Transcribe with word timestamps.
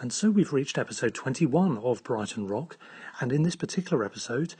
And 0.00 0.14
so 0.14 0.30
we've 0.30 0.54
reached 0.54 0.78
episode 0.78 1.14
21 1.14 1.76
of 1.76 2.02
Brighton 2.02 2.46
Rock. 2.46 2.78
And 3.20 3.30
in 3.30 3.42
this 3.42 3.54
particular 3.54 4.02
episode, 4.02 4.54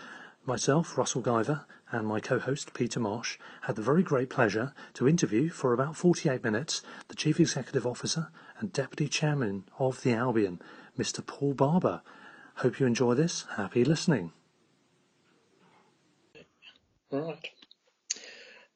myself, 0.44 0.98
Russell 0.98 1.22
Guyver, 1.22 1.64
and 1.90 2.06
my 2.06 2.20
co 2.20 2.38
host, 2.38 2.74
Peter 2.74 3.00
Marsh, 3.00 3.38
had 3.62 3.74
the 3.74 3.80
very 3.80 4.02
great 4.02 4.28
pleasure 4.28 4.74
to 4.92 5.08
interview 5.08 5.48
for 5.48 5.72
about 5.72 5.96
48 5.96 6.44
minutes 6.44 6.82
the 7.08 7.14
Chief 7.14 7.40
Executive 7.40 7.86
Officer 7.86 8.28
and 8.58 8.70
Deputy 8.70 9.08
Chairman 9.08 9.64
of 9.78 10.02
the 10.02 10.12
Albion, 10.12 10.60
Mr. 10.98 11.26
Paul 11.26 11.54
Barber. 11.54 12.02
Hope 12.56 12.78
you 12.78 12.84
enjoy 12.84 13.14
this. 13.14 13.46
Happy 13.56 13.82
listening. 13.82 14.32
Right. 17.10 17.48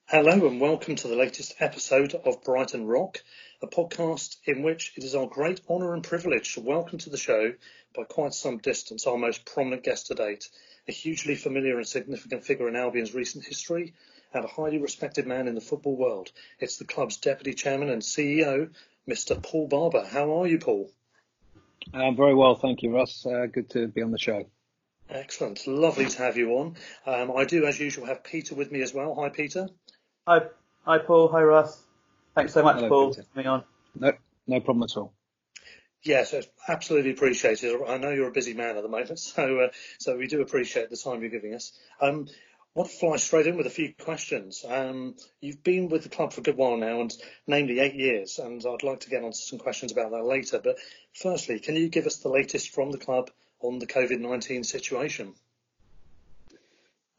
Hello 0.07 0.47
and 0.47 0.61
welcome 0.61 0.97
to 0.97 1.09
the 1.09 1.17
latest 1.17 1.57
episode 1.61 2.15
of 2.15 2.43
Brighton 2.43 2.87
Rock, 2.87 3.23
a 3.65 3.67
podcast 3.67 4.37
in 4.45 4.63
which 4.63 4.93
it 4.95 5.05
is 5.05 5.15
our 5.15 5.27
great 5.27 5.59
honour 5.71 5.95
and 5.95 6.05
privilege 6.05 6.53
to 6.53 6.61
welcome 6.61 6.99
to 6.99 7.09
the 7.09 7.17
show, 7.17 7.55
by 7.97 8.05
quite 8.05 8.35
some 8.35 8.59
distance, 8.59 9.07
our 9.07 9.17
most 9.17 9.47
prominent 9.47 9.83
guest 9.83 10.09
to 10.09 10.15
date, 10.15 10.51
a 10.87 10.93
hugely 10.93 11.35
familiar 11.35 11.79
and 11.79 11.87
significant 11.87 12.45
figure 12.45 12.69
in 12.69 12.77
Albion's 12.77 13.15
recent 13.15 13.43
history 13.43 13.95
and 14.35 14.45
a 14.45 14.49
highly 14.49 14.77
respected 14.77 15.27
man 15.27 15.49
in 15.49 15.55
the 15.55 15.63
football 15.63 15.97
world. 15.97 16.31
It's 16.59 16.77
the 16.77 16.85
club's 16.85 17.17
deputy 17.17 17.55
chairman 17.55 17.89
and 17.89 18.03
CEO, 18.03 18.69
Mr. 19.09 19.43
Paul 19.43 19.67
Barber. 19.69 20.05
How 20.05 20.43
are 20.43 20.47
you, 20.47 20.59
Paul? 20.59 20.91
I'm 21.95 22.17
very 22.17 22.35
well, 22.35 22.57
thank 22.57 22.83
you, 22.83 22.95
Russ. 22.95 23.25
Uh, 23.25 23.47
good 23.47 23.71
to 23.71 23.89
be 23.89 24.03
on 24.03 24.11
the 24.11 24.19
show. 24.19 24.45
Excellent. 25.09 25.67
Lovely 25.67 26.07
to 26.07 26.19
have 26.19 26.37
you 26.37 26.51
on. 26.59 26.77
Um, 27.07 27.33
I 27.35 27.45
do, 27.45 27.65
as 27.65 27.81
usual, 27.81 28.05
have 28.07 28.25
Peter 28.25 28.55
with 28.55 28.71
me 28.71 28.83
as 28.83 28.93
well. 28.93 29.15
Hi, 29.15 29.31
Peter. 29.31 29.69
Hi, 30.27 30.49
hi, 30.85 30.99
Paul. 30.99 31.29
Hi, 31.29 31.43
Russ. 31.43 31.81
Thanks 32.35 32.53
so 32.53 32.63
much, 32.63 32.77
Hello, 32.77 32.89
Paul, 32.89 33.09
Peter. 33.11 33.23
for 33.23 33.29
coming 33.35 33.47
on. 33.47 33.65
No, 33.95 34.13
no 34.47 34.61
problem 34.61 34.83
at 34.83 34.97
all. 34.97 35.13
Yes, 36.03 36.33
it's 36.33 36.49
absolutely 36.69 37.13
appreciated. 37.13 37.81
I 37.89 37.97
know 37.97 38.11
you're 38.11 38.29
a 38.29 38.33
busy 38.33 38.55
man 38.55 38.77
at 38.77 38.83
the 38.83 38.89
moment, 38.89 39.19
so 39.21 39.61
uh, 39.61 39.69
so 39.99 40.17
we 40.17 40.27
do 40.27 40.43
appreciate 40.43 40.91
the 40.91 40.97
time 40.97 41.21
you're 41.21 41.31
giving 41.31 41.55
us. 41.55 41.73
Um, 42.01 42.27
I 42.77 42.81
want 42.81 42.91
to 42.91 42.97
fly 42.97 43.17
straight 43.19 43.47
in 43.47 43.57
with 43.57 43.69
a 43.69 43.71
few 43.71 43.95
questions. 43.95 44.65
Um, 44.69 45.15
you've 45.41 45.63
been 45.63 45.89
with 45.89 46.03
the 46.03 46.09
club 46.09 46.33
for 46.33 46.41
a 46.41 46.45
good 46.45 46.57
while 46.57 46.77
now, 46.77 47.01
and 47.01 47.15
namely 47.47 47.79
eight 47.79 47.95
years, 47.95 48.41
and 48.41 48.61
I'd 48.67 48.83
like 48.83 49.01
to 49.01 49.11
get 49.11 49.23
on 49.23 49.31
to 49.31 49.37
some 49.37 49.61
questions 49.61 49.93
about 49.93 50.11
that 50.11 50.25
later. 50.25 50.61
But 50.63 50.79
firstly, 51.15 51.61
can 51.61 51.77
you 51.77 51.89
give 51.89 52.07
us 52.07 52.17
the 52.17 52.31
latest 52.31 52.71
from 52.71 52.91
the 52.91 52.99
club 52.99 53.31
on 53.61 53.79
the 53.79 53.87
COVID-19 53.87 54.67
situation? 54.67 55.35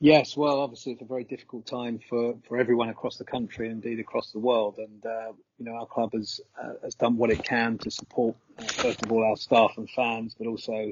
Yes, 0.02 0.36
well, 0.36 0.60
obviously 0.60 0.92
it's 0.92 1.02
a 1.02 1.06
very 1.06 1.24
difficult 1.24 1.66
time 1.66 2.00
for, 2.10 2.36
for 2.48 2.58
everyone 2.58 2.90
across 2.90 3.18
the 3.18 3.24
country, 3.24 3.70
and 3.70 3.84
indeed 3.84 4.00
across 4.00 4.32
the 4.32 4.40
world. 4.40 4.78
And 4.78 5.06
uh, 5.06 5.32
you 5.58 5.66
know, 5.66 5.74
our 5.76 5.86
club 5.86 6.12
has 6.14 6.42
uh, 6.62 6.74
has 6.84 6.96
done 6.96 7.16
what 7.18 7.32
it 7.32 7.44
can 7.44 7.78
to 7.80 7.90
support, 7.90 8.36
uh, 8.60 8.64
first 8.64 9.04
of 9.04 9.12
all, 9.12 9.24
our 9.24 9.38
staff 9.38 9.72
and 9.78 9.90
fans, 9.90 10.36
but 10.38 10.48
also 10.48 10.92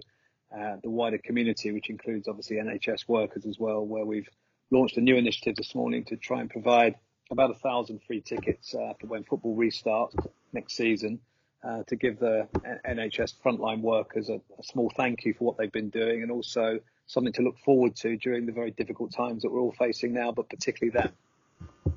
uh, 0.57 0.77
the 0.81 0.89
wider 0.89 1.17
community, 1.17 1.71
which 1.73 1.89
includes 1.89 2.29
obviously 2.29 2.57
NHS 2.57 3.07
workers 3.09 3.45
as 3.45 3.59
well. 3.59 3.85
Where 3.85 4.05
we've 4.05 4.29
launched 4.71 4.95
a 4.95 5.01
new 5.01 5.17
initiative 5.17 5.57
this 5.57 5.75
morning 5.75 6.05
to 6.05 6.15
try 6.15 6.39
and 6.39 6.49
provide 6.49 6.95
about 7.29 7.51
a 7.51 7.55
thousand 7.55 7.99
free 8.07 8.21
tickets 8.21 8.73
uh, 8.73 8.93
for 9.01 9.07
when 9.07 9.25
football 9.25 9.55
restarts 9.57 10.15
next 10.53 10.75
season. 10.75 11.19
Uh, 11.61 11.81
to 11.87 11.95
give 11.95 12.19
the 12.19 12.45
NHS 12.85 13.35
frontline 13.41 13.79
workers 13.79 14.27
a, 14.27 14.41
a 14.59 14.63
small 14.63 14.91
thank 14.97 15.23
you 15.23 15.33
for 15.33 15.45
what 15.45 15.57
they've 15.57 15.71
been 15.71 15.89
doing, 15.89 16.21
and 16.21 16.29
also 16.29 16.79
something 17.07 17.33
to 17.33 17.41
look 17.41 17.57
forward 17.59 17.95
to 17.97 18.17
during 18.17 18.45
the 18.45 18.51
very 18.51 18.71
difficult 18.71 19.13
times 19.13 19.43
that 19.43 19.51
we're 19.51 19.59
all 19.59 19.75
facing 19.77 20.13
now, 20.13 20.31
but 20.31 20.49
particularly 20.49 20.91
then. 20.97 21.93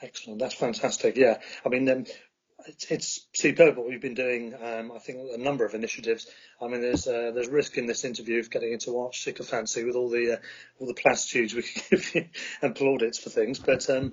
Excellent. 0.00 0.38
That's 0.38 0.54
fantastic. 0.54 1.16
Yeah. 1.16 1.38
I 1.66 1.68
mean, 1.68 1.88
um, 1.88 2.04
it's, 2.66 2.90
it's 2.90 3.26
superb 3.34 3.76
what 3.76 3.88
we've 3.88 4.00
been 4.00 4.14
doing. 4.14 4.54
Um, 4.54 4.92
I 4.92 4.98
think 4.98 5.18
a 5.32 5.38
number 5.38 5.64
of 5.64 5.74
initiatives. 5.74 6.26
I 6.60 6.68
mean, 6.68 6.80
there's 6.80 7.06
uh, 7.06 7.32
there's 7.34 7.48
risk 7.48 7.78
in 7.78 7.86
this 7.86 8.04
interview 8.04 8.40
of 8.40 8.50
getting 8.50 8.72
into 8.72 8.98
arch 8.98 9.22
sycophancy 9.22 9.84
with 9.84 9.96
all 9.96 10.08
the 10.08 10.34
uh, 10.34 10.36
all 10.78 10.86
the 10.86 10.94
platitudes 10.94 11.54
we 11.54 11.62
can 11.62 11.82
give 11.90 12.14
you 12.14 12.28
and 12.62 12.74
plaudits 12.74 13.18
for 13.18 13.30
things. 13.30 13.58
But 13.58 13.88
um, 13.90 14.12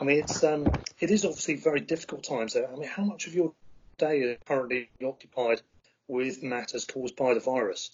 I 0.00 0.04
mean, 0.04 0.20
it's 0.20 0.44
um, 0.44 0.66
it 1.00 1.10
is 1.10 1.24
obviously 1.24 1.56
very 1.56 1.80
difficult 1.80 2.24
times. 2.24 2.56
I 2.56 2.74
mean, 2.74 2.88
how 2.88 3.04
much 3.04 3.26
of 3.26 3.34
your 3.34 3.52
day 3.98 4.20
is 4.20 4.38
currently 4.46 4.90
occupied 5.04 5.62
with 6.08 6.42
matters 6.42 6.84
caused 6.84 7.16
by 7.16 7.34
the 7.34 7.40
virus? 7.40 7.90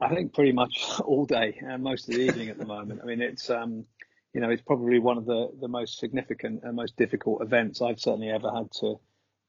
I 0.00 0.14
think 0.14 0.34
pretty 0.34 0.52
much 0.52 0.84
all 1.04 1.24
day 1.24 1.58
and 1.60 1.82
most 1.82 2.08
of 2.08 2.14
the 2.14 2.22
evening 2.22 2.48
at 2.48 2.58
the 2.58 2.66
moment. 2.66 3.00
I 3.02 3.06
mean, 3.06 3.20
it's 3.20 3.50
um, 3.50 3.86
you 4.32 4.40
know, 4.40 4.50
it's 4.50 4.62
probably 4.62 4.98
one 4.98 5.16
of 5.16 5.26
the, 5.26 5.50
the 5.60 5.68
most 5.68 5.98
significant 5.98 6.64
and 6.64 6.74
most 6.74 6.96
difficult 6.96 7.40
events 7.40 7.80
I've 7.80 8.00
certainly 8.00 8.30
ever 8.30 8.50
had 8.50 8.70
to 8.80 8.98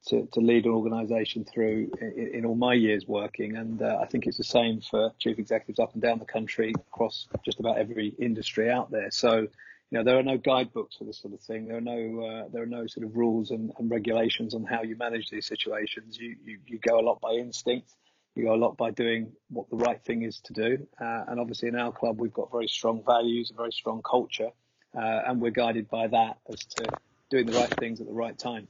to, 0.08 0.28
to 0.34 0.40
lead 0.40 0.66
an 0.66 0.70
organisation 0.70 1.44
through 1.44 1.90
in, 2.00 2.30
in, 2.34 2.44
all 2.44 2.54
my 2.54 2.74
years 2.74 3.08
working, 3.08 3.56
and 3.56 3.82
uh, 3.82 3.98
I 4.00 4.06
think 4.06 4.28
it's 4.28 4.36
the 4.36 4.44
same 4.44 4.80
for 4.80 5.12
chief 5.18 5.40
executives 5.40 5.80
up 5.80 5.94
and 5.94 6.02
down 6.02 6.20
the 6.20 6.24
country 6.24 6.72
across 6.92 7.26
just 7.44 7.58
about 7.58 7.78
every 7.78 8.14
industry 8.16 8.70
out 8.70 8.88
there. 8.92 9.10
So, 9.10 9.38
you 9.38 9.48
know, 9.90 10.04
there 10.04 10.16
are 10.16 10.22
no 10.22 10.38
guidebooks 10.38 10.94
for 10.96 11.02
this 11.02 11.18
sort 11.18 11.34
of 11.34 11.40
thing. 11.40 11.66
There 11.66 11.78
are 11.78 11.80
no 11.80 12.20
uh, 12.20 12.48
there 12.52 12.62
are 12.62 12.66
no 12.66 12.86
sort 12.86 13.04
of 13.04 13.16
rules 13.16 13.50
and, 13.50 13.72
and 13.78 13.90
regulations 13.90 14.54
on 14.54 14.62
how 14.62 14.82
you 14.82 14.96
manage 14.96 15.28
these 15.28 15.46
situations. 15.46 16.16
You, 16.16 16.36
you 16.44 16.58
you 16.66 16.78
go 16.78 17.00
a 17.00 17.02
lot 17.02 17.20
by 17.20 17.32
instinct 17.32 17.92
you 18.36 18.44
go 18.44 18.54
a 18.54 18.56
lot 18.56 18.76
by 18.76 18.90
doing 18.90 19.32
what 19.48 19.68
the 19.70 19.76
right 19.76 20.02
thing 20.04 20.22
is 20.22 20.40
to 20.40 20.52
do. 20.52 20.86
Uh, 21.00 21.24
and 21.28 21.40
obviously, 21.40 21.68
in 21.68 21.76
our 21.76 21.92
club, 21.92 22.20
we've 22.20 22.32
got 22.32 22.50
very 22.52 22.68
strong 22.68 23.02
values, 23.04 23.50
a 23.50 23.56
very 23.56 23.72
strong 23.72 24.02
culture, 24.02 24.50
uh, 24.96 25.20
and 25.26 25.40
we're 25.40 25.50
guided 25.50 25.88
by 25.88 26.06
that 26.06 26.38
as 26.50 26.60
to 26.64 26.84
doing 27.30 27.46
the 27.46 27.58
right 27.58 27.74
things 27.78 28.00
at 28.00 28.06
the 28.06 28.12
right 28.12 28.38
time. 28.38 28.68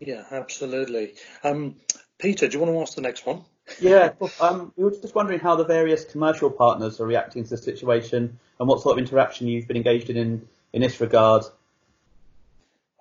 Yeah, 0.00 0.24
absolutely. 0.30 1.14
Um, 1.42 1.76
Peter, 2.18 2.48
do 2.48 2.58
you 2.58 2.64
want 2.64 2.74
to 2.74 2.80
ask 2.80 2.94
the 2.94 3.00
next 3.00 3.24
one? 3.24 3.44
Yeah, 3.80 4.12
um, 4.40 4.72
we 4.76 4.84
were 4.84 4.90
just 4.90 5.14
wondering 5.14 5.40
how 5.40 5.56
the 5.56 5.64
various 5.64 6.04
commercial 6.04 6.50
partners 6.50 7.00
are 7.00 7.06
reacting 7.06 7.44
to 7.44 7.50
the 7.50 7.56
situation 7.56 8.38
and 8.60 8.68
what 8.68 8.82
sort 8.82 8.98
of 8.98 9.04
interaction 9.04 9.46
you've 9.46 9.66
been 9.66 9.76
engaged 9.76 10.10
in 10.10 10.16
in, 10.16 10.48
in 10.74 10.82
this 10.82 11.00
regard. 11.00 11.44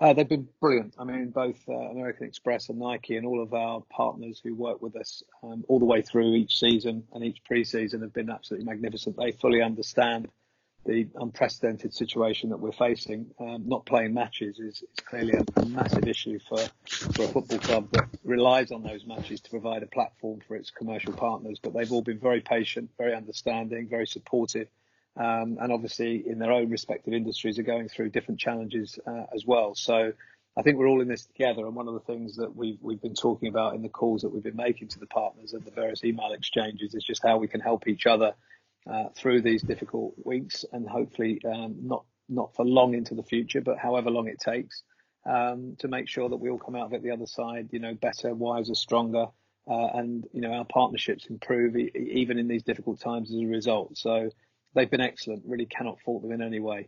Uh, 0.04 0.12
they've 0.12 0.28
been 0.28 0.50
brilliant. 0.60 0.94
I 1.00 1.06
mean, 1.06 1.30
both 1.30 1.58
uh, 1.70 1.72
American 1.72 2.28
Express 2.28 2.68
and 2.68 2.78
Nike 2.78 3.16
and 3.16 3.26
all 3.26 3.42
of 3.42 3.54
our 3.54 3.82
partners 3.90 4.42
who 4.44 4.54
work 4.54 4.82
with 4.82 4.98
us 4.98 5.24
um, 5.44 5.64
all 5.70 5.80
the 5.80 5.86
way 5.86 6.02
through 6.02 6.36
each 6.36 6.60
season 6.60 7.06
and 7.14 7.24
each 7.24 7.42
pre-season 7.46 8.02
have 8.02 8.12
been 8.12 8.30
absolutely 8.30 8.66
magnificent. 8.66 9.16
They 9.16 9.32
fully 9.32 9.62
understand 9.62 10.28
the 10.86 11.08
unprecedented 11.16 11.94
situation 11.94 12.50
that 12.50 12.58
we're 12.58 12.74
facing, 12.74 13.28
um, 13.40 13.64
not 13.66 13.86
playing 13.86 14.14
matches 14.14 14.60
is, 14.60 14.84
is 14.84 15.00
clearly 15.06 15.36
a, 15.36 15.62
a, 15.62 15.66
massive 15.68 16.06
issue 16.06 16.38
for, 16.50 16.58
for 17.14 17.24
a 17.24 17.28
football 17.30 17.60
club 17.60 17.88
that 17.94 18.10
relies 18.26 18.74
on 18.74 18.84
those 18.84 19.06
matches 19.06 19.40
to 19.40 19.50
provide 19.50 19.84
a 19.84 19.88
platform 19.88 20.42
for 20.46 20.58
its 20.58 20.70
commercial 20.70 21.14
partners. 21.14 21.60
But 21.64 21.74
they've 21.74 21.94
all 21.94 22.02
been 22.02 22.20
very 22.20 22.42
patient, 22.42 22.90
very 22.98 23.16
understanding, 23.16 23.88
very 23.88 24.08
supportive, 24.08 24.68
um, 25.18 25.58
and 25.62 25.72
obviously 25.72 26.24
in 26.28 26.40
their 26.40 26.52
own 26.52 26.70
respective 26.70 27.14
industries 27.14 27.60
are 27.60 27.64
going 27.64 27.88
through 27.88 28.10
different 28.10 28.40
challenges 28.40 28.98
uh, 29.06 29.26
as 29.34 29.46
well. 29.46 29.76
So 29.76 30.14
I 30.58 30.62
think 30.62 30.78
we're 30.78 30.88
all 30.88 31.02
in 31.02 31.08
this 31.08 31.26
together. 31.26 31.66
And 31.66 31.76
one 31.76 31.88
of 31.88 31.94
the 31.94 32.00
things 32.02 32.36
that 32.38 32.56
we've 32.56 32.78
we've 32.82 33.02
been 33.02 33.16
talking 33.16 33.50
about 33.50 33.76
in 33.76 33.82
the 33.82 33.90
calls 33.90 34.22
that 34.22 34.30
we've 34.30 34.44
been 34.44 34.56
making 34.56 34.90
to 34.90 35.00
the 35.00 35.08
partners 35.08 35.54
and 35.54 35.64
the 35.66 35.72
various 35.72 36.04
email 36.04 36.32
exchanges 36.32 36.94
is 36.94 37.04
just 37.04 37.24
how 37.24 37.38
we 37.38 37.48
can 37.48 37.62
help 37.62 37.88
each 37.88 38.06
other 38.06 38.34
uh, 38.92 39.06
through 39.16 39.42
these 39.42 39.64
difficult 39.64 40.14
weeks 40.24 40.66
and 40.72 40.88
hopefully 40.88 41.40
um, 41.46 41.76
not 41.82 42.06
not 42.30 42.56
for 42.56 42.66
long 42.66 42.94
into 42.94 43.16
the 43.16 43.24
future, 43.24 43.62
but 43.62 43.78
however 43.78 44.10
long 44.10 44.28
it 44.28 44.40
takes 44.40 44.84
um, 45.26 45.76
to 45.80 45.88
make 45.88 46.08
sure 46.08 46.30
that 46.30 46.38
we 46.38 46.50
all 46.50 46.58
come 46.58 46.76
out 46.76 46.88
of 46.88 46.94
it 46.94 47.04
the 47.04 47.12
other 47.12 47.26
side, 47.26 47.70
you 47.72 47.80
know, 47.80 47.94
better, 47.94 48.34
wiser, 48.34 48.76
stronger, 48.76 49.28
uh, 49.70 49.88
and 49.94 50.26
you 50.34 50.42
know 50.42 50.52
our 50.52 50.66
partnerships 50.66 51.28
improve 51.28 51.76
e- 51.78 51.92
even 51.96 52.38
in 52.38 52.48
these 52.48 52.64
difficult 52.64 53.00
times 53.00 53.32
as 53.32 53.42
a 53.42 53.46
result. 53.46 53.98
So 53.98 54.30
they've 54.74 54.90
been 54.90 55.02
excellent. 55.02 55.44
Really 55.46 55.66
cannot 55.66 56.00
fault 56.02 56.22
them 56.22 56.32
in 56.32 56.42
any 56.42 56.60
way. 56.60 56.88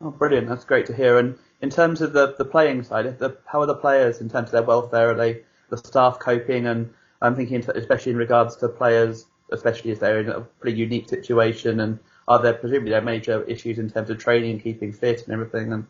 Oh, 0.00 0.10
brilliant! 0.10 0.48
That's 0.48 0.64
great 0.64 0.86
to 0.86 0.94
hear. 0.94 1.18
And 1.18 1.38
in 1.60 1.70
terms 1.70 2.00
of 2.00 2.12
the 2.12 2.34
the 2.36 2.44
playing 2.44 2.82
side, 2.82 3.18
the, 3.18 3.36
how 3.46 3.60
are 3.60 3.66
the 3.66 3.74
players 3.74 4.20
in 4.20 4.28
terms 4.28 4.48
of 4.48 4.52
their 4.52 4.62
welfare? 4.62 5.10
Are 5.10 5.14
they 5.14 5.42
the 5.70 5.78
staff 5.78 6.18
coping? 6.18 6.66
And 6.66 6.92
I'm 7.22 7.34
thinking, 7.34 7.64
especially 7.74 8.12
in 8.12 8.18
regards 8.18 8.56
to 8.56 8.68
players 8.68 9.26
especially 9.52 9.92
as 9.92 9.98
they're 9.98 10.20
in 10.20 10.28
a 10.28 10.40
pretty 10.40 10.78
unique 10.78 11.08
situation? 11.08 11.80
And 11.80 11.98
are 12.28 12.40
there 12.40 12.54
presumably 12.54 12.90
there 12.90 13.00
are 13.00 13.04
major 13.04 13.42
issues 13.44 13.78
in 13.78 13.90
terms 13.90 14.10
of 14.10 14.18
training, 14.18 14.52
and 14.52 14.62
keeping 14.62 14.92
fit, 14.92 15.24
and 15.24 15.32
everything? 15.32 15.72
And 15.72 15.86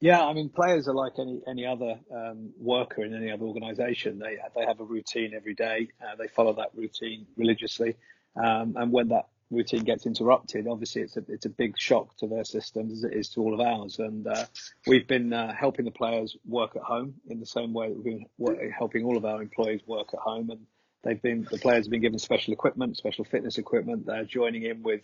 yeah, 0.00 0.24
I 0.24 0.32
mean, 0.32 0.48
players 0.48 0.88
are 0.88 0.94
like 0.94 1.14
any 1.18 1.40
any 1.46 1.66
other 1.66 1.98
um, 2.14 2.50
worker 2.60 3.04
in 3.04 3.14
any 3.14 3.30
other 3.30 3.44
organisation. 3.44 4.18
They 4.18 4.38
they 4.56 4.64
have 4.64 4.80
a 4.80 4.84
routine 4.84 5.34
every 5.34 5.54
day. 5.54 5.88
Uh, 6.02 6.16
they 6.16 6.28
follow 6.28 6.54
that 6.54 6.70
routine 6.74 7.26
religiously, 7.36 7.96
um, 8.36 8.76
and 8.76 8.92
when 8.92 9.08
that 9.08 9.26
routine 9.50 9.84
gets 9.84 10.06
interrupted, 10.06 10.66
obviously 10.68 11.02
it's 11.02 11.16
a 11.16 11.24
it's 11.28 11.46
a 11.46 11.50
big 11.50 11.78
shock 11.78 12.16
to 12.18 12.26
their 12.26 12.44
systems 12.44 12.92
as 12.92 13.04
it 13.04 13.16
is 13.16 13.28
to 13.30 13.40
all 13.40 13.54
of 13.54 13.60
ours. 13.60 13.98
And 13.98 14.26
uh, 14.26 14.44
we've 14.86 15.06
been 15.06 15.32
uh, 15.32 15.54
helping 15.54 15.84
the 15.84 15.90
players 15.90 16.36
work 16.44 16.76
at 16.76 16.82
home 16.82 17.14
in 17.28 17.40
the 17.40 17.46
same 17.46 17.72
way 17.72 17.88
that 17.88 17.96
we've 17.96 18.04
been 18.38 18.70
helping 18.76 19.04
all 19.04 19.16
of 19.16 19.24
our 19.24 19.40
employees 19.42 19.80
work 19.86 20.08
at 20.12 20.20
home. 20.20 20.50
And 20.50 20.66
They've 21.04 21.20
been 21.20 21.46
the 21.50 21.58
players 21.58 21.86
have 21.86 21.90
been 21.90 22.00
given 22.00 22.18
special 22.18 22.52
equipment, 22.52 22.96
special 22.96 23.24
fitness 23.24 23.58
equipment. 23.58 24.06
They're 24.06 24.24
joining 24.24 24.64
in 24.64 24.82
with 24.82 25.02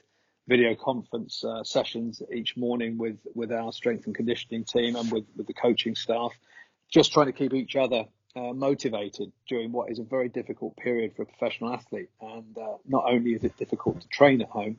video 0.49 0.75
conference 0.75 1.43
uh, 1.45 1.65
sessions 1.65 2.21
each 2.33 2.57
morning 2.57 2.99
with 2.99 3.19
with 3.35 3.53
our 3.53 3.73
strength 3.73 4.07
and 4.07 4.15
conditioning 4.15 4.65
team 4.65 4.97
and 4.97 5.11
with 5.11 5.25
with 5.37 5.47
the 5.47 5.55
coaching 5.55 5.95
staff, 5.95 6.33
just 6.93 7.13
trying 7.13 7.27
to 7.27 7.33
keep 7.33 7.55
each 7.55 7.77
other 7.77 8.05
uh, 8.37 8.53
motivated 8.53 9.33
during 9.49 9.73
what 9.73 9.91
is 9.91 9.99
a 9.99 10.03
very 10.03 10.29
difficult 10.29 10.77
period 10.77 11.15
for 11.15 11.23
a 11.23 11.27
professional 11.27 11.73
athlete. 11.73 12.11
And 12.21 12.57
uh, 12.59 12.77
not 12.87 13.05
only 13.07 13.33
is 13.33 13.45
it 13.45 13.57
difficult 13.57 14.01
to 14.01 14.09
train 14.09 14.43
at 14.43 14.49
home, 14.49 14.79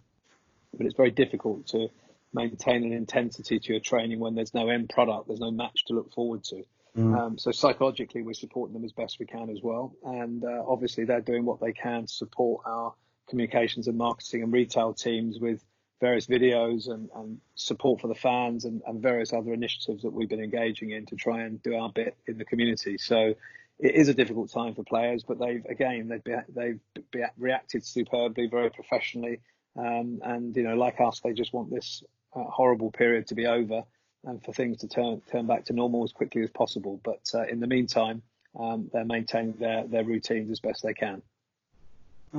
but 0.78 0.86
it's 0.86 0.96
very 0.96 1.12
difficult 1.12 1.68
to 1.68 1.90
maintain 2.34 2.84
an 2.84 2.94
intensity 2.94 3.60
to 3.60 3.74
your 3.74 3.80
training 3.80 4.20
when 4.20 4.36
there's 4.36 4.54
no 4.54 4.68
end 4.70 4.90
product, 4.90 5.28
there's 5.28 5.40
no 5.40 5.52
match 5.52 5.86
to 5.86 5.94
look 5.94 6.14
forward 6.14 6.44
to. 6.44 6.64
Mm. 6.98 7.18
Um, 7.18 7.38
so 7.38 7.52
psychologically, 7.52 8.22
we're 8.22 8.34
supporting 8.34 8.74
them 8.74 8.86
as 8.86 8.92
best 8.92 9.20
we 9.20 9.26
can 9.26 9.50
as 9.50 9.62
well, 9.62 9.94
and 10.04 10.44
uh, 10.44 10.64
obviously 10.68 11.06
they're 11.06 11.22
doing 11.22 11.46
what 11.46 11.60
they 11.60 11.74
can 11.74 12.06
to 12.06 12.14
support 12.14 12.64
our 12.66 12.94
communications 13.28 13.88
and 13.88 13.98
marketing 13.98 14.44
and 14.44 14.54
retail 14.54 14.94
teams 14.94 15.40
with 15.40 15.64
various 16.02 16.28
videos 16.28 16.90
and, 16.90 17.10
and 17.16 17.40
support 17.56 18.02
for 18.02 18.08
the 18.08 18.16
fans 18.16 18.66
and, 18.66 18.82
and, 18.86 19.02
various 19.02 19.32
other 19.32 19.54
initiatives 19.54 20.04
that 20.04 20.12
we've 20.12 20.28
been 20.28 20.44
engaging 20.44 20.92
in 20.92 21.06
to 21.06 21.16
try 21.16 21.42
and 21.44 21.64
do 21.64 21.76
our 21.76 21.90
bit 21.90 22.18
in 22.28 22.38
the 22.38 22.46
community. 22.46 22.98
So 22.98 23.34
it 23.80 23.96
is 23.96 24.10
a 24.10 24.14
difficult 24.14 24.52
time 24.52 24.76
for 24.76 24.84
players, 24.84 25.24
but 25.24 25.40
they've 25.40 25.66
again 25.66 26.08
they've 26.08 26.24
be, 26.24 26.36
they've 26.50 26.80
be, 27.12 27.24
reacted 27.38 27.86
superbly, 27.86 28.48
very 28.48 28.70
professionally, 28.70 29.40
um, 29.78 30.20
and 30.24 30.56
you 30.56 30.64
know 30.64 30.76
like 30.76 31.02
us, 31.02 31.22
they 31.22 31.34
just 31.34 31.54
want 31.54 31.72
this 31.72 32.04
uh, 32.36 32.44
horrible 32.44 32.92
period 32.92 33.28
to 33.28 33.36
be 33.36 33.46
over 33.46 33.84
and 34.24 34.44
for 34.44 34.54
things 34.54 34.80
to 34.80 34.88
turn 34.88 35.22
turn 35.32 35.48
back 35.48 35.66
to 35.66 35.74
normal 35.74 36.04
as 36.04 36.12
quickly 36.12 36.42
as 36.44 36.50
possible. 36.50 37.00
But 37.04 37.30
uh, 37.34 37.44
in 37.44 37.60
the 37.60 37.68
meantime, 37.68 38.22
um, 38.58 38.90
they're 38.94 39.06
maintaining 39.06 39.54
their, 39.54 39.86
their 39.88 40.04
routines 40.04 40.50
as 40.52 40.60
best 40.60 40.84
they 40.84 40.94
can. 40.94 41.22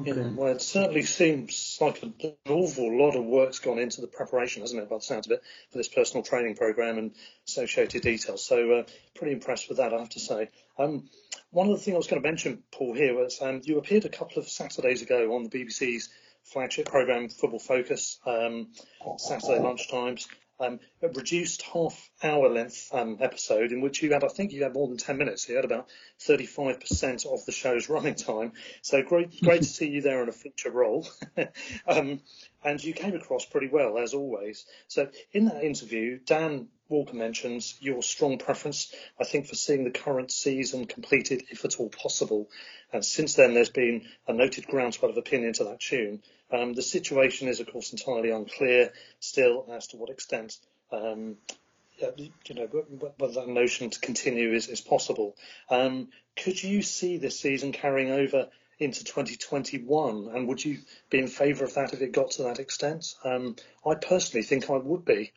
Yeah, 0.05 0.29
well, 0.35 0.53
it 0.53 0.63
certainly 0.63 1.03
seems 1.03 1.79
like 1.81 2.03
an 2.03 2.15
awful 2.49 2.99
lot 2.99 3.17
of 3.17 3.25
work's 3.25 3.61
gone 3.61 3.79
into 3.79 4.01
the 4.01 4.07
preparation, 4.07 4.63
hasn't 4.63 4.83
it, 4.83 4.91
by 4.91 4.97
the 4.97 5.03
sounds 5.03 5.27
of 5.27 5.33
it, 5.33 5.43
for 5.71 5.79
this 5.79 5.89
personal 5.89 6.23
training 6.23 6.55
program 6.55 6.99
and 6.99 7.13
associated 7.47 8.03
details. 8.03 8.45
So, 8.45 8.73
uh, 8.73 8.83
pretty 9.15 9.33
impressed 9.33 9.69
with 9.69 9.79
that, 9.79 9.95
I 9.95 9.99
have 9.99 10.11
to 10.11 10.21
say. 10.21 10.51
Um, 10.79 11.09
one 11.51 11.71
of 11.71 11.79
the 11.79 11.83
things 11.83 11.95
I 11.95 11.99
was 11.99 12.07
going 12.07 12.23
to 12.23 12.29
mention, 12.29 12.63
Paul, 12.73 12.95
here 12.95 13.15
was 13.15 13.41
um, 13.41 13.63
you 13.65 13.79
appeared 13.79 14.05
a 14.05 14.11
couple 14.11 14.39
of 14.39 14.49
Saturdays 14.49 15.03
ago 15.03 15.35
on 15.35 15.45
the 15.45 15.51
BBC's 15.51 16.11
flagship 16.45 16.87
program, 16.87 17.29
Football 17.29 17.59
Focus, 17.59 18.19
um, 18.27 18.69
Saturday 19.19 19.61
lunchtimes, 19.61 20.27
um, 20.61 20.81
a 21.03 21.09
reduced 21.09 21.63
half 21.63 22.11
hour 22.23 22.49
length 22.49 22.89
um, 22.93 23.19
episode 23.21 23.73
in 23.73 23.81
which 23.81 24.03
you 24.03 24.13
had, 24.13 24.25
I 24.25 24.29
think 24.29 24.53
you 24.53 24.63
had 24.63 24.75
more 24.75 24.89
than 24.89 24.97
10 24.97 25.19
minutes. 25.19 25.49
You 25.49 25.57
had 25.57 25.65
about 25.65 25.89
35% 26.21 27.27
of 27.27 27.45
the 27.45 27.53
show's 27.53 27.89
running 27.89 28.15
time. 28.15 28.53
So 28.83 29.03
great, 29.03 29.41
great 29.43 29.63
to 29.63 29.69
see 29.69 29.89
you 29.89 30.03
there 30.03 30.23
in 30.23 30.29
a 30.29 30.33
feature 30.33 30.71
role. 30.71 31.07
um, 31.87 32.21
and 32.65 32.83
you 32.83 32.95
came 32.95 33.15
across 33.15 33.45
pretty 33.45 33.69
well, 33.69 33.99
as 33.99 34.15
always. 34.15 34.67
So 34.89 35.09
in 35.33 35.47
that 35.47 35.63
interview, 35.63 36.19
Dan 36.25 36.69
Walker 36.89 37.17
mentions 37.17 37.77
your 37.81 38.03
strong 38.03 38.39
preference, 38.39 38.95
I 39.21 39.25
think, 39.25 39.47
for 39.47 39.57
seeing 39.57 39.85
the 39.85 39.91
current 39.91 40.31
season 40.31 40.87
completed, 40.87 41.45
if 41.51 41.65
at 41.65 41.81
all 41.81 41.89
possible. 41.89 42.49
And 42.93 43.05
since 43.05 43.35
then, 43.35 43.55
there's 43.55 43.71
been 43.71 44.07
a 44.27 44.33
noted 44.33 44.67
groundswell 44.67 45.11
of 45.11 45.17
opinion 45.17 45.53
to 45.55 45.65
that 45.65 45.81
tune. 45.81 46.23
Um, 46.53 46.75
the 46.75 46.83
situation 46.83 47.49
is, 47.49 47.61
of 47.61 47.71
course, 47.71 47.93
entirely 47.93 48.31
unclear 48.31 48.93
still 49.21 49.67
as 49.73 49.89
to 49.89 49.97
what 49.97 50.11
extent 50.11 50.59
um, 50.93 51.37
you 51.99 52.55
know, 52.55 52.67
whether 53.19 53.35
that 53.35 53.49
notion 53.49 53.91
to 53.91 54.01
continue 54.01 54.53
is, 54.53 54.69
is 54.69 54.81
possible. 54.81 55.37
Um, 55.71 56.09
could 56.37 56.63
you 56.63 56.83
see 56.83 57.17
this 57.19 57.41
season 57.41 57.73
carrying 57.73 58.11
over 58.11 58.49
into 58.79 59.05
2021? 59.05 60.29
And 60.35 60.49
would 60.49 60.65
you 60.65 60.79
be 61.11 61.19
in 61.19 61.29
favour 61.29 61.65
of 61.65 61.75
that 61.75 61.95
if 61.95 62.03
it 62.03 62.13
got 62.13 62.33
to 62.33 62.45
that 62.45 62.59
extent? 62.59 63.15
Um, 63.25 63.57
I 63.87 63.95
personally 63.95 64.45
think 64.45 64.71
I 64.71 64.77
would 64.77 65.05
be, 65.05 65.33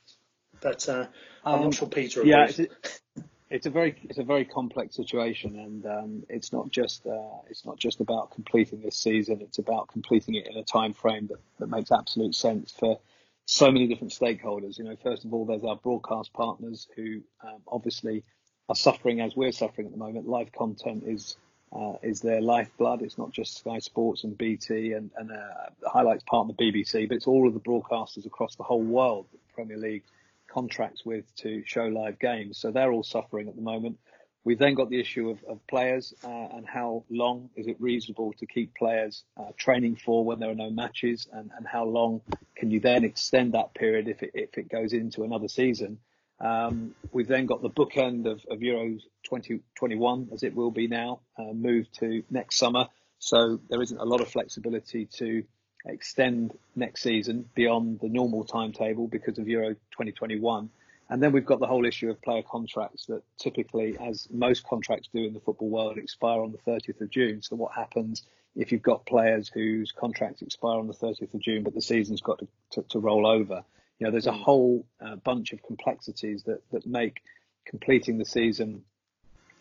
but 0.61 0.87
uh, 0.89 1.07
I'm 1.45 1.59
um, 1.59 1.63
not 1.65 1.75
sure 1.75 1.87
Peter 1.87 2.21
agrees. 2.21 2.59
Yeah, 2.59 3.23
it's 3.49 3.65
a 3.65 3.69
very 3.69 3.95
it's 4.03 4.19
a 4.19 4.23
very 4.23 4.45
complex 4.45 4.95
situation, 4.95 5.57
and 5.57 5.85
um, 5.85 6.23
it's 6.29 6.53
not 6.53 6.69
just 6.69 7.05
uh, 7.07 7.41
it's 7.49 7.65
not 7.65 7.77
just 7.77 7.99
about 7.99 8.31
completing 8.31 8.81
this 8.81 8.95
season. 8.95 9.39
It's 9.41 9.57
about 9.57 9.87
completing 9.87 10.35
it 10.35 10.47
in 10.47 10.57
a 10.57 10.63
time 10.63 10.93
frame 10.93 11.27
that, 11.27 11.39
that 11.59 11.67
makes 11.67 11.91
absolute 11.91 12.35
sense 12.35 12.71
for 12.71 12.99
so 13.45 13.71
many 13.71 13.87
different 13.87 14.13
stakeholders. 14.13 14.77
You 14.77 14.83
know, 14.83 14.95
first 15.01 15.25
of 15.25 15.33
all, 15.33 15.45
there's 15.45 15.63
our 15.63 15.77
broadcast 15.77 16.31
partners 16.33 16.87
who 16.95 17.21
um, 17.43 17.61
obviously 17.67 18.23
are 18.69 18.75
suffering 18.75 19.19
as 19.19 19.35
we're 19.35 19.51
suffering 19.51 19.87
at 19.87 19.93
the 19.93 19.99
moment. 19.99 20.27
Live 20.27 20.51
content 20.51 21.03
is 21.07 21.35
uh, 21.71 21.93
is 22.03 22.21
their 22.21 22.41
lifeblood. 22.41 23.01
It's 23.01 23.17
not 23.17 23.31
just 23.31 23.57
Sky 23.57 23.79
Sports 23.79 24.23
and 24.25 24.37
BT 24.37 24.93
and, 24.93 25.09
and 25.17 25.31
uh, 25.31 25.89
highlights 25.89 26.23
partner 26.23 26.53
BBC, 26.53 27.07
but 27.07 27.15
it's 27.15 27.27
all 27.27 27.47
of 27.47 27.55
the 27.55 27.59
broadcasters 27.59 28.27
across 28.27 28.55
the 28.55 28.63
whole 28.63 28.83
world, 28.83 29.25
the 29.31 29.39
Premier 29.55 29.77
League 29.77 30.03
contracts 30.49 31.05
with 31.05 31.33
to 31.37 31.63
show 31.65 31.83
live 31.83 32.19
games. 32.19 32.57
So 32.59 32.71
they're 32.71 32.91
all 32.91 33.03
suffering 33.03 33.47
at 33.47 33.55
the 33.55 33.61
moment. 33.61 33.97
We've 34.43 34.57
then 34.57 34.73
got 34.73 34.89
the 34.89 34.99
issue 34.99 35.29
of, 35.29 35.43
of 35.47 35.65
players 35.67 36.13
uh, 36.23 36.29
and 36.29 36.65
how 36.65 37.03
long 37.09 37.49
is 37.55 37.67
it 37.67 37.75
reasonable 37.79 38.33
to 38.39 38.45
keep 38.45 38.73
players 38.73 39.23
uh, 39.37 39.51
training 39.57 39.97
for 39.97 40.23
when 40.23 40.39
there 40.39 40.49
are 40.49 40.55
no 40.55 40.69
matches, 40.69 41.27
and, 41.31 41.51
and 41.55 41.67
how 41.67 41.85
long 41.85 42.21
can 42.55 42.71
you 42.71 42.79
then 42.79 43.03
extend 43.03 43.53
that 43.53 43.73
period 43.73 44.07
if 44.07 44.23
it, 44.23 44.31
if 44.33 44.57
it 44.57 44.69
goes 44.69 44.93
into 44.93 45.23
another 45.23 45.49
season. 45.49 45.99
Um, 46.39 46.95
we've 47.11 47.27
then 47.27 47.45
got 47.45 47.61
the 47.61 47.69
bookend 47.69 48.25
of, 48.25 48.41
of 48.49 48.59
Euros 48.59 49.01
2021, 49.25 50.29
as 50.31 50.43
it 50.43 50.55
will 50.55 50.71
be 50.71 50.87
now, 50.87 51.19
uh, 51.37 51.51
moved 51.53 51.99
to 51.99 52.23
next 52.29 52.57
summer. 52.57 52.87
So 53.19 53.59
there 53.69 53.81
isn't 53.81 53.99
a 53.99 54.05
lot 54.05 54.21
of 54.21 54.29
flexibility 54.29 55.05
to 55.17 55.43
extend 55.89 56.57
next 56.75 57.01
season 57.01 57.49
beyond 57.55 57.99
the 57.99 58.09
normal 58.09 58.43
timetable 58.43 59.07
because 59.07 59.37
of 59.37 59.47
Euro 59.47 59.69
2021. 59.91 60.69
And 61.09 61.23
then 61.23 61.31
we've 61.31 61.45
got 61.45 61.59
the 61.59 61.67
whole 61.67 61.85
issue 61.85 62.09
of 62.09 62.21
player 62.21 62.43
contracts 62.43 63.07
that 63.07 63.23
typically, 63.37 63.97
as 63.99 64.27
most 64.31 64.63
contracts 64.65 65.09
do 65.11 65.25
in 65.25 65.33
the 65.33 65.39
football 65.39 65.69
world, 65.69 65.97
expire 65.97 66.41
on 66.41 66.51
the 66.51 66.71
30th 66.71 67.01
of 67.01 67.09
June. 67.09 67.41
So 67.41 67.55
what 67.55 67.73
happens 67.73 68.23
if 68.55 68.71
you've 68.71 68.83
got 68.83 69.05
players 69.05 69.49
whose 69.49 69.91
contracts 69.91 70.41
expire 70.41 70.77
on 70.77 70.87
the 70.87 70.93
30th 70.93 71.33
of 71.33 71.39
June, 71.39 71.63
but 71.63 71.73
the 71.73 71.81
season's 71.81 72.21
got 72.21 72.39
to, 72.39 72.47
to, 72.71 72.83
to 72.89 72.99
roll 72.99 73.25
over? 73.25 73.63
You 73.97 74.05
know, 74.05 74.11
there's 74.11 74.27
a 74.27 74.31
whole 74.31 74.85
uh, 75.01 75.15
bunch 75.15 75.51
of 75.51 75.63
complexities 75.63 76.43
that, 76.43 76.61
that 76.71 76.85
make 76.85 77.21
completing 77.65 78.17
the 78.17 78.25
season 78.25 78.83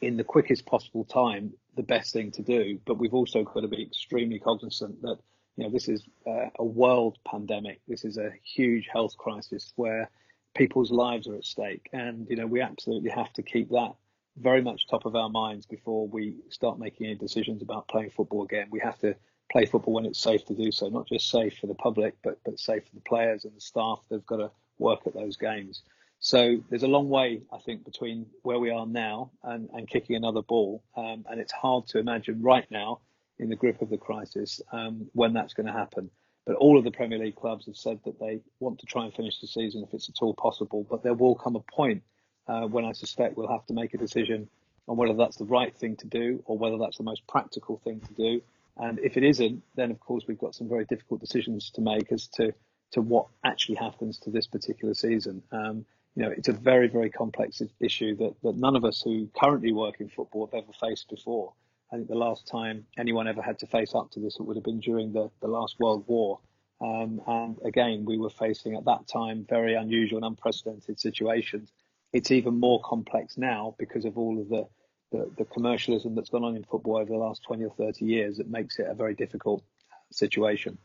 in 0.00 0.16
the 0.16 0.25
quickest 0.25 0.66
possible 0.66 1.04
time 1.04 1.54
the 1.76 1.82
best 1.82 2.12
thing 2.12 2.30
to 2.32 2.42
do. 2.42 2.78
But 2.85 2.99
we've 2.99 3.14
also 3.14 3.42
got 3.42 3.61
to 3.61 3.68
be 3.68 3.82
extremely 3.82 4.38
cognizant 4.38 5.00
that 5.02 5.18
you 5.58 5.64
know, 5.64 5.70
this 5.70 5.88
is 5.88 6.04
uh, 6.24 6.50
a 6.56 6.64
world 6.64 7.18
pandemic. 7.26 7.80
This 7.88 8.04
is 8.04 8.16
a 8.16 8.30
huge 8.44 8.86
health 8.90 9.16
crisis 9.18 9.72
where 9.74 10.08
people's 10.54 10.92
lives 10.92 11.26
are 11.26 11.34
at 11.34 11.44
stake, 11.44 11.88
and 11.92 12.28
you 12.30 12.36
know, 12.36 12.46
we 12.46 12.60
absolutely 12.60 13.10
have 13.10 13.32
to 13.32 13.42
keep 13.42 13.70
that 13.70 13.94
very 14.36 14.62
much 14.62 14.86
top 14.86 15.04
of 15.04 15.16
our 15.16 15.28
minds 15.28 15.66
before 15.66 16.06
we 16.06 16.36
start 16.48 16.78
making 16.78 17.06
any 17.06 17.16
decisions 17.16 17.60
about 17.60 17.88
playing 17.88 18.10
football 18.10 18.44
again. 18.44 18.68
We 18.70 18.78
have 18.78 19.00
to 19.00 19.16
play 19.50 19.66
football 19.66 19.94
when 19.94 20.06
it's 20.06 20.20
safe 20.20 20.44
to 20.46 20.54
do 20.54 20.70
so, 20.70 20.90
not 20.90 21.08
just 21.08 21.28
safe 21.28 21.58
for 21.58 21.66
the 21.66 21.74
public, 21.74 22.14
but 22.22 22.38
but 22.44 22.60
safe 22.60 22.84
for 22.84 22.94
the 22.94 23.00
players 23.00 23.44
and 23.44 23.56
the 23.56 23.60
staff. 23.60 23.98
They've 24.08 24.24
got 24.24 24.36
to 24.36 24.52
work 24.78 25.00
at 25.08 25.14
those 25.14 25.36
games. 25.36 25.82
So 26.20 26.58
there's 26.70 26.84
a 26.84 26.88
long 26.88 27.08
way, 27.08 27.42
I 27.52 27.58
think, 27.58 27.84
between 27.84 28.26
where 28.42 28.60
we 28.60 28.70
are 28.70 28.86
now 28.86 29.32
and, 29.42 29.68
and 29.72 29.88
kicking 29.88 30.14
another 30.14 30.42
ball. 30.42 30.84
Um, 30.96 31.24
and 31.28 31.40
it's 31.40 31.52
hard 31.52 31.88
to 31.88 31.98
imagine 31.98 32.42
right 32.42 32.68
now, 32.70 33.00
in 33.38 33.49
the 33.49 33.57
grip 33.57 33.83
of 33.83 33.90
the 33.90 33.97
crisis, 33.97 34.61
um, 34.73 35.09
when 35.12 35.33
that's 35.33 35.54
going 35.54 35.66
to 35.66 35.73
happen. 35.73 36.11
But 36.47 36.57
all 36.57 36.78
of 36.78 36.85
the 36.85 36.90
Premier 36.90 37.18
League 37.18 37.37
clubs 37.37 37.66
have 37.66 37.76
said 37.76 38.00
that 38.04 38.18
they 38.18 38.40
want 38.59 38.78
to 38.80 38.87
try 38.87 39.04
and 39.04 39.12
finish 39.12 39.38
the 39.40 39.47
season 39.47 39.83
if 39.83 39.92
it's 39.92 40.09
at 40.09 40.23
all 40.23 40.35
possible. 40.35 40.87
But 40.88 41.02
there 41.02 41.14
will 41.14 41.35
come 41.35 41.57
a 41.57 41.61
point 41.61 42.02
uh, 42.47 42.62
when 42.62 42.85
I 42.85 42.92
suspect 42.92 43.37
we'll 43.37 43.49
have 43.49 43.66
to 43.66 43.75
make 43.75 43.95
a 43.95 43.99
decision 43.99 44.49
on 44.88 44.97
whether 44.97 45.14
that's 45.14 45.37
the 45.37 45.45
right 45.45 45.76
thing 45.76 45.97
to 45.97 46.07
do 46.07 46.42
or 46.47 46.57
whether 46.57 46.78
that's 46.78 46.97
the 46.97 47.04
most 47.04 47.26
practical 47.26 47.78
thing 47.85 48.00
to 48.00 48.14
do. 48.14 48.42
And 48.78 48.99
if 49.00 49.16
it 49.16 49.25
isn't, 49.25 49.62
then 49.75 49.90
of 49.90 50.00
course 50.00 50.25
we've 50.26 50.38
got 50.38 50.54
some 50.54 50.68
very 50.68 50.87
difficult 50.87 51.21
decisions 51.21 51.71
to 51.75 51.83
make 51.83 52.11
as 52.11 52.28
to 52.37 52.54
to 52.92 53.02
what 53.02 53.26
actually 53.45 53.75
happens 53.75 54.18
to 54.21 54.30
this 54.30 54.47
particular 54.47 54.95
season. 54.95 55.42
Um, 55.52 55.85
you 56.14 56.23
know, 56.23 56.30
it's 56.30 56.49
a 56.49 56.52
very, 56.52 56.88
very 56.88 57.11
complex 57.11 57.61
issue 57.80 58.16
that, 58.16 58.35
that 58.42 58.57
none 58.57 58.76
of 58.76 58.85
us 58.85 59.02
who 59.02 59.28
currently 59.38 59.73
work 59.73 60.00
in 60.00 60.09
football 60.09 60.47
have 60.47 60.64
ever 60.64 60.73
faced 60.80 61.11
before. 61.11 61.52
I 61.92 61.97
think 61.97 62.09
the 62.09 62.14
last 62.14 62.47
time 62.47 62.87
anyone 62.99 63.28
ever 63.28 63.40
had 63.40 63.59
to 63.61 63.66
face 63.66 63.95
up 63.95 64.11
to 64.12 64.21
this, 64.21 64.37
it 64.38 64.42
would 64.42 64.57
have 64.57 64.64
been 64.64 64.80
during 64.80 65.12
the, 65.12 65.30
the 65.40 65.49
last 65.49 65.76
World 65.78 66.04
War. 66.07 66.38
Um, 66.80 67.21
and 67.26 67.57
again, 67.64 68.04
we 68.04 68.18
were 68.18 68.30
facing 68.30 68.76
at 68.76 68.85
that 68.85 69.09
time 69.09 69.47
very 69.49 69.75
unusual 69.75 70.18
and 70.18 70.26
unprecedented 70.26 71.00
situations. 71.00 71.73
It's 72.12 72.30
even 72.30 72.61
more 72.61 72.80
complex 72.85 73.37
now 73.37 73.75
because 73.78 74.04
of 74.04 74.18
all 74.18 74.38
of 74.38 74.49
the, 74.49 74.66
the, 75.12 75.30
the 75.38 75.45
commercialism 75.45 76.14
that's 76.14 76.28
gone 76.28 76.45
on 76.45 76.57
in 76.57 76.64
football 76.64 76.99
over 76.99 77.11
the 77.11 77.16
last 77.16 77.42
20 77.45 77.64
or 77.64 77.75
30 77.75 78.04
years. 78.04 78.38
It 78.38 78.49
makes 78.49 78.78
it 78.78 78.87
a 78.88 78.95
very 78.95 79.14
difficult 79.14 79.62
situation. 80.11 80.78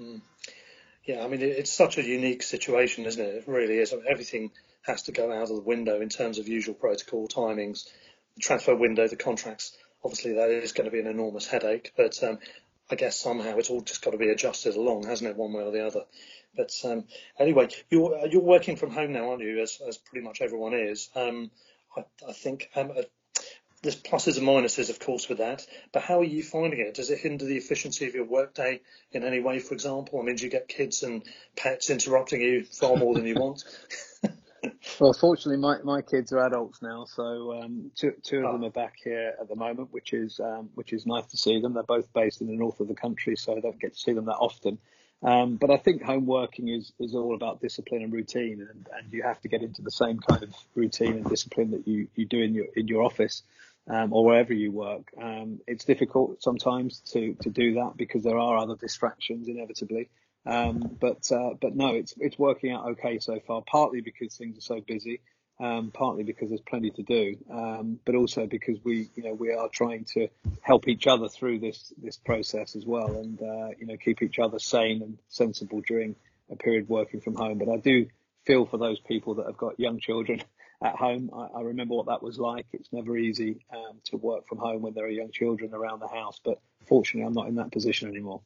Mm. 0.00 0.20
Yeah, 1.04 1.24
I 1.24 1.28
mean, 1.28 1.40
it's 1.40 1.70
such 1.70 1.98
a 1.98 2.02
unique 2.02 2.42
situation, 2.42 3.06
isn't 3.06 3.24
it? 3.24 3.34
It 3.36 3.44
really 3.46 3.78
is. 3.78 3.94
Everything 4.08 4.50
has 4.82 5.02
to 5.02 5.12
go 5.12 5.32
out 5.32 5.50
of 5.50 5.56
the 5.56 5.60
window 5.60 6.00
in 6.00 6.08
terms 6.08 6.38
of 6.38 6.48
usual 6.48 6.74
protocol 6.74 7.28
timings, 7.28 7.88
the 8.34 8.40
transfer 8.40 8.74
window, 8.74 9.06
the 9.06 9.16
contracts. 9.16 9.76
Obviously, 10.04 10.34
that 10.34 10.50
is 10.50 10.72
going 10.72 10.84
to 10.84 10.90
be 10.90 11.00
an 11.00 11.06
enormous 11.06 11.46
headache, 11.46 11.92
but 11.96 12.22
um, 12.22 12.38
I 12.90 12.94
guess 12.94 13.18
somehow 13.18 13.56
it's 13.58 13.70
all 13.70 13.80
just 13.80 14.02
got 14.02 14.12
to 14.12 14.18
be 14.18 14.28
adjusted 14.28 14.76
along, 14.76 15.04
hasn't 15.04 15.30
it, 15.30 15.36
one 15.36 15.52
way 15.52 15.62
or 15.62 15.72
the 15.72 15.86
other? 15.86 16.04
But 16.56 16.72
um, 16.84 17.04
anyway, 17.38 17.68
you're 17.90 18.26
you're 18.28 18.42
working 18.42 18.76
from 18.76 18.90
home 18.90 19.12
now, 19.12 19.30
aren't 19.30 19.42
you? 19.42 19.60
As 19.60 19.80
as 19.86 19.98
pretty 19.98 20.24
much 20.24 20.40
everyone 20.40 20.74
is. 20.74 21.10
Um, 21.14 21.50
I, 21.96 22.04
I 22.28 22.32
think 22.32 22.70
um, 22.76 22.92
there's 23.82 23.96
pluses 23.96 24.38
and 24.38 24.46
minuses, 24.46 24.90
of 24.90 24.98
course, 24.98 25.28
with 25.28 25.38
that. 25.38 25.66
But 25.92 26.02
how 26.02 26.20
are 26.20 26.24
you 26.24 26.42
finding 26.42 26.80
it? 26.80 26.94
Does 26.94 27.10
it 27.10 27.18
hinder 27.18 27.44
the 27.44 27.56
efficiency 27.56 28.06
of 28.06 28.14
your 28.14 28.24
workday 28.24 28.80
in 29.12 29.22
any 29.24 29.40
way, 29.40 29.58
for 29.58 29.74
example? 29.74 30.20
I 30.20 30.24
mean, 30.24 30.36
do 30.36 30.44
you 30.44 30.50
get 30.50 30.68
kids 30.68 31.02
and 31.02 31.22
pets 31.56 31.90
interrupting 31.90 32.40
you 32.40 32.64
far 32.64 32.96
more 32.96 33.14
than 33.14 33.26
you 33.26 33.34
want? 33.34 33.64
well, 35.00 35.12
fortunately, 35.12 35.60
my, 35.60 35.78
my 35.82 36.02
kids 36.02 36.32
are 36.32 36.46
adults 36.46 36.82
now, 36.82 37.04
so 37.04 37.60
um, 37.60 37.90
two, 37.94 38.12
two 38.22 38.38
of 38.38 38.44
oh. 38.46 38.52
them 38.52 38.64
are 38.64 38.70
back 38.70 38.94
here 39.02 39.34
at 39.40 39.48
the 39.48 39.56
moment, 39.56 39.92
which 39.92 40.12
is 40.12 40.40
um, 40.40 40.70
which 40.74 40.92
is 40.92 41.06
nice 41.06 41.26
to 41.26 41.36
see 41.36 41.60
them. 41.60 41.74
They're 41.74 41.82
both 41.82 42.12
based 42.12 42.40
in 42.40 42.46
the 42.46 42.56
north 42.56 42.80
of 42.80 42.88
the 42.88 42.94
country, 42.94 43.36
so 43.36 43.56
I 43.56 43.60
don't 43.60 43.80
get 43.80 43.94
to 43.94 43.98
see 43.98 44.12
them 44.12 44.26
that 44.26 44.36
often. 44.36 44.78
Um, 45.22 45.56
but 45.56 45.70
I 45.70 45.78
think 45.78 46.02
home 46.02 46.26
working 46.26 46.68
is, 46.68 46.92
is 47.00 47.14
all 47.14 47.34
about 47.34 47.60
discipline 47.60 48.02
and 48.02 48.12
routine, 48.12 48.60
and, 48.60 48.86
and 48.96 49.12
you 49.12 49.22
have 49.22 49.40
to 49.40 49.48
get 49.48 49.62
into 49.62 49.82
the 49.82 49.90
same 49.90 50.18
kind 50.18 50.42
of 50.42 50.54
routine 50.74 51.12
and 51.12 51.24
discipline 51.24 51.70
that 51.70 51.88
you, 51.88 52.08
you 52.14 52.26
do 52.26 52.40
in 52.40 52.54
your 52.54 52.66
in 52.76 52.86
your 52.86 53.02
office 53.02 53.42
um, 53.88 54.12
or 54.12 54.24
wherever 54.24 54.52
you 54.52 54.72
work. 54.72 55.10
Um, 55.20 55.60
it's 55.66 55.84
difficult 55.84 56.42
sometimes 56.42 57.00
to, 57.12 57.34
to 57.42 57.50
do 57.50 57.74
that 57.74 57.92
because 57.96 58.22
there 58.22 58.38
are 58.38 58.58
other 58.58 58.76
distractions 58.76 59.48
inevitably. 59.48 60.08
Um, 60.46 60.96
but 61.00 61.30
uh, 61.32 61.54
but 61.60 61.74
no, 61.74 61.94
it's 61.94 62.14
it's 62.18 62.38
working 62.38 62.72
out 62.72 62.90
okay 62.92 63.18
so 63.18 63.40
far. 63.46 63.62
Partly 63.66 64.00
because 64.00 64.36
things 64.36 64.56
are 64.58 64.60
so 64.60 64.80
busy, 64.80 65.20
um, 65.58 65.90
partly 65.92 66.22
because 66.22 66.50
there's 66.50 66.60
plenty 66.60 66.90
to 66.90 67.02
do, 67.02 67.36
um, 67.50 67.98
but 68.04 68.14
also 68.14 68.46
because 68.46 68.78
we 68.84 69.08
you 69.14 69.22
know 69.24 69.34
we 69.34 69.52
are 69.52 69.68
trying 69.68 70.04
to 70.14 70.28
help 70.60 70.86
each 70.88 71.06
other 71.06 71.28
through 71.28 71.58
this 71.58 71.92
this 71.98 72.16
process 72.16 72.76
as 72.76 72.84
well, 72.86 73.18
and 73.18 73.40
uh, 73.42 73.70
you 73.78 73.86
know 73.86 73.96
keep 73.96 74.22
each 74.22 74.38
other 74.38 74.58
sane 74.58 75.02
and 75.02 75.18
sensible 75.28 75.82
during 75.86 76.14
a 76.50 76.56
period 76.56 76.88
working 76.88 77.20
from 77.20 77.34
home. 77.34 77.58
But 77.58 77.68
I 77.68 77.78
do 77.78 78.06
feel 78.44 78.66
for 78.66 78.78
those 78.78 79.00
people 79.00 79.34
that 79.34 79.46
have 79.46 79.56
got 79.56 79.80
young 79.80 79.98
children 79.98 80.42
at 80.82 80.94
home. 80.94 81.30
I, 81.34 81.58
I, 81.58 81.62
remember 81.62 81.94
what 81.94 82.06
that 82.06 82.22
was 82.22 82.38
like. 82.38 82.66
It's 82.72 82.92
never 82.92 83.16
easy 83.16 83.64
um, 83.74 83.98
to 84.04 84.16
work 84.16 84.46
from 84.46 84.58
home 84.58 84.82
when 84.82 84.94
there 84.94 85.06
are 85.06 85.10
young 85.10 85.32
children 85.32 85.74
around 85.74 86.00
the 86.00 86.08
house, 86.08 86.38
but 86.44 86.60
fortunately, 86.86 87.26
I'm 87.26 87.32
not 87.32 87.48
in 87.48 87.56
that 87.56 87.72
position 87.72 88.08
anymore. 88.08 88.42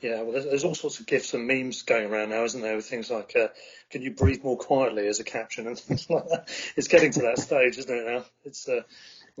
Yeah, 0.00 0.22
well, 0.22 0.32
there's, 0.32 0.44
there's 0.44 0.64
all 0.64 0.74
sorts 0.74 1.00
of 1.00 1.06
gifs 1.06 1.34
and 1.34 1.46
memes 1.46 1.82
going 1.82 2.10
around 2.10 2.30
now, 2.30 2.44
isn't 2.44 2.60
there? 2.60 2.76
With 2.76 2.86
things 2.86 3.10
like, 3.10 3.34
uh, 3.36 3.48
"Can 3.90 4.02
you 4.02 4.12
breathe 4.12 4.44
more 4.44 4.56
quietly?" 4.56 5.08
as 5.08 5.20
a 5.20 5.24
caption 5.24 5.66
and 5.66 5.78
things 5.78 6.08
like 6.08 6.28
that. 6.28 6.48
It's 6.76 6.88
getting 6.88 7.12
to 7.12 7.22
that 7.22 7.38
stage, 7.38 7.78
isn't 7.78 7.94
it? 7.94 8.06
Now 8.06 8.24
it's. 8.44 8.68
Uh, 8.68 8.82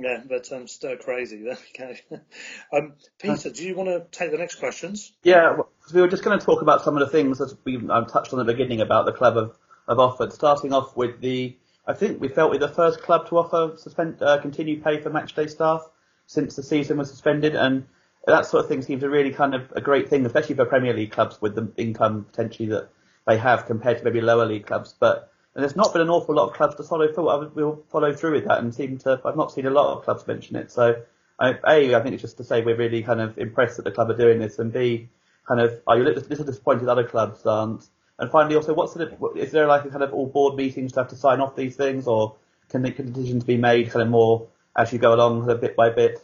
yeah, 0.00 0.22
but 0.28 0.50
um, 0.52 0.68
stir 0.68 0.96
crazy. 0.96 1.42
There 1.42 1.58
we 1.80 2.16
go. 2.16 2.20
um, 2.78 2.92
Peter, 3.18 3.50
do 3.50 3.64
you 3.64 3.74
want 3.74 3.88
to 3.88 4.06
take 4.16 4.30
the 4.30 4.38
next 4.38 4.56
questions? 4.56 5.12
Yeah, 5.24 5.54
well, 5.54 5.68
we 5.92 6.00
were 6.00 6.06
just 6.06 6.22
going 6.22 6.38
to 6.38 6.44
talk 6.44 6.62
about 6.62 6.84
some 6.84 6.96
of 6.96 7.00
the 7.00 7.10
things 7.10 7.38
that 7.38 7.56
we 7.64 7.78
um, 7.90 8.06
touched 8.06 8.32
on 8.32 8.38
at 8.38 8.46
the 8.46 8.52
beginning 8.52 8.80
about 8.80 9.06
the 9.06 9.12
club 9.12 9.34
have, 9.34 9.50
have 9.88 9.98
offered. 9.98 10.32
Starting 10.32 10.72
off 10.72 10.96
with 10.96 11.20
the 11.20 11.56
I 11.88 11.94
think 11.94 12.20
we 12.20 12.28
felt 12.28 12.50
we're 12.50 12.58
the 12.58 12.68
first 12.68 13.00
club 13.02 13.28
to 13.30 13.38
offer 13.38 13.76
suspend, 13.78 14.22
uh, 14.22 14.38
continued 14.42 14.84
pay 14.84 15.00
for 15.00 15.10
matchday 15.10 15.48
staff 15.48 15.80
since 16.26 16.54
the 16.54 16.62
season 16.62 16.98
was 16.98 17.08
suspended, 17.08 17.56
and 17.56 17.86
that 18.28 18.46
sort 18.46 18.64
of 18.64 18.68
thing 18.68 18.82
seems 18.82 19.02
a 19.02 19.08
really 19.08 19.32
kind 19.32 19.54
of 19.54 19.72
a 19.74 19.80
great 19.80 20.08
thing, 20.08 20.24
especially 20.26 20.54
for 20.54 20.64
Premier 20.64 20.94
League 20.94 21.12
clubs 21.12 21.40
with 21.40 21.54
the 21.54 21.72
income 21.76 22.24
potentially 22.24 22.68
that 22.68 22.88
they 23.26 23.38
have 23.38 23.66
compared 23.66 23.98
to 23.98 24.04
maybe 24.04 24.20
lower 24.20 24.46
league 24.46 24.66
clubs. 24.66 24.94
But 24.98 25.32
and 25.54 25.62
there's 25.62 25.76
not 25.76 25.92
been 25.92 26.02
an 26.02 26.10
awful 26.10 26.34
lot 26.34 26.48
of 26.48 26.54
clubs 26.54 26.76
to 26.76 26.82
follow 26.82 27.12
through. 27.12 27.50
We'll 27.54 27.82
follow 27.90 28.12
through 28.12 28.32
with 28.32 28.44
that, 28.46 28.58
and 28.58 28.74
seem 28.74 28.98
to. 28.98 29.20
I've 29.24 29.36
not 29.36 29.52
seen 29.52 29.66
a 29.66 29.70
lot 29.70 29.96
of 29.96 30.04
clubs 30.04 30.26
mention 30.26 30.56
it. 30.56 30.70
So, 30.70 31.02
I, 31.38 31.54
a, 31.66 31.94
I 31.94 32.02
think 32.02 32.14
it's 32.14 32.22
just 32.22 32.36
to 32.38 32.44
say 32.44 32.62
we're 32.62 32.76
really 32.76 33.02
kind 33.02 33.20
of 33.20 33.38
impressed 33.38 33.76
that 33.76 33.84
the 33.84 33.90
club 33.90 34.10
are 34.10 34.16
doing 34.16 34.38
this, 34.38 34.58
and 34.58 34.72
b, 34.72 35.08
kind 35.46 35.60
of 35.60 35.80
are 35.86 35.96
you 35.96 36.04
a 36.04 36.10
little 36.10 36.44
disappointed 36.44 36.88
other 36.88 37.04
clubs 37.04 37.44
aren't? 37.44 37.86
And 38.20 38.30
finally, 38.30 38.56
also, 38.56 38.74
what's 38.74 38.94
the, 38.94 39.16
is 39.36 39.52
there 39.52 39.66
like 39.66 39.84
a 39.84 39.90
kind 39.90 40.02
of 40.02 40.12
all 40.12 40.26
board 40.26 40.56
meetings 40.56 40.92
to 40.92 41.00
have 41.00 41.08
to 41.10 41.16
sign 41.16 41.40
off 41.40 41.54
these 41.54 41.76
things, 41.76 42.06
or 42.06 42.36
can 42.68 42.82
the 42.82 42.90
decisions 42.90 43.44
be 43.44 43.56
made 43.56 43.90
kind 43.90 44.02
of 44.02 44.08
more 44.08 44.48
as 44.76 44.92
you 44.92 44.98
go 44.98 45.14
along, 45.14 45.48
of 45.48 45.60
bit 45.60 45.76
by 45.76 45.90
bit? 45.90 46.20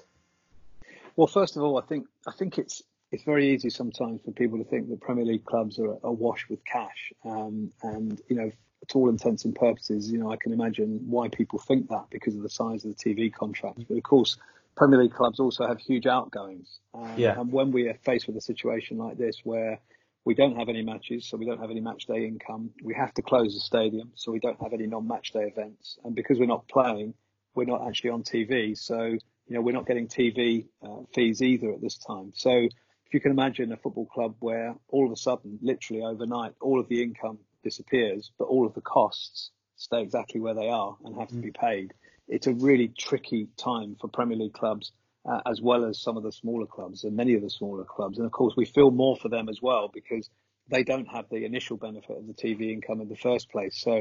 Well, 1.16 1.26
first 1.26 1.56
of 1.56 1.62
all, 1.62 1.78
I 1.78 1.82
think 1.82 2.06
I 2.26 2.32
think 2.32 2.58
it's 2.58 2.82
it's 3.12 3.22
very 3.22 3.54
easy 3.54 3.70
sometimes 3.70 4.22
for 4.24 4.32
people 4.32 4.58
to 4.58 4.64
think 4.64 4.88
that 4.88 5.00
Premier 5.00 5.24
League 5.24 5.44
clubs 5.44 5.78
are 5.78 5.96
awash 6.02 6.46
with 6.48 6.64
cash, 6.64 7.12
um, 7.24 7.70
and 7.82 8.20
you 8.28 8.36
know, 8.36 8.50
to 8.88 8.98
all 8.98 9.08
intents 9.08 9.44
and 9.44 9.54
purposes, 9.54 10.10
you 10.10 10.18
know, 10.18 10.32
I 10.32 10.36
can 10.36 10.52
imagine 10.52 11.00
why 11.06 11.28
people 11.28 11.58
think 11.58 11.88
that 11.88 12.06
because 12.10 12.34
of 12.34 12.42
the 12.42 12.48
size 12.48 12.84
of 12.84 12.96
the 12.96 13.04
TV 13.04 13.32
contracts. 13.32 13.84
But 13.88 13.96
of 13.96 14.02
course, 14.02 14.36
Premier 14.76 15.02
League 15.02 15.12
clubs 15.12 15.40
also 15.40 15.66
have 15.66 15.78
huge 15.78 16.06
outgoings. 16.06 16.80
Um, 16.94 17.14
yeah. 17.16 17.38
And 17.38 17.52
when 17.52 17.70
we 17.70 17.88
are 17.88 17.94
faced 18.04 18.26
with 18.26 18.36
a 18.36 18.40
situation 18.40 18.98
like 18.98 19.16
this, 19.16 19.40
where 19.44 19.80
we 20.24 20.34
don't 20.34 20.56
have 20.56 20.68
any 20.68 20.82
matches, 20.82 21.26
so 21.28 21.36
we 21.36 21.46
don't 21.46 21.60
have 21.60 21.70
any 21.70 21.80
match 21.80 22.06
day 22.06 22.26
income. 22.26 22.70
We 22.82 22.94
have 22.94 23.12
to 23.14 23.22
close 23.22 23.54
the 23.54 23.60
stadium, 23.60 24.12
so 24.14 24.32
we 24.32 24.40
don't 24.40 24.60
have 24.62 24.72
any 24.72 24.86
non-match 24.86 25.32
day 25.32 25.44
events. 25.44 25.98
And 26.04 26.14
because 26.14 26.38
we're 26.38 26.46
not 26.46 26.66
playing, 26.66 27.14
we're 27.54 27.66
not 27.66 27.86
actually 27.86 28.10
on 28.10 28.22
TV. 28.22 28.76
So, 28.76 29.16
you 29.46 29.54
know, 29.54 29.60
we're 29.60 29.72
not 29.72 29.86
getting 29.86 30.08
TV 30.08 30.66
uh, 30.82 31.02
fees 31.14 31.42
either 31.42 31.72
at 31.72 31.80
this 31.80 31.98
time. 31.98 32.32
So 32.34 32.50
if 32.50 33.12
you 33.12 33.20
can 33.20 33.30
imagine 33.30 33.72
a 33.72 33.76
football 33.76 34.06
club 34.06 34.36
where 34.40 34.74
all 34.88 35.06
of 35.06 35.12
a 35.12 35.16
sudden, 35.16 35.58
literally 35.62 36.02
overnight, 36.02 36.54
all 36.60 36.80
of 36.80 36.88
the 36.88 37.02
income 37.02 37.38
disappears, 37.62 38.30
but 38.38 38.44
all 38.44 38.66
of 38.66 38.74
the 38.74 38.80
costs 38.80 39.50
stay 39.76 40.02
exactly 40.02 40.40
where 40.40 40.54
they 40.54 40.68
are 40.68 40.96
and 41.04 41.16
have 41.16 41.28
to 41.28 41.34
be 41.36 41.50
paid. 41.50 41.92
It's 42.28 42.46
a 42.46 42.54
really 42.54 42.88
tricky 42.88 43.48
time 43.56 43.96
for 44.00 44.08
Premier 44.08 44.38
League 44.38 44.54
clubs 44.54 44.92
uh, 45.26 45.40
as 45.46 45.60
well 45.60 45.84
as 45.84 46.00
some 46.00 46.16
of 46.16 46.22
the 46.22 46.32
smaller 46.32 46.66
clubs 46.66 47.04
and 47.04 47.16
many 47.16 47.34
of 47.34 47.42
the 47.42 47.50
smaller 47.50 47.84
clubs. 47.84 48.18
And 48.18 48.26
of 48.26 48.32
course, 48.32 48.54
we 48.56 48.64
feel 48.64 48.90
more 48.90 49.16
for 49.16 49.28
them 49.28 49.48
as 49.48 49.60
well 49.62 49.90
because 49.92 50.28
they 50.68 50.82
don't 50.82 51.06
have 51.06 51.28
the 51.30 51.44
initial 51.44 51.76
benefit 51.76 52.16
of 52.16 52.26
the 52.26 52.34
TV 52.34 52.72
income 52.72 53.00
in 53.00 53.08
the 53.08 53.16
first 53.16 53.50
place. 53.50 53.80
So, 53.80 53.94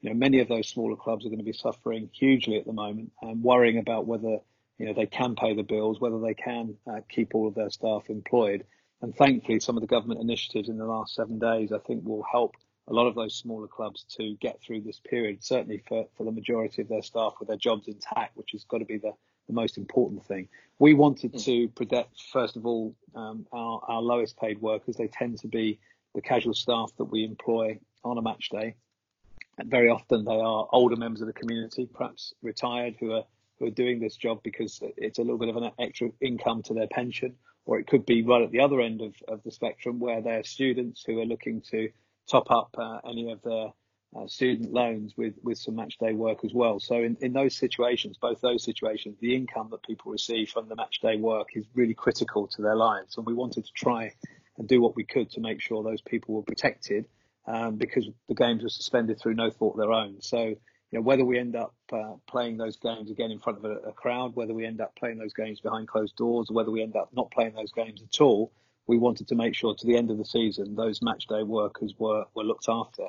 you 0.00 0.10
know, 0.10 0.14
many 0.14 0.40
of 0.40 0.48
those 0.48 0.68
smaller 0.68 0.96
clubs 0.96 1.24
are 1.24 1.28
going 1.28 1.38
to 1.38 1.44
be 1.44 1.52
suffering 1.52 2.10
hugely 2.12 2.58
at 2.58 2.66
the 2.66 2.72
moment 2.72 3.12
and 3.22 3.42
worrying 3.42 3.78
about 3.78 4.06
whether, 4.06 4.38
you 4.80 4.86
know, 4.86 4.94
they 4.94 5.04
can 5.04 5.34
pay 5.34 5.54
the 5.54 5.62
bills, 5.62 6.00
whether 6.00 6.18
they 6.18 6.32
can 6.32 6.74
uh, 6.90 7.00
keep 7.06 7.34
all 7.34 7.46
of 7.46 7.54
their 7.54 7.68
staff 7.68 8.08
employed. 8.08 8.64
And 9.02 9.14
thankfully, 9.14 9.60
some 9.60 9.76
of 9.76 9.82
the 9.82 9.86
government 9.86 10.22
initiatives 10.22 10.70
in 10.70 10.78
the 10.78 10.86
last 10.86 11.14
seven 11.14 11.38
days, 11.38 11.70
I 11.70 11.78
think, 11.80 12.02
will 12.02 12.22
help 12.22 12.56
a 12.88 12.94
lot 12.94 13.06
of 13.06 13.14
those 13.14 13.36
smaller 13.36 13.66
clubs 13.66 14.06
to 14.16 14.36
get 14.40 14.62
through 14.62 14.80
this 14.80 14.98
period, 14.98 15.44
certainly 15.44 15.82
for, 15.86 16.06
for 16.16 16.24
the 16.24 16.32
majority 16.32 16.80
of 16.80 16.88
their 16.88 17.02
staff 17.02 17.34
with 17.38 17.48
their 17.48 17.58
jobs 17.58 17.88
intact, 17.88 18.38
which 18.38 18.52
has 18.52 18.64
got 18.64 18.78
to 18.78 18.86
be 18.86 18.96
the, 18.96 19.12
the 19.48 19.52
most 19.52 19.76
important 19.76 20.24
thing. 20.24 20.48
We 20.78 20.94
wanted 20.94 21.38
to 21.40 21.68
protect, 21.68 22.18
first 22.32 22.56
of 22.56 22.64
all, 22.64 22.96
um, 23.14 23.46
our, 23.52 23.82
our 23.86 24.00
lowest 24.00 24.38
paid 24.38 24.62
workers. 24.62 24.96
They 24.96 25.08
tend 25.08 25.40
to 25.40 25.48
be 25.48 25.78
the 26.14 26.22
casual 26.22 26.54
staff 26.54 26.90
that 26.96 27.04
we 27.04 27.24
employ 27.24 27.80
on 28.02 28.16
a 28.16 28.22
match 28.22 28.48
day. 28.48 28.76
And 29.58 29.70
very 29.70 29.90
often 29.90 30.24
they 30.24 30.40
are 30.40 30.68
older 30.72 30.96
members 30.96 31.20
of 31.20 31.26
the 31.26 31.34
community, 31.34 31.86
perhaps 31.92 32.32
retired, 32.40 32.96
who 32.98 33.12
are 33.12 33.24
who 33.60 33.66
are 33.66 33.70
doing 33.70 34.00
this 34.00 34.16
job 34.16 34.42
because 34.42 34.80
it's 34.96 35.18
a 35.18 35.22
little 35.22 35.38
bit 35.38 35.50
of 35.50 35.56
an 35.56 35.70
extra 35.78 36.08
income 36.20 36.62
to 36.64 36.74
their 36.74 36.88
pension, 36.88 37.36
or 37.66 37.78
it 37.78 37.86
could 37.86 38.06
be 38.06 38.24
right 38.24 38.42
at 38.42 38.50
the 38.50 38.60
other 38.60 38.80
end 38.80 39.02
of, 39.02 39.14
of 39.28 39.42
the 39.44 39.52
spectrum 39.52 40.00
where 40.00 40.22
they're 40.22 40.42
students 40.42 41.04
who 41.06 41.20
are 41.20 41.26
looking 41.26 41.60
to 41.70 41.90
top 42.28 42.50
up 42.50 42.74
uh, 42.78 42.98
any 43.08 43.30
of 43.30 43.40
their 43.42 43.68
uh, 44.16 44.26
student 44.26 44.72
loans 44.72 45.14
with, 45.16 45.34
with 45.42 45.58
some 45.58 45.76
match 45.76 45.96
day 45.98 46.12
work 46.12 46.38
as 46.44 46.52
well. 46.52 46.80
So 46.80 46.96
in, 46.96 47.16
in 47.20 47.32
those 47.32 47.56
situations, 47.56 48.16
both 48.20 48.40
those 48.40 48.64
situations, 48.64 49.18
the 49.20 49.36
income 49.36 49.68
that 49.70 49.82
people 49.84 50.10
receive 50.10 50.50
from 50.50 50.68
the 50.68 50.74
match 50.74 51.00
day 51.00 51.16
work 51.16 51.48
is 51.54 51.66
really 51.74 51.94
critical 51.94 52.48
to 52.48 52.62
their 52.62 52.76
lives. 52.76 53.16
And 53.16 53.26
we 53.26 53.34
wanted 53.34 53.66
to 53.66 53.72
try 53.72 54.12
and 54.58 54.66
do 54.66 54.80
what 54.80 54.96
we 54.96 55.04
could 55.04 55.30
to 55.32 55.40
make 55.40 55.60
sure 55.60 55.82
those 55.82 56.02
people 56.02 56.34
were 56.34 56.42
protected 56.42 57.06
um, 57.46 57.76
because 57.76 58.08
the 58.28 58.34
games 58.34 58.62
were 58.62 58.68
suspended 58.68 59.20
through 59.20 59.34
no 59.34 59.50
fault 59.50 59.74
of 59.74 59.80
their 59.80 59.92
own. 59.92 60.20
So, 60.20 60.54
you 60.90 60.98
know, 60.98 61.02
whether 61.02 61.24
we 61.24 61.38
end 61.38 61.54
up 61.54 61.74
uh, 61.92 62.14
playing 62.26 62.56
those 62.56 62.76
games 62.76 63.10
again 63.10 63.30
in 63.30 63.38
front 63.38 63.58
of 63.58 63.64
a, 63.64 63.74
a, 63.88 63.92
crowd, 63.92 64.34
whether 64.34 64.52
we 64.52 64.66
end 64.66 64.80
up 64.80 64.94
playing 64.96 65.18
those 65.18 65.32
games 65.32 65.60
behind 65.60 65.86
closed 65.86 66.16
doors, 66.16 66.50
or 66.50 66.54
whether 66.54 66.70
we 66.70 66.82
end 66.82 66.96
up 66.96 67.10
not 67.12 67.30
playing 67.30 67.54
those 67.54 67.72
games 67.72 68.02
at 68.02 68.20
all, 68.20 68.50
we 68.86 68.98
wanted 68.98 69.28
to 69.28 69.36
make 69.36 69.54
sure 69.54 69.74
to 69.74 69.86
the 69.86 69.96
end 69.96 70.10
of 70.10 70.18
the 70.18 70.24
season 70.24 70.74
those 70.74 71.00
match 71.00 71.26
day 71.28 71.44
workers 71.44 71.94
were, 71.98 72.24
were 72.34 72.42
looked 72.42 72.68
after. 72.68 73.04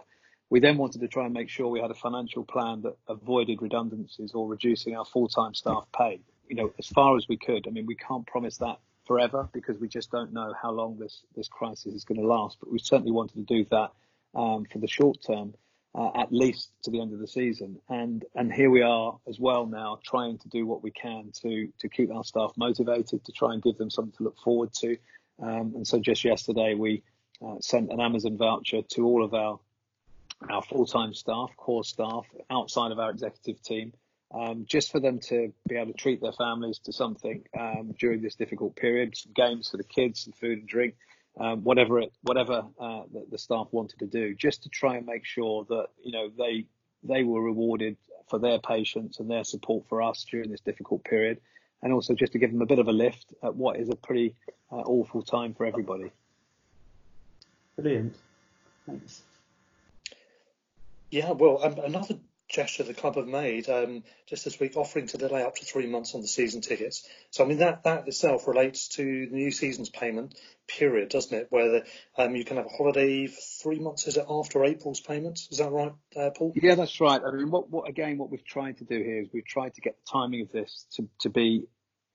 We 0.52 0.60
then 0.60 0.78
wanted 0.78 1.02
to 1.02 1.08
try 1.08 1.26
and 1.26 1.34
make 1.34 1.50
sure 1.50 1.70
we 1.70 1.80
had 1.80 1.92
a 1.92 1.96
financial 1.96 2.44
plan 2.44 2.82
that 2.82 2.98
avoided 3.08 3.62
redundancies 3.62 4.34
or 4.34 4.48
reducing 4.48 4.96
our 4.96 5.06
full-time 5.06 5.56
staff 5.56 5.88
pay, 5.98 6.20
you 6.48 6.56
know, 6.56 6.72
as 6.78 6.88
far 6.88 7.18
as 7.18 7.28
we 7.28 7.38
could. 7.38 7.68
I 7.68 7.72
mean, 7.72 7.86
we 7.86 7.96
can't 7.96 8.28
promise 8.28 8.58
that 8.58 8.78
forever 9.08 9.50
because 9.54 9.80
we 9.80 9.88
just 9.88 10.12
don't 10.12 10.34
know 10.34 10.54
how 10.62 10.72
long 10.72 10.98
this, 11.00 11.24
this 11.36 11.48
crisis 11.48 11.96
is 11.96 12.04
going 12.04 12.20
to 12.20 12.28
last, 12.28 12.58
but 12.60 12.72
we 12.72 12.80
certainly 12.80 13.12
wanted 13.12 13.36
to 13.36 13.54
do 13.54 13.66
that 13.72 13.92
um, 14.36 14.66
for 14.72 14.78
the 14.80 14.88
short 14.88 15.18
term, 15.26 15.54
uh, 15.94 16.12
at 16.16 16.32
least 16.32 16.72
to 16.84 16.92
the 16.92 17.02
end 17.02 17.14
of 17.14 17.20
the 17.20 17.28
season. 17.28 17.80
And 17.90 18.24
and 18.36 18.52
here 18.52 18.70
we 18.70 18.82
are 18.82 19.18
as 19.28 19.40
well 19.40 19.66
now, 19.66 20.00
trying 20.06 20.38
to 20.40 20.50
do 20.50 20.66
what 20.66 20.84
we 20.84 20.92
can 20.92 21.32
to 21.42 21.68
to 21.80 21.90
keep 21.90 22.12
our 22.12 22.24
staff 22.24 22.54
motivated, 22.58 23.26
to 23.26 23.32
try 23.32 23.54
and 23.54 23.62
give 23.62 23.78
them 23.78 23.90
something 23.90 24.14
to 24.18 24.24
look 24.24 24.38
forward 24.40 24.74
to. 24.82 24.98
Um, 25.42 25.74
and 25.76 25.88
so 25.88 26.00
just 26.00 26.24
yesterday 26.24 26.76
we 26.76 27.04
uh, 27.46 27.56
sent 27.60 27.92
an 27.92 28.00
Amazon 28.00 28.38
voucher 28.38 28.82
to 28.94 29.06
all 29.06 29.24
of 29.24 29.34
our 29.34 29.60
our 30.50 30.64
full-time 30.64 31.14
staff, 31.14 31.52
core 31.56 31.84
staff, 31.84 32.26
outside 32.50 32.92
of 32.92 32.98
our 32.98 33.12
executive 33.12 33.62
team, 33.62 33.94
um, 34.34 34.66
just 34.68 34.92
for 34.92 35.00
them 35.00 35.20
to 35.20 35.54
be 35.68 35.76
able 35.76 35.92
to 35.92 35.98
treat 35.98 36.20
their 36.20 36.32
families 36.32 36.80
to 36.80 36.92
something 36.92 37.44
um, 37.60 37.94
during 38.00 38.22
this 38.22 38.36
difficult 38.36 38.76
period, 38.76 39.16
some 39.16 39.34
games 39.36 39.70
for 39.70 39.78
the 39.78 39.84
kids, 39.84 40.24
some 40.24 40.34
food 40.34 40.60
and 40.60 40.68
drink, 40.68 40.96
um, 41.40 41.64
whatever 41.64 42.00
it, 42.00 42.12
whatever 42.22 42.64
uh, 42.80 43.04
the, 43.12 43.26
the, 43.32 43.38
staff 43.38 43.68
wanted 43.72 44.00
to 44.00 44.06
do, 44.06 44.36
just 44.36 44.64
to 44.64 44.70
try 44.70 44.98
and 44.98 45.06
make 45.06 45.26
sure 45.26 45.66
that 45.70 45.88
you 46.04 46.12
know 46.12 46.30
they 46.38 46.66
they 47.04 47.24
were 47.24 47.42
rewarded 47.42 47.98
for 48.30 48.40
their 48.40 48.60
patience 48.60 49.20
and 49.20 49.30
their 49.30 49.44
support 49.44 49.88
for 49.88 50.02
us 50.02 50.26
during 50.30 50.50
this 50.50 50.62
difficult 50.62 51.04
period, 51.04 51.40
and 51.82 51.94
also 51.94 52.14
just 52.14 52.34
to 52.34 52.40
give 52.40 52.52
them 52.52 52.62
a 52.62 52.66
bit 52.66 52.80
of 52.80 52.88
a 52.88 52.92
lift 52.92 53.34
at 53.44 53.56
what 53.56 53.80
is 53.80 53.90
a 53.90 53.96
pretty 53.96 54.36
uh, 54.72 54.76
awful 54.76 55.22
time 55.22 55.54
for 55.54 55.66
everybody. 55.66 56.12
Brilliant, 57.78 58.16
thanks. 58.86 59.24
Yeah, 61.10 61.32
well, 61.32 61.64
um, 61.64 61.78
another 61.80 62.16
gesture 62.51 62.84
the 62.84 62.93
club 62.93 63.15
have 63.15 63.27
made 63.27 63.70
um, 63.70 64.03
just 64.27 64.46
this 64.46 64.60
week, 64.60 64.75
offering 64.75 65.08
to 65.08 65.17
delay 65.17 65.43
up 65.43 65.55
to 65.55 65.65
three 65.65 65.88
months 65.88 66.13
on 66.13 66.22
the 66.22 66.27
season 66.27 66.62
tickets. 66.62 67.08
So 67.31 67.43
I 67.43 67.48
mean 67.48 67.60
that 67.60 67.84
that 67.84 68.08
itself 68.08 68.48
relates 68.48 68.89
to 68.89 69.27
the 69.27 69.36
new 69.36 69.51
season's 69.51 69.89
payment 69.89 70.36
period, 70.67 71.10
doesn't 71.10 71.36
it? 71.36 71.48
Where 71.50 71.70
the, 71.72 71.86
um, 72.17 72.36
you 72.36 72.46
can 72.46 72.58
have 72.58 72.65
a 72.65 72.70
holiday 72.70 73.27
for 73.27 73.41
three 73.63 73.79
months. 73.79 74.08
Is 74.08 74.17
it 74.17 74.25
after 74.29 74.63
April's 74.63 75.00
payment? 75.00 75.39
Is 75.50 75.58
that 75.58 75.72
right, 75.72 75.93
uh, 76.15 76.29
Paul? 76.36 76.53
Yeah, 76.55 76.75
that's 76.75 77.00
right. 77.01 77.22
I 77.25 77.31
mean, 77.31 77.50
what, 77.50 77.70
what 77.70 77.89
again? 77.89 78.17
What 78.17 78.29
we've 78.29 78.46
tried 78.46 78.77
to 78.77 78.84
do 78.84 78.98
here 78.98 79.22
is 79.22 79.29
we've 79.34 79.46
tried 79.46 79.74
to 79.75 79.81
get 79.81 79.96
the 79.98 80.12
timing 80.12 80.41
of 80.41 80.51
this 80.51 80.86
to 80.96 81.08
to 81.22 81.29
be 81.29 81.65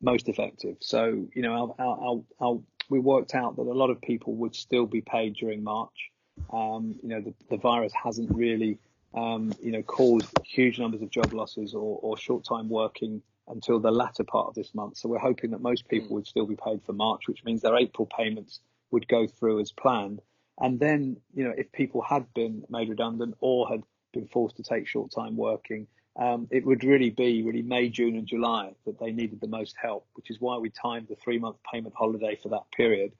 most 0.00 0.28
effective. 0.28 0.76
So 0.80 1.26
you 1.34 1.42
know, 1.42 1.74
our, 1.78 1.86
our, 1.86 2.22
our, 2.40 2.60
we 2.90 2.98
worked 2.98 3.34
out 3.34 3.56
that 3.56 3.62
a 3.62 3.72
lot 3.72 3.90
of 3.90 4.00
people 4.00 4.34
would 4.36 4.54
still 4.54 4.86
be 4.86 5.00
paid 5.00 5.34
during 5.34 5.64
March. 5.64 6.10
Um, 6.52 6.96
you 7.02 7.08
know, 7.08 7.22
the, 7.22 7.34
the 7.49 7.56
virus 7.56 7.92
hasn't 7.94 8.34
really 8.34 8.78
um, 9.16 9.56
you 9.62 9.72
know, 9.72 9.82
caused 9.82 10.34
huge 10.44 10.78
numbers 10.78 11.02
of 11.02 11.10
job 11.10 11.32
losses 11.32 11.74
or, 11.74 11.98
or 12.02 12.16
short 12.18 12.44
time 12.44 12.68
working 12.68 13.22
until 13.48 13.80
the 13.80 13.90
latter 13.90 14.24
part 14.24 14.48
of 14.48 14.54
this 14.54 14.74
month. 14.74 14.98
So 14.98 15.08
we're 15.08 15.18
hoping 15.18 15.50
that 15.52 15.60
most 15.60 15.88
people 15.88 16.14
would 16.16 16.26
still 16.26 16.46
be 16.46 16.56
paid 16.56 16.82
for 16.84 16.92
March, 16.92 17.22
which 17.26 17.44
means 17.44 17.62
their 17.62 17.76
April 17.76 18.06
payments 18.06 18.60
would 18.90 19.08
go 19.08 19.26
through 19.26 19.60
as 19.60 19.72
planned. 19.72 20.20
And 20.60 20.78
then, 20.78 21.16
you 21.34 21.44
know, 21.44 21.54
if 21.56 21.72
people 21.72 22.02
had 22.02 22.32
been 22.34 22.64
made 22.68 22.88
redundant 22.88 23.36
or 23.40 23.68
had 23.68 23.82
been 24.12 24.26
forced 24.26 24.56
to 24.56 24.62
take 24.62 24.86
short 24.86 25.12
time 25.12 25.36
working, 25.36 25.86
um, 26.18 26.48
it 26.50 26.64
would 26.64 26.82
really 26.82 27.10
be 27.10 27.42
really 27.42 27.62
May, 27.62 27.88
June, 27.88 28.16
and 28.16 28.26
July 28.26 28.72
that 28.84 28.98
they 28.98 29.12
needed 29.12 29.40
the 29.40 29.48
most 29.48 29.76
help, 29.80 30.06
which 30.14 30.30
is 30.30 30.40
why 30.40 30.58
we 30.58 30.70
timed 30.70 31.08
the 31.08 31.16
three 31.16 31.38
month 31.38 31.56
payment 31.70 31.94
holiday 31.96 32.38
for 32.42 32.50
that 32.50 32.70
period. 32.74 33.12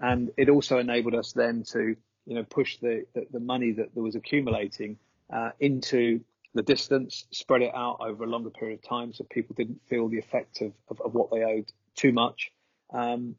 And 0.00 0.30
it 0.36 0.48
also 0.48 0.78
enabled 0.78 1.14
us 1.14 1.32
then 1.32 1.64
to, 1.72 1.96
you 2.26 2.34
know, 2.34 2.44
push 2.44 2.78
the, 2.78 3.04
the, 3.14 3.26
the 3.30 3.40
money 3.40 3.72
that, 3.72 3.94
that 3.94 4.02
was 4.02 4.16
accumulating 4.16 4.96
uh, 5.32 5.50
into 5.60 6.20
the 6.54 6.62
distance, 6.62 7.26
spread 7.30 7.62
it 7.62 7.72
out 7.74 7.98
over 8.00 8.24
a 8.24 8.26
longer 8.26 8.50
period 8.50 8.80
of 8.80 8.88
time 8.88 9.12
so 9.12 9.24
people 9.30 9.54
didn't 9.54 9.80
feel 9.88 10.08
the 10.08 10.18
effect 10.18 10.60
of, 10.62 10.72
of, 10.88 11.00
of 11.00 11.14
what 11.14 11.30
they 11.30 11.42
owed 11.44 11.70
too 11.94 12.12
much. 12.12 12.50
Um, 12.92 13.36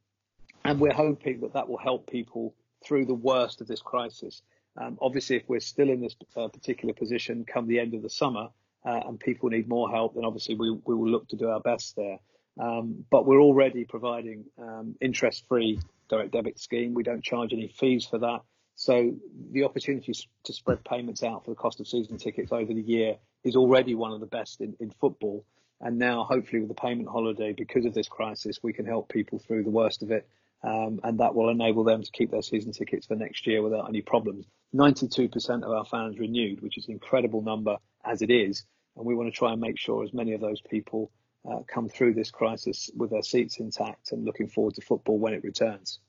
and 0.63 0.80
we're 0.80 0.93
hoping 0.93 1.41
that 1.41 1.54
that 1.54 1.67
will 1.67 1.77
help 1.77 2.10
people 2.10 2.54
through 2.86 3.06
the 3.06 3.13
worst 3.13 3.62
of 3.62 3.67
this 3.67 3.82
crisis. 3.82 4.41
Um, 4.77 4.97
obviously, 5.01 5.36
if 5.36 5.43
we're 5.47 5.60
still 5.60 5.89
in 5.89 5.99
this 5.99 6.15
uh, 6.38 6.47
particular 6.47 6.93
position 6.93 7.45
come 7.45 7.67
the 7.67 7.80
end 7.80 7.93
of 7.93 8.01
the 8.01 8.10
summer 8.10 8.47
uh, 8.86 9.01
and 9.06 9.19
people 9.19 9.49
need 9.49 9.67
more 9.67 9.89
help, 9.89 10.15
then 10.15 10.23
obviously 10.23 10.56
we, 10.56 10.71
we 10.71 10.95
will 10.95 11.10
look 11.10 11.27
to 11.30 11.36
do 11.36 11.49
our 11.49 11.60
best 11.60 11.95
there. 11.95 12.19
Um, 12.60 13.06
but 13.10 13.25
we're 13.25 13.41
already 13.41 13.86
providing 13.86 14.45
um, 14.58 14.95
interest-free 15.01 15.80
direct 16.10 16.32
debit 16.32 16.60
scheme. 16.60 16.93
We 16.93 17.04
don't 17.04 17.23
charge 17.23 17.54
any 17.54 17.67
fees 17.67 18.06
for 18.06 18.19
that. 18.19 18.41
So 18.75 19.13
the 19.51 19.63
opportunity 19.63 20.13
to 20.43 20.53
spread 20.53 20.84
payments 20.84 21.23
out 21.23 21.45
for 21.45 21.51
the 21.51 21.55
cost 21.55 21.79
of 21.79 21.88
season 21.88 22.17
tickets 22.17 22.51
over 22.51 22.73
the 22.73 22.81
year 22.81 23.17
is 23.43 23.55
already 23.55 23.95
one 23.95 24.12
of 24.12 24.19
the 24.19 24.25
best 24.25 24.62
in, 24.62 24.75
in 24.79 24.91
football. 24.91 25.45
And 25.79 25.97
now, 25.97 26.23
hopefully, 26.23 26.60
with 26.60 26.69
the 26.69 26.75
payment 26.75 27.10
holiday, 27.10 27.53
because 27.53 27.86
of 27.86 27.93
this 27.93 28.07
crisis, 28.07 28.60
we 28.62 28.73
can 28.73 28.86
help 28.86 29.10
people 29.10 29.39
through 29.39 29.63
the 29.63 29.71
worst 29.71 30.03
of 30.03 30.12
it. 30.12 30.27
Um, 30.63 30.99
and 31.03 31.19
that 31.19 31.34
will 31.34 31.49
enable 31.49 31.84
them 31.84 32.03
to 32.03 32.12
keep 32.12 32.29
their 32.29 32.43
season 32.43 32.71
tickets 32.71 33.07
for 33.07 33.15
next 33.15 33.47
year 33.47 33.63
without 33.63 33.89
any 33.89 34.01
problems. 34.01 34.45
92% 34.75 35.63
of 35.63 35.71
our 35.71 35.86
fans 35.86 36.19
renewed, 36.19 36.62
which 36.62 36.77
is 36.77 36.88
an 36.88 36.93
incredible 36.93 37.41
number 37.41 37.77
as 38.05 38.21
it 38.21 38.29
is. 38.29 38.63
And 38.95 39.05
we 39.05 39.15
want 39.15 39.31
to 39.31 39.38
try 39.38 39.53
and 39.53 39.62
make 39.62 39.79
sure 39.79 40.03
as 40.03 40.13
many 40.13 40.34
of 40.34 40.41
those 40.41 40.62
people 40.62 41.12
uh, 41.49 41.60
come 41.67 41.89
through 41.89 42.13
this 42.13 42.29
crisis 42.29 42.91
with 42.95 43.10
their 43.10 43.23
seats 43.23 43.57
intact 43.57 44.12
and 44.12 44.23
looking 44.23 44.47
forward 44.47 44.75
to 44.75 44.81
football 44.81 45.17
when 45.17 45.34
it 45.34 45.43
returns. 45.43 45.99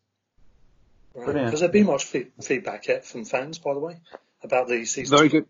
Right. 1.14 1.36
Has 1.36 1.60
there 1.60 1.68
been 1.68 1.86
much 1.86 2.04
feedback 2.04 2.86
yet 2.86 3.04
from 3.04 3.24
fans, 3.24 3.58
by 3.58 3.74
the 3.74 3.80
way, 3.80 4.00
about 4.42 4.68
the 4.68 4.84
season? 4.84 5.16
Very 5.16 5.28
good. 5.28 5.46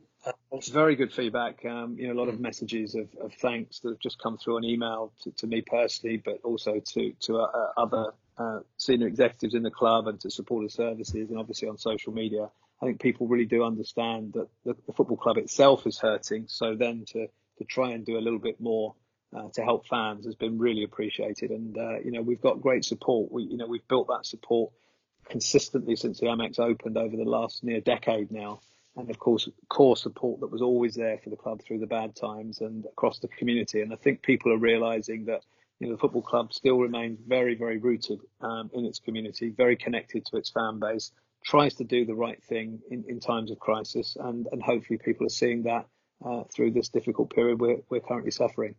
It's 0.52 0.68
very 0.68 0.94
good 0.94 1.12
feedback. 1.12 1.64
Um, 1.64 1.96
you 1.98 2.06
know, 2.06 2.12
a 2.12 2.18
lot 2.18 2.28
mm. 2.28 2.34
of 2.34 2.40
messages 2.40 2.94
of, 2.94 3.08
of, 3.20 3.32
thanks 3.34 3.80
that 3.80 3.90
have 3.90 3.98
just 3.98 4.22
come 4.22 4.38
through 4.38 4.56
on 4.56 4.64
email 4.64 5.12
to, 5.22 5.32
to 5.32 5.46
me 5.48 5.62
personally, 5.62 6.16
but 6.16 6.40
also 6.44 6.80
to 6.94 7.12
to 7.22 7.38
uh, 7.38 7.72
other 7.76 8.12
uh, 8.38 8.60
senior 8.76 9.08
executives 9.08 9.54
in 9.54 9.62
the 9.62 9.70
club 9.70 10.06
and 10.06 10.20
to 10.20 10.30
supporter 10.30 10.68
services, 10.68 11.30
and 11.30 11.38
obviously 11.38 11.68
on 11.68 11.76
social 11.76 12.12
media. 12.12 12.48
I 12.80 12.86
think 12.86 13.00
people 13.00 13.26
really 13.26 13.46
do 13.46 13.64
understand 13.64 14.32
that 14.34 14.48
the, 14.64 14.76
the 14.86 14.92
football 14.92 15.16
club 15.16 15.38
itself 15.38 15.86
is 15.86 15.98
hurting. 15.98 16.44
So 16.48 16.76
then 16.76 17.04
to 17.08 17.26
to 17.58 17.64
try 17.64 17.90
and 17.90 18.04
do 18.04 18.16
a 18.16 18.20
little 18.20 18.38
bit 18.38 18.60
more 18.60 18.94
uh, 19.36 19.48
to 19.54 19.62
help 19.62 19.86
fans 19.86 20.26
has 20.26 20.34
been 20.34 20.58
really 20.58 20.84
appreciated. 20.84 21.50
And 21.50 21.76
uh, 21.76 21.98
you 22.00 22.12
know, 22.12 22.22
we've 22.22 22.40
got 22.40 22.60
great 22.60 22.84
support. 22.84 23.32
We 23.32 23.44
you 23.44 23.56
know 23.56 23.66
we've 23.66 23.86
built 23.88 24.08
that 24.08 24.26
support 24.26 24.72
consistently 25.28 25.96
since 25.96 26.20
the 26.20 26.26
Amex 26.26 26.58
opened 26.58 26.96
over 26.96 27.16
the 27.16 27.24
last 27.24 27.64
near 27.64 27.80
decade 27.80 28.30
now. 28.30 28.60
And 28.96 29.08
of 29.08 29.18
course, 29.18 29.48
core 29.68 29.96
support 29.96 30.40
that 30.40 30.50
was 30.50 30.60
always 30.60 30.94
there 30.94 31.18
for 31.18 31.30
the 31.30 31.36
club 31.36 31.62
through 31.62 31.78
the 31.78 31.86
bad 31.86 32.14
times 32.14 32.60
and 32.60 32.84
across 32.84 33.20
the 33.20 33.28
community. 33.28 33.80
And 33.80 33.92
I 33.92 33.96
think 33.96 34.22
people 34.22 34.52
are 34.52 34.58
realizing 34.58 35.24
that 35.26 35.42
you 35.78 35.86
know, 35.86 35.94
the 35.94 35.98
football 35.98 36.22
club 36.22 36.52
still 36.52 36.78
remains 36.78 37.18
very, 37.26 37.54
very 37.54 37.78
rooted 37.78 38.20
um, 38.40 38.70
in 38.74 38.84
its 38.84 38.98
community, 38.98 39.48
very 39.50 39.76
connected 39.76 40.26
to 40.26 40.36
its 40.36 40.50
fan 40.50 40.78
base, 40.78 41.10
tries 41.44 41.74
to 41.74 41.84
do 41.84 42.04
the 42.04 42.14
right 42.14 42.42
thing 42.44 42.80
in, 42.90 43.04
in 43.08 43.18
times 43.18 43.50
of 43.50 43.58
crisis. 43.58 44.16
And, 44.20 44.46
and 44.52 44.62
hopefully 44.62 44.98
people 45.02 45.26
are 45.26 45.30
seeing 45.30 45.62
that 45.62 45.86
uh, 46.24 46.44
through 46.54 46.72
this 46.72 46.88
difficult 46.88 47.34
period 47.34 47.60
we're, 47.60 47.78
we're 47.88 48.00
currently 48.00 48.30
suffering. 48.30 48.74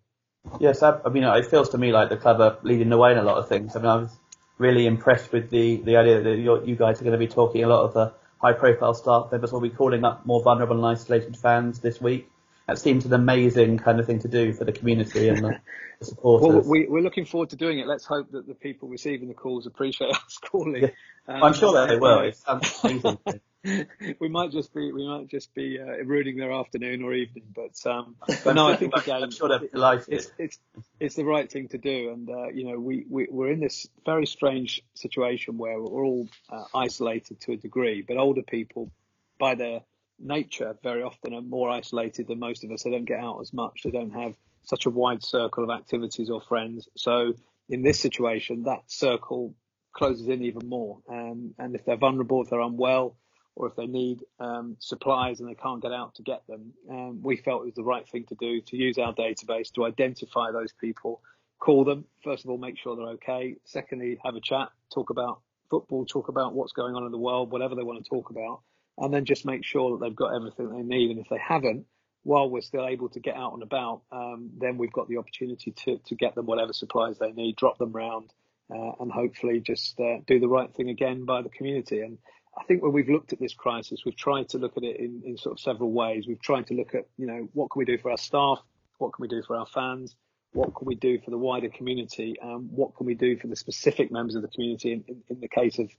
Yes, 0.60 0.84
I, 0.84 1.00
I 1.06 1.10
mean, 1.10 1.24
it 1.24 1.46
feels 1.46 1.70
to 1.70 1.78
me 1.78 1.92
like 1.92 2.10
the 2.10 2.18
club 2.18 2.40
are 2.42 2.58
leading 2.64 2.90
the 2.90 2.98
way 2.98 3.12
in 3.12 3.18
a 3.18 3.24
lot 3.24 3.38
of 3.38 3.48
things. 3.48 3.76
I 3.76 3.80
mean, 3.80 3.88
I 3.88 3.96
was 3.96 4.18
really 4.58 4.86
impressed 4.86 5.32
with 5.32 5.50
the, 5.50 5.78
the 5.78 5.98
idea 5.98 6.22
that 6.22 6.66
you 6.66 6.76
guys 6.76 7.02
are 7.02 7.04
going 7.04 7.20
to 7.20 7.26
be 7.26 7.28
talking 7.28 7.64
a 7.64 7.68
lot 7.68 7.86
of 7.86 7.94
the 7.94 8.14
high 8.40 8.54
profile 8.54 8.94
staff 8.94 9.32
members 9.32 9.52
will 9.52 9.62
be 9.62 9.70
calling 9.70 10.04
up 10.04 10.26
more 10.26 10.44
vulnerable 10.44 10.76
and 10.76 10.98
isolated 10.98 11.38
fans 11.38 11.80
this 11.80 12.02
week. 12.02 12.30
that 12.68 12.78
seems 12.78 13.06
an 13.06 13.14
amazing 13.14 13.78
kind 13.78 14.00
of 14.00 14.06
thing 14.06 14.20
to 14.20 14.28
do 14.28 14.54
for 14.54 14.66
the 14.66 14.72
community 14.72 15.30
and 15.30 15.40
the, 15.40 15.60
the 16.00 16.06
supporters. 16.06 16.48
Well, 16.48 16.70
we, 16.70 16.86
we're 16.88 17.02
looking 17.02 17.26
forward 17.26 17.50
to 17.52 17.56
doing 17.56 17.80
it. 17.80 17.88
Let's 17.88 18.06
hope 18.06 18.32
that 18.32 18.46
the 18.46 18.54
people 18.54 18.90
receiving 18.90 19.30
the 19.30 19.34
calls 19.34 19.66
appreciate 19.66 20.12
us 20.12 20.38
calling. 20.52 20.84
Yeah. 20.84 20.90
Um, 21.28 21.44
I'm 21.44 21.54
sure 21.54 21.74
that 21.74 21.88
they 21.88 21.98
will. 21.98 22.20
It 22.24 22.36
sounds 22.36 22.80
amazing. 22.84 23.18
we 24.20 24.28
might 24.28 24.52
just 24.52 24.74
be 24.74 24.92
we 24.92 25.08
might 25.08 25.28
just 25.28 25.54
be 25.54 25.80
uh, 25.80 26.04
ruining 26.04 26.38
their 26.38 26.52
afternoon 26.52 27.02
or 27.02 27.14
evening, 27.14 27.46
but 27.56 27.90
um, 27.90 28.16
but 28.44 28.54
no, 28.54 28.68
I 28.68 28.76
think 28.76 28.96
again, 28.96 29.24
I'm 29.24 29.32
sure 29.32 29.48
they're. 29.48 30.04
It's, 30.08 30.32
it's 30.38 30.60
it's 31.00 31.16
the 31.16 31.24
right 31.24 31.50
thing 31.50 31.70
to 31.70 31.78
do, 31.78 32.12
and 32.12 32.30
uh, 32.30 32.48
you 32.50 32.66
know 32.66 32.80
we, 32.80 33.06
we 33.10 33.28
we're 33.30 33.52
in 33.52 33.62
this 33.62 33.88
very 34.06 34.26
strange 34.26 34.82
situation 34.96 35.58
where 35.58 35.80
we're 35.80 36.04
all 36.04 36.28
uh, 36.50 36.66
isolated 36.76 37.40
to 37.42 37.54
a 37.54 37.58
degree, 37.58 38.04
but 38.06 38.18
older 38.18 38.42
people, 38.42 38.92
by 39.40 39.56
their 39.56 39.82
nature, 40.20 40.76
very 40.84 41.04
often 41.04 41.34
are 41.34 41.42
more 41.42 41.70
isolated 41.70 42.28
than 42.28 42.40
most 42.40 42.66
of 42.66 42.72
us. 42.72 42.84
They 42.84 42.92
don't 42.92 43.06
get 43.06 43.20
out 43.20 43.40
as 43.42 43.54
much. 43.54 43.82
They 43.84 43.92
don't 43.92 44.12
have 44.12 44.36
such 44.64 44.86
a 44.86 44.90
wide 44.90 45.24
circle 45.24 45.64
of 45.64 45.70
activities 45.70 46.30
or 46.30 46.42
friends. 46.42 46.88
So 46.98 47.34
in 47.70 47.82
this 47.82 48.00
situation, 48.00 48.64
that 48.64 48.84
circle 48.88 49.56
closes 49.94 50.28
in 50.28 50.44
even 50.44 50.68
more. 50.68 51.00
Um, 51.10 51.54
and 51.58 51.76
if 51.76 51.86
they're 51.86 51.98
vulnerable, 51.98 52.42
if 52.42 52.50
they're 52.50 52.60
unwell, 52.60 53.16
or 53.56 53.68
if 53.68 53.76
they 53.76 53.86
need 53.86 54.22
um, 54.40 54.76
supplies 54.80 55.40
and 55.40 55.50
they 55.50 55.56
can't 55.56 55.82
get 55.82 55.92
out 55.92 56.16
to 56.16 56.24
get 56.24 56.46
them, 56.48 56.74
um, 56.90 57.22
we 57.22 57.38
felt 57.38 57.62
it 57.62 57.66
was 57.66 57.76
the 57.76 57.84
right 57.84 58.08
thing 58.10 58.26
to 58.26 58.36
do 58.36 58.62
to 58.62 58.76
use 58.76 58.98
our 58.98 59.14
database 59.14 59.72
to 59.74 59.86
identify 59.86 60.52
those 60.52 60.74
people, 60.74 61.22
call 61.60 61.84
them. 61.84 62.06
First 62.24 62.46
of 62.46 62.50
all, 62.50 62.58
make 62.58 62.78
sure 62.78 62.96
they're 62.96 63.16
okay. 63.16 63.56
Secondly, 63.66 64.18
have 64.24 64.36
a 64.36 64.42
chat, 64.42 64.70
talk 64.94 65.10
about 65.10 65.42
football, 65.70 66.06
talk 66.06 66.30
about 66.30 66.54
what's 66.54 66.74
going 66.74 66.96
on 66.96 67.06
in 67.06 67.12
the 67.12 67.18
world, 67.18 67.52
whatever 67.52 67.76
they 67.76 67.84
want 67.84 68.04
to 68.04 68.10
talk 68.10 68.30
about, 68.30 68.62
and 68.98 69.14
then 69.14 69.26
just 69.26 69.46
make 69.46 69.64
sure 69.64 69.92
that 69.92 70.04
they've 70.04 70.16
got 70.16 70.36
everything 70.36 70.70
they 70.70 70.84
need. 70.84 71.12
And 71.12 71.20
if 71.20 71.30
they 71.30 71.40
haven't, 71.40 71.86
while 72.24 72.50
we're 72.50 72.62
still 72.62 72.88
able 72.88 73.10
to 73.10 73.20
get 73.20 73.36
out 73.36 73.54
and 73.54 73.64
about, 73.64 74.02
um, 74.12 74.50
then 74.58 74.78
we've 74.78 74.94
got 74.94 75.10
the 75.10 75.18
opportunity 75.18 75.72
to, 75.72 76.00
to 76.06 76.16
get 76.16 76.36
them 76.36 76.46
whatever 76.46 76.74
supplies 76.74 77.18
they 77.20 77.32
need, 77.32 77.56
drop 77.56 77.78
them 77.78 77.92
round, 77.92 78.32
uh, 78.74 78.92
and 79.00 79.12
hopefully 79.12 79.60
just 79.60 80.00
uh, 80.00 80.18
do 80.26 80.40
the 80.40 80.48
right 80.48 80.74
thing 80.74 80.90
again 80.90 81.26
by 81.26 81.42
the 81.42 81.50
community. 81.50 82.00
And 82.02 82.18
I 82.58 82.64
think 82.66 82.84
when 82.84 82.94
we've 82.94 83.10
looked 83.10 83.34
at 83.34 83.40
this 83.40 83.54
crisis, 83.54 84.02
we've 84.06 84.16
tried 84.16 84.50
to 84.50 84.58
look 84.58 84.78
at 84.78 84.84
it 84.84 84.98
in, 85.00 85.22
in 85.26 85.38
sort 85.38 85.54
of 85.54 85.60
several 85.60 85.92
ways. 85.92 86.28
We've 86.28 86.42
tried 86.42 86.68
to 86.68 86.74
look 86.74 86.94
at, 86.94 87.06
you 87.18 87.26
know, 87.26 87.50
what 87.54 87.72
can 87.72 87.80
we 87.80 87.86
do 87.86 87.98
for 87.98 88.12
our 88.12 88.18
staff? 88.18 88.60
What 89.00 89.14
can 89.14 89.24
we 89.24 89.28
do 89.28 89.42
for 89.46 89.56
our 89.56 89.66
fans? 89.66 90.16
What 90.54 90.76
can 90.76 90.86
we 90.86 90.96
do 90.96 91.20
for 91.20 91.32
the 91.32 91.38
wider 91.38 91.70
community? 91.70 92.36
Um, 92.40 92.70
what 92.72 92.96
can 92.96 93.08
we 93.08 93.16
do 93.16 93.38
for 93.38 93.48
the 93.48 93.56
specific 93.56 94.12
members 94.12 94.36
of 94.36 94.44
the 94.44 94.48
community? 94.50 94.94
In, 94.94 95.04
in, 95.08 95.24
in 95.30 95.40
the 95.40 95.48
case 95.48 95.80
of, 95.80 95.90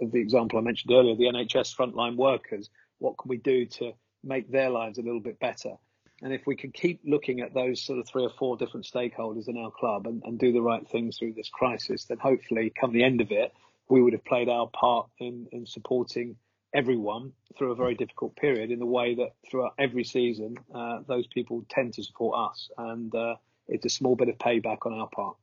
of 0.00 0.10
the 0.10 0.18
example 0.18 0.58
I 0.58 0.62
mentioned 0.62 0.92
earlier, 0.92 1.14
the 1.14 1.24
NHS 1.24 1.76
frontline 1.76 2.16
workers, 2.16 2.70
what 2.98 3.18
can 3.18 3.28
we 3.28 3.36
do 3.36 3.66
to 3.66 3.92
make 4.24 4.50
their 4.50 4.70
lives 4.70 4.98
a 4.98 5.02
little 5.02 5.20
bit 5.20 5.38
better? 5.38 5.74
And 6.22 6.32
if 6.32 6.46
we 6.46 6.56
can 6.56 6.72
keep 6.72 7.00
looking 7.04 7.40
at 7.40 7.54
those 7.54 7.84
sort 7.84 7.98
of 7.98 8.08
three 8.08 8.24
or 8.24 8.30
four 8.30 8.56
different 8.56 8.86
stakeholders 8.86 9.46
in 9.46 9.56
our 9.56 9.70
club 9.70 10.06
and, 10.06 10.22
and 10.24 10.38
do 10.38 10.52
the 10.52 10.62
right 10.62 10.86
things 10.88 11.18
through 11.18 11.34
this 11.34 11.48
crisis, 11.48 12.06
then 12.06 12.18
hopefully 12.18 12.72
come 12.80 12.92
the 12.92 13.04
end 13.04 13.20
of 13.20 13.30
it, 13.30 13.52
we 13.88 14.02
would 14.02 14.12
have 14.12 14.24
played 14.24 14.48
our 14.48 14.68
part 14.68 15.08
in, 15.18 15.46
in 15.52 15.66
supporting 15.66 16.36
everyone 16.74 17.32
through 17.56 17.72
a 17.72 17.74
very 17.74 17.94
difficult 17.94 18.36
period 18.36 18.70
in 18.70 18.78
the 18.78 18.86
way 18.86 19.14
that 19.14 19.32
throughout 19.50 19.74
every 19.78 20.04
season, 20.04 20.56
uh, 20.74 21.00
those 21.06 21.26
people 21.26 21.64
tend 21.68 21.94
to 21.94 22.02
support 22.02 22.50
us. 22.50 22.70
And 22.76 23.14
uh, 23.14 23.36
it's 23.66 23.86
a 23.86 23.90
small 23.90 24.16
bit 24.16 24.28
of 24.28 24.36
payback 24.36 24.84
on 24.84 24.92
our 24.92 25.08
part. 25.08 25.36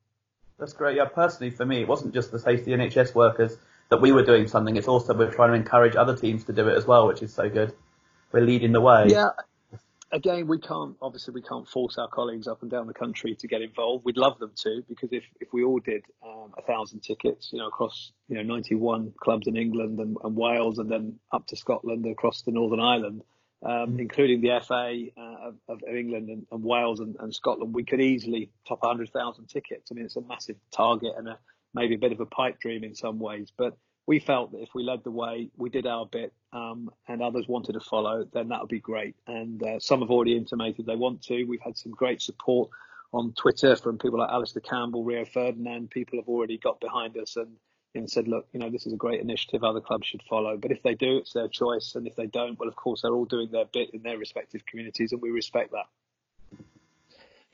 That's 0.60 0.74
great. 0.74 0.98
Yeah, 0.98 1.06
personally 1.06 1.52
for 1.52 1.66
me, 1.66 1.82
it 1.82 1.88
wasn't 1.88 2.14
just 2.14 2.32
the 2.32 2.40
safety 2.40 2.72
NHS 2.72 3.14
workers 3.14 3.58
that 3.90 4.02
we 4.02 4.12
were 4.12 4.24
doing 4.24 4.48
something. 4.48 4.76
It's 4.78 4.88
also 4.88 5.14
we're 5.14 5.32
trying 5.32 5.50
to 5.50 5.56
encourage 5.56 5.96
other 5.96 6.16
teams 6.16 6.46
to 6.46 6.54
do 6.54 6.68
it 6.68 6.78
as 6.78 6.86
well, 6.86 7.08
which 7.08 7.22
is 7.22 7.34
so 7.34 7.50
good. 7.50 7.74
We're 8.32 8.42
leading 8.42 8.72
the 8.72 8.82
way. 8.82 9.08
Yeah, 9.08 9.30
again, 10.12 10.48
we 10.48 10.60
can't 10.60 10.96
obviously 11.02 11.34
we 11.34 11.42
can't 11.42 11.68
force 11.68 11.98
our 11.98 12.08
colleagues 12.08 12.48
up 12.48 12.62
and 12.62 12.72
down 12.72 12.88
the 12.88 12.94
country 12.94 13.36
to 13.36 13.48
get 13.48 13.62
involved. 13.62 14.06
We'd 14.06 14.18
love 14.18 14.40
them 14.40 14.52
to 14.64 14.84
because 14.88 15.10
if, 15.12 15.24
if 15.40 15.50
we 15.54 15.64
all 15.64 15.80
did 15.80 16.04
um, 16.26 16.54
a 16.58 16.62
thousand 16.62 17.02
tickets, 17.02 17.50
you 17.52 17.60
know, 17.60 17.68
across 17.68 18.12
you 18.28 18.36
know 18.36 18.44
91 18.44 19.14
clubs 19.20 19.48
in 19.48 19.56
England 19.56 20.00
and, 20.00 20.18
and 20.24 20.36
Wales, 20.36 20.80
and 20.80 20.90
then 20.90 21.20
up 21.32 21.48
to 21.48 21.56
Scotland 21.56 22.06
across 22.06 22.42
the 22.44 22.52
Northern 22.52 22.80
Ireland, 22.80 23.22
um, 23.64 23.72
mm. 23.72 24.00
including 24.00 24.42
the 24.42 24.60
FA 24.66 25.06
uh, 25.18 25.50
of, 25.50 25.56
of, 25.68 25.82
England 25.84 26.30
and, 26.30 26.46
and 26.52 26.64
Wales 26.64 27.00
and, 27.00 27.16
and, 27.20 27.34
Scotland, 27.34 27.74
we 27.74 27.84
could 27.84 28.02
easily 28.02 28.52
top 28.68 28.82
100,000 28.84 29.48
tickets. 29.48 29.92
I 29.92 29.96
mean, 29.96 30.06
it's 30.06 30.18
a 30.18 30.22
massive 30.22 30.58
target 30.72 31.14
and 31.18 31.28
a, 31.28 31.40
maybe 31.74 31.96
a 31.96 31.98
bit 31.98 32.12
of 32.12 32.20
a 32.20 32.26
pipe 32.26 32.60
dream 32.60 32.84
in 32.84 32.94
some 32.96 33.20
ways, 33.20 33.52
but 33.58 33.78
we 34.08 34.20
felt 34.20 34.52
that 34.52 34.62
if 34.62 34.70
we 34.76 34.84
led 34.84 35.04
the 35.04 35.12
way, 35.12 35.50
we 35.58 35.70
did 35.70 35.88
our 35.88 36.06
bit, 36.06 36.32
um, 36.56 36.90
and 37.08 37.22
others 37.22 37.48
wanted 37.50 37.74
to 37.74 37.82
follow, 37.82 38.26
then 38.32 38.48
that 38.48 38.62
would 38.62 38.70
be 38.70 38.80
great. 38.80 39.16
And 39.28 39.62
uh, 39.62 39.80
some 39.80 40.00
have 40.00 40.10
already 40.10 40.38
intimated 40.38 40.86
they 40.86 40.96
want 40.96 41.22
to. 41.24 41.44
We've 41.44 41.60
had 41.62 41.78
some 41.78 41.92
great 41.92 42.22
support 42.22 42.70
on 43.12 43.34
Twitter 43.34 43.76
from 43.76 43.98
people 43.98 44.20
like 44.20 44.30
Alastair 44.30 44.62
Campbell, 44.62 45.04
Rio 45.04 45.26
Ferdinand. 45.26 45.90
People 45.92 46.18
have 46.18 46.30
already 46.30 46.58
got 46.58 46.80
behind 46.80 47.18
us 47.18 47.36
and, 47.36 47.58
and 47.94 48.10
said, 48.10 48.30
look, 48.30 48.48
you 48.54 48.62
know, 48.62 48.70
this 48.70 48.88
is 48.88 48.94
a 48.94 48.98
great 48.98 49.20
initiative. 49.20 49.66
Other 49.66 49.82
clubs 49.82 50.08
should 50.08 50.24
follow. 50.30 50.56
But 50.56 50.72
if 50.72 50.82
they 50.82 50.96
do, 50.96 51.18
it's 51.18 51.34
their 51.34 51.50
choice. 51.50 51.94
And 51.96 52.08
if 52.08 52.16
they 52.16 52.28
don't, 52.28 52.58
well, 52.58 52.70
of 52.70 52.76
course, 52.78 53.02
they're 53.02 53.14
all 53.14 53.26
doing 53.26 53.50
their 53.52 53.66
bit 53.66 53.90
in 53.94 54.02
their 54.02 54.18
respective 54.18 54.66
communities, 54.66 55.12
and 55.12 55.22
we 55.22 55.32
respect 55.32 55.72
that. 55.72 55.88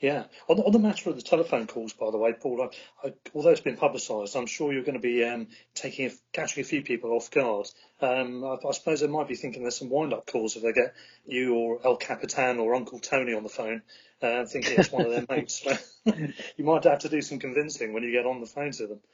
Yeah. 0.02 0.24
On, 0.48 0.58
on 0.58 0.72
the 0.72 0.80
matter 0.80 1.10
of 1.10 1.16
the 1.16 1.22
telephone 1.22 1.68
calls, 1.68 1.92
by 1.92 2.10
the 2.10 2.18
way, 2.18 2.32
Paul, 2.32 2.60
I, 2.62 3.06
I, 3.06 3.12
although 3.36 3.50
it's 3.50 3.60
been 3.60 3.76
publicised, 3.76 4.34
I'm 4.36 4.46
sure 4.46 4.72
you're 4.72 4.82
going 4.82 5.00
to 5.00 5.00
be 5.00 5.22
um, 5.22 5.46
taking 5.74 6.06
a, 6.06 6.10
catching 6.32 6.60
a 6.60 6.66
few 6.66 6.82
people 6.82 7.12
off 7.12 7.30
guard. 7.30 7.68
Um, 8.00 8.44
I, 8.44 8.56
I, 8.68 8.72
suppose 8.72 9.00
they 9.00 9.06
might 9.06 9.28
be 9.28 9.36
thinking 9.36 9.62
there's 9.62 9.78
some 9.78 9.90
wind-up 9.90 10.26
calls 10.26 10.56
if 10.56 10.64
they 10.64 10.72
get 10.72 10.94
you 11.24 11.54
or 11.54 11.78
El 11.84 11.96
Capitan 11.96 12.58
or 12.58 12.74
Uncle 12.74 12.98
Tony 12.98 13.32
on 13.32 13.44
the 13.44 13.48
phone, 13.48 13.82
uh, 14.20 14.44
thinking 14.44 14.80
it's 14.80 14.90
one 14.90 15.06
of 15.06 15.12
their 15.12 15.24
mates. 15.30 15.64
you 16.04 16.64
might 16.64 16.82
have 16.82 16.98
to 17.00 17.08
do 17.08 17.22
some 17.22 17.38
convincing 17.38 17.92
when 17.92 18.02
you 18.02 18.10
get 18.10 18.26
on 18.26 18.40
the 18.40 18.46
phone 18.46 18.72
to 18.72 18.88
them. 18.88 19.00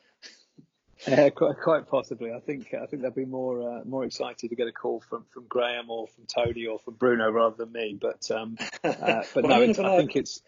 Yeah, 1.07 1.31
quite, 1.31 1.55
quite 1.63 1.89
possibly. 1.89 2.33
I 2.33 2.41
think 2.41 2.75
I 2.75 2.87
think 2.87 3.03
they'll 3.03 3.13
be 3.13 3.25
more 3.25 3.63
uh, 3.63 3.85
more 3.85 4.05
excited 4.05 4.51
to 4.51 4.57
get 4.57 4.67
a 4.67 4.73
call 4.73 5.01
from, 5.09 5.27
from 5.33 5.45
Graham 5.49 5.91
or 5.91 6.09
from 6.09 6.25
Tony 6.27 6.67
or 6.67 6.81
from 6.81 6.95
Bruno 6.95 7.31
rather 7.31 7.55
than 7.55 7.71
me. 7.71 7.97
But 8.01 8.29
um, 8.33 8.59
uh, 8.83 9.23
but 9.33 9.45
well, 9.45 9.65
no, 9.65 9.93
I 9.95 9.97
think 9.97 10.17
it's 10.17 10.43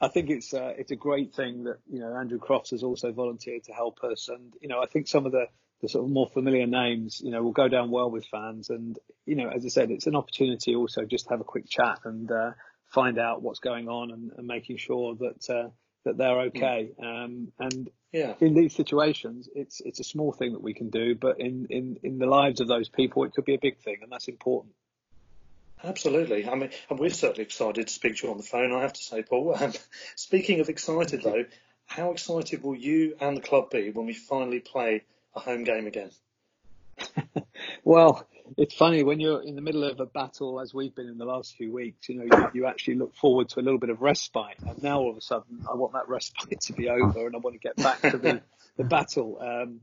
I 0.00 0.08
think 0.08 0.30
it's 0.30 0.54
uh, 0.54 0.72
it's 0.78 0.90
a 0.90 0.96
great 0.96 1.34
thing 1.34 1.64
that 1.64 1.78
you 1.90 2.00
know 2.00 2.16
Andrew 2.16 2.38
Crofts 2.38 2.70
has 2.70 2.82
also 2.82 3.12
volunteered 3.12 3.64
to 3.64 3.72
help 3.72 4.02
us, 4.02 4.28
and 4.28 4.52
you 4.60 4.68
know 4.68 4.80
I 4.80 4.86
think 4.86 5.08
some 5.08 5.26
of 5.26 5.32
the 5.32 5.46
the 5.82 5.88
sort 5.88 6.04
of 6.04 6.10
more 6.10 6.28
familiar 6.28 6.66
names, 6.66 7.20
you 7.22 7.30
know, 7.30 7.42
will 7.42 7.52
go 7.52 7.68
down 7.68 7.90
well 7.90 8.10
with 8.10 8.26
fans, 8.26 8.70
and 8.70 8.98
you 9.26 9.36
know, 9.36 9.48
as 9.48 9.64
I 9.64 9.68
said, 9.68 9.90
it's 9.90 10.06
an 10.06 10.16
opportunity 10.16 10.74
also 10.74 11.04
just 11.04 11.24
to 11.26 11.30
have 11.30 11.40
a 11.40 11.44
quick 11.44 11.68
chat 11.68 12.00
and 12.04 12.30
uh, 12.30 12.50
find 12.86 13.18
out 13.18 13.42
what's 13.42 13.60
going 13.60 13.88
on 13.88 14.10
and, 14.10 14.30
and 14.36 14.46
making 14.46 14.76
sure 14.76 15.14
that 15.16 15.50
uh, 15.54 15.68
that 16.04 16.16
they're 16.16 16.40
okay. 16.40 16.90
Um, 17.02 17.52
and 17.58 17.90
yeah. 18.12 18.34
in 18.40 18.54
these 18.54 18.74
situations, 18.74 19.48
it's 19.54 19.80
it's 19.80 20.00
a 20.00 20.04
small 20.04 20.32
thing 20.32 20.52
that 20.52 20.62
we 20.62 20.74
can 20.74 20.90
do, 20.90 21.14
but 21.14 21.40
in, 21.40 21.66
in 21.70 21.98
in 22.02 22.18
the 22.18 22.26
lives 22.26 22.60
of 22.60 22.68
those 22.68 22.88
people, 22.88 23.24
it 23.24 23.32
could 23.32 23.44
be 23.44 23.54
a 23.54 23.60
big 23.60 23.78
thing, 23.78 23.98
and 24.02 24.10
that's 24.12 24.28
important. 24.28 24.74
Absolutely. 25.82 26.48
I 26.48 26.54
mean, 26.54 26.70
and 26.88 26.98
we're 26.98 27.10
certainly 27.10 27.42
excited 27.42 27.88
to 27.88 27.92
speak 27.92 28.16
to 28.16 28.26
you 28.26 28.32
on 28.32 28.36
the 28.36 28.42
phone, 28.42 28.72
I 28.72 28.82
have 28.82 28.92
to 28.92 29.02
say, 29.02 29.22
Paul. 29.22 29.56
Um, 29.58 29.72
speaking 30.14 30.60
of 30.60 30.68
excited, 30.68 31.22
though, 31.22 31.44
how 31.86 32.12
excited 32.12 32.62
will 32.62 32.76
you 32.76 33.16
and 33.20 33.36
the 33.36 33.40
club 33.40 33.70
be 33.70 33.90
when 33.90 34.06
we 34.06 34.12
finally 34.12 34.60
play 34.60 35.02
a 35.34 35.40
home 35.40 35.64
game 35.64 35.86
again? 35.86 36.10
well, 37.84 38.26
it's 38.56 38.74
funny 38.74 39.02
when 39.02 39.20
you're 39.20 39.42
in 39.42 39.54
the 39.54 39.62
middle 39.62 39.84
of 39.84 40.00
a 40.00 40.06
battle, 40.06 40.60
as 40.60 40.74
we've 40.74 40.94
been 40.94 41.08
in 41.08 41.18
the 41.18 41.24
last 41.24 41.56
few 41.56 41.72
weeks. 41.72 42.08
You 42.08 42.16
know, 42.16 42.24
you, 42.24 42.50
you, 42.60 42.66
actually 42.66 42.96
look 42.96 43.14
forward 43.14 43.48
to 43.50 43.60
a 43.60 43.62
little 43.62 43.78
bit 43.78 43.90
of 43.90 44.02
respite, 44.02 44.56
and 44.66 44.82
now 44.82 45.00
all 45.00 45.10
of 45.10 45.16
a 45.16 45.20
sudden, 45.20 45.64
I 45.70 45.74
want 45.74 45.94
that 45.94 46.08
respite 46.08 46.60
to 46.60 46.72
be 46.72 46.88
over, 46.88 47.26
and 47.26 47.34
I 47.34 47.38
want 47.38 47.54
to 47.54 47.60
get 47.60 47.76
back 47.76 48.00
to 48.02 48.18
the, 48.18 48.40
the 48.76 48.84
battle. 48.84 49.38
Um, 49.40 49.80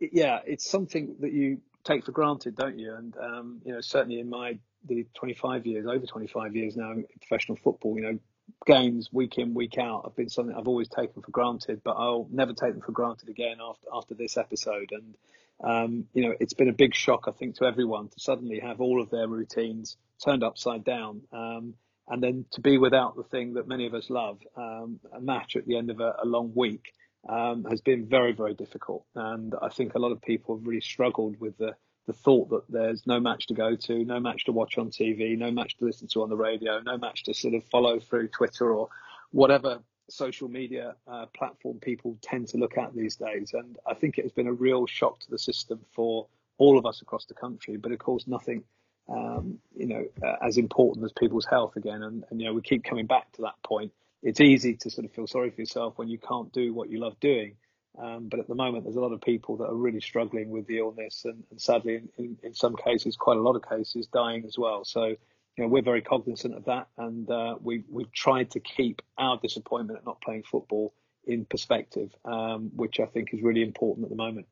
yeah, 0.00 0.40
it's 0.44 0.68
something 0.68 1.16
that 1.20 1.32
you 1.32 1.60
take 1.86 2.04
for 2.04 2.12
granted, 2.12 2.56
don't 2.56 2.78
you? 2.78 2.94
And 2.94 3.16
um, 3.16 3.62
you 3.64 3.72
know, 3.72 3.80
certainly 3.80 4.20
in 4.20 4.28
my 4.28 4.58
the 4.86 5.06
25 5.14 5.66
years, 5.66 5.86
over 5.86 6.06
25 6.06 6.54
years 6.54 6.76
now 6.76 6.92
in 6.92 7.06
professional 7.20 7.56
football, 7.56 7.96
you 7.96 8.02
know, 8.02 8.18
games 8.66 9.08
week 9.12 9.38
in, 9.38 9.54
week 9.54 9.78
out 9.78 10.04
have 10.04 10.16
been 10.16 10.28
something 10.28 10.54
I've 10.54 10.68
always 10.68 10.88
taken 10.88 11.22
for 11.22 11.30
granted, 11.30 11.80
but 11.82 11.96
I'll 11.96 12.28
never 12.30 12.52
take 12.52 12.72
them 12.72 12.82
for 12.82 12.92
granted 12.92 13.28
again 13.28 13.56
after 13.60 13.86
after 13.92 14.14
this 14.14 14.36
episode. 14.36 14.92
And 14.92 15.16
um, 15.62 16.06
you 16.12 16.22
know, 16.22 16.34
it's 16.38 16.54
been 16.54 16.68
a 16.68 16.74
big 16.74 16.94
shock, 16.94 17.24
I 17.26 17.32
think, 17.32 17.56
to 17.56 17.64
everyone 17.64 18.08
to 18.08 18.20
suddenly 18.20 18.60
have 18.60 18.80
all 18.80 19.00
of 19.00 19.10
their 19.10 19.26
routines 19.26 19.96
turned 20.24 20.44
upside 20.44 20.84
down. 20.84 21.22
Um, 21.32 21.74
and 22.08 22.22
then 22.22 22.44
to 22.52 22.60
be 22.60 22.78
without 22.78 23.16
the 23.16 23.24
thing 23.24 23.54
that 23.54 23.66
many 23.66 23.86
of 23.86 23.94
us 23.94 24.10
love, 24.10 24.38
um, 24.56 25.00
a 25.12 25.20
match 25.20 25.56
at 25.56 25.66
the 25.66 25.76
end 25.76 25.90
of 25.90 25.98
a, 26.00 26.14
a 26.22 26.24
long 26.24 26.52
week, 26.54 26.92
um, 27.28 27.64
has 27.64 27.80
been 27.80 28.06
very, 28.06 28.32
very 28.32 28.54
difficult. 28.54 29.04
And 29.14 29.54
I 29.60 29.68
think 29.68 29.94
a 29.94 29.98
lot 29.98 30.12
of 30.12 30.22
people 30.22 30.56
have 30.56 30.66
really 30.66 30.80
struggled 30.80 31.40
with 31.40 31.56
the 31.58 31.74
the 32.06 32.12
thought 32.12 32.48
that 32.50 32.62
there's 32.68 33.04
no 33.04 33.18
match 33.18 33.48
to 33.48 33.54
go 33.54 33.74
to, 33.74 34.04
no 34.04 34.20
match 34.20 34.44
to 34.44 34.52
watch 34.52 34.78
on 34.78 34.90
TV, 34.90 35.36
no 35.36 35.50
match 35.50 35.76
to 35.76 35.84
listen 35.84 36.06
to 36.06 36.22
on 36.22 36.28
the 36.28 36.36
radio, 36.36 36.78
no 36.78 36.96
match 36.96 37.24
to 37.24 37.34
sort 37.34 37.54
of 37.54 37.64
follow 37.64 37.98
through 37.98 38.28
Twitter 38.28 38.72
or 38.72 38.88
whatever 39.32 39.80
social 40.08 40.48
media 40.48 40.94
uh, 41.08 41.26
platform 41.36 41.80
people 41.80 42.16
tend 42.22 42.46
to 42.46 42.58
look 42.58 42.78
at 42.78 42.94
these 42.94 43.16
days. 43.16 43.52
And 43.54 43.76
I 43.84 43.94
think 43.94 44.18
it 44.18 44.22
has 44.22 44.30
been 44.30 44.46
a 44.46 44.52
real 44.52 44.86
shock 44.86 45.18
to 45.18 45.30
the 45.30 45.38
system 45.38 45.80
for 45.96 46.28
all 46.58 46.78
of 46.78 46.86
us 46.86 47.02
across 47.02 47.24
the 47.24 47.34
country. 47.34 47.76
But 47.76 47.90
of 47.90 47.98
course, 47.98 48.28
nothing 48.28 48.62
um, 49.08 49.58
you 49.76 49.86
know, 49.86 50.04
uh, 50.24 50.36
as 50.42 50.58
important 50.58 51.04
as 51.04 51.12
people's 51.12 51.46
health 51.46 51.76
again. 51.76 52.02
And, 52.02 52.24
and, 52.30 52.40
you 52.40 52.46
know, 52.46 52.54
we 52.54 52.62
keep 52.62 52.84
coming 52.84 53.06
back 53.06 53.30
to 53.32 53.42
that 53.42 53.54
point. 53.64 53.92
It's 54.22 54.40
easy 54.40 54.74
to 54.76 54.90
sort 54.90 55.04
of 55.04 55.12
feel 55.12 55.26
sorry 55.26 55.50
for 55.50 55.60
yourself 55.60 55.94
when 55.96 56.08
you 56.08 56.18
can't 56.18 56.52
do 56.52 56.72
what 56.72 56.90
you 56.90 57.00
love 57.00 57.18
doing. 57.20 57.56
Um, 57.98 58.28
but 58.28 58.40
at 58.40 58.48
the 58.48 58.54
moment, 58.54 58.84
there's 58.84 58.96
a 58.96 59.00
lot 59.00 59.12
of 59.12 59.20
people 59.20 59.56
that 59.58 59.64
are 59.64 59.74
really 59.74 60.00
struggling 60.00 60.50
with 60.50 60.66
the 60.66 60.78
illness, 60.78 61.24
and, 61.24 61.44
and 61.50 61.60
sadly, 61.60 61.96
in, 61.96 62.08
in, 62.18 62.38
in, 62.42 62.54
some 62.54 62.76
cases, 62.76 63.16
quite 63.16 63.38
a 63.38 63.40
lot 63.40 63.56
of 63.56 63.66
cases, 63.66 64.06
dying 64.06 64.44
as 64.46 64.58
well. 64.58 64.84
So, 64.84 65.04
you 65.04 65.16
know, 65.58 65.68
we're 65.68 65.82
very 65.82 66.02
cognizant 66.02 66.54
of 66.54 66.66
that, 66.66 66.88
and 66.98 67.30
uh, 67.30 67.56
we 67.62 67.84
we've 67.88 68.12
tried 68.12 68.50
to 68.50 68.60
keep 68.60 69.00
our 69.16 69.38
disappointment 69.38 69.98
at 69.98 70.04
not 70.04 70.20
playing 70.20 70.42
football 70.42 70.92
in 71.26 71.46
perspective, 71.46 72.14
um, 72.26 72.70
which 72.76 73.00
I 73.00 73.06
think 73.06 73.32
is 73.32 73.40
really 73.40 73.62
important 73.62 74.04
at 74.04 74.10
the 74.10 74.16
moment. 74.16 74.46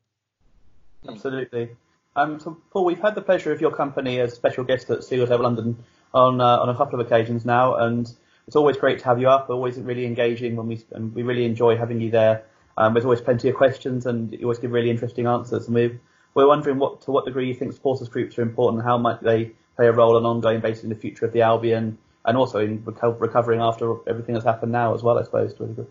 Absolutely. 1.07 1.69
Um, 2.15 2.39
so 2.39 2.57
Paul, 2.71 2.85
we've 2.85 2.99
had 2.99 3.13
the 3.13 3.21
pleasure 3.21 3.51
of 3.51 3.61
your 3.61 3.71
company 3.71 4.19
as 4.19 4.33
special 4.33 4.63
guest 4.63 4.89
at 4.89 5.03
Seagulls 5.03 5.29
Over 5.29 5.43
London 5.43 5.83
on 6.13 6.41
uh, 6.41 6.57
on 6.59 6.69
a 6.69 6.75
couple 6.75 6.99
of 6.99 7.05
occasions 7.05 7.45
now, 7.45 7.75
and 7.75 8.11
it's 8.47 8.55
always 8.55 8.77
great 8.77 8.99
to 8.99 9.05
have 9.05 9.19
you 9.19 9.29
up. 9.29 9.49
Always 9.49 9.77
really 9.77 10.05
engaging 10.05 10.55
when 10.55 10.67
we 10.67 10.83
and 10.91 11.13
we 11.13 11.23
really 11.23 11.45
enjoy 11.45 11.77
having 11.77 11.99
you 12.01 12.11
there. 12.11 12.45
Um, 12.77 12.93
there's 12.93 13.05
always 13.05 13.21
plenty 13.21 13.49
of 13.49 13.55
questions, 13.55 14.05
and 14.05 14.31
you 14.31 14.43
always 14.43 14.59
give 14.59 14.71
really 14.71 14.89
interesting 14.89 15.27
answers. 15.27 15.67
And 15.67 15.75
we're 15.75 15.99
we're 16.33 16.47
wondering 16.47 16.77
what 16.77 17.01
to 17.01 17.11
what 17.11 17.25
degree 17.25 17.47
you 17.47 17.55
think 17.55 17.73
supporters 17.73 18.09
groups 18.09 18.37
are 18.37 18.43
important, 18.43 18.83
how 18.83 18.97
might 18.97 19.21
they 19.23 19.53
play 19.75 19.87
a 19.87 19.91
role 19.91 20.15
on 20.15 20.23
an 20.23 20.25
ongoing 20.25 20.61
basis 20.61 20.83
in 20.83 20.89
the 20.89 20.95
future 20.95 21.25
of 21.25 21.33
the 21.33 21.41
Albion, 21.41 21.97
and 22.25 22.37
also 22.37 22.59
in 22.59 22.79
reco- 22.83 23.19
recovering 23.19 23.61
after 23.61 23.95
everything 24.07 24.33
that's 24.33 24.45
happened 24.45 24.71
now 24.71 24.93
as 24.93 25.01
well, 25.01 25.17
I 25.17 25.23
suppose, 25.23 25.53
to 25.55 25.63
a 25.63 25.67
degree. 25.67 25.85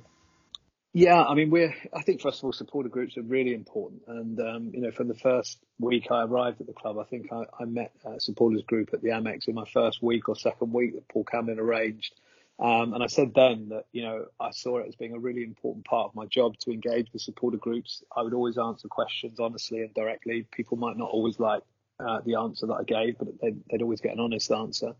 Yeah, 0.96 1.24
I 1.24 1.34
mean, 1.34 1.50
we're. 1.50 1.74
I 1.92 2.02
think 2.02 2.20
first 2.20 2.38
of 2.38 2.44
all, 2.44 2.52
supporter 2.52 2.88
groups 2.88 3.16
are 3.16 3.22
really 3.22 3.52
important, 3.52 4.02
and 4.06 4.38
um, 4.38 4.70
you 4.72 4.80
know, 4.80 4.92
from 4.92 5.08
the 5.08 5.14
first 5.14 5.58
week 5.80 6.06
I 6.08 6.22
arrived 6.22 6.60
at 6.60 6.68
the 6.68 6.72
club, 6.72 6.98
I 6.98 7.04
think 7.04 7.32
I, 7.32 7.42
I 7.58 7.64
met 7.64 7.90
a 8.04 8.20
supporters 8.20 8.62
group 8.62 8.90
at 8.92 9.02
the 9.02 9.08
Amex 9.08 9.48
in 9.48 9.56
my 9.56 9.64
first 9.72 10.00
week 10.02 10.28
or 10.28 10.36
second 10.36 10.72
week 10.72 10.94
that 10.94 11.08
Paul 11.08 11.24
Camillin 11.24 11.58
arranged, 11.58 12.14
um, 12.58 12.94
and 12.94 13.02
I 13.02 13.06
said 13.08 13.32
then 13.34 13.70
that, 13.70 13.84
you 13.92 14.02
know, 14.02 14.26
I 14.38 14.50
saw 14.52 14.78
it 14.78 14.88
as 14.88 14.94
being 14.94 15.14
a 15.14 15.18
really 15.18 15.42
important 15.42 15.84
part 15.84 16.06
of 16.06 16.14
my 16.14 16.26
job 16.26 16.56
to 16.60 16.70
engage 16.70 17.12
with 17.12 17.22
supporter 17.22 17.56
groups. 17.58 18.02
I 18.16 18.22
would 18.22 18.34
always 18.34 18.58
answer 18.58 18.88
questions 18.88 19.40
honestly 19.40 19.80
and 19.80 19.92
directly. 19.94 20.46
People 20.52 20.76
might 20.76 20.96
not 20.96 21.10
always 21.10 21.40
like 21.40 21.62
uh, 21.98 22.20
the 22.24 22.36
answer 22.36 22.66
that 22.66 22.74
I 22.74 22.84
gave, 22.84 23.18
but 23.18 23.40
they'd, 23.40 23.60
they'd 23.70 23.82
always 23.82 24.00
get 24.00 24.12
an 24.12 24.20
honest 24.20 24.50
answer. 24.52 24.94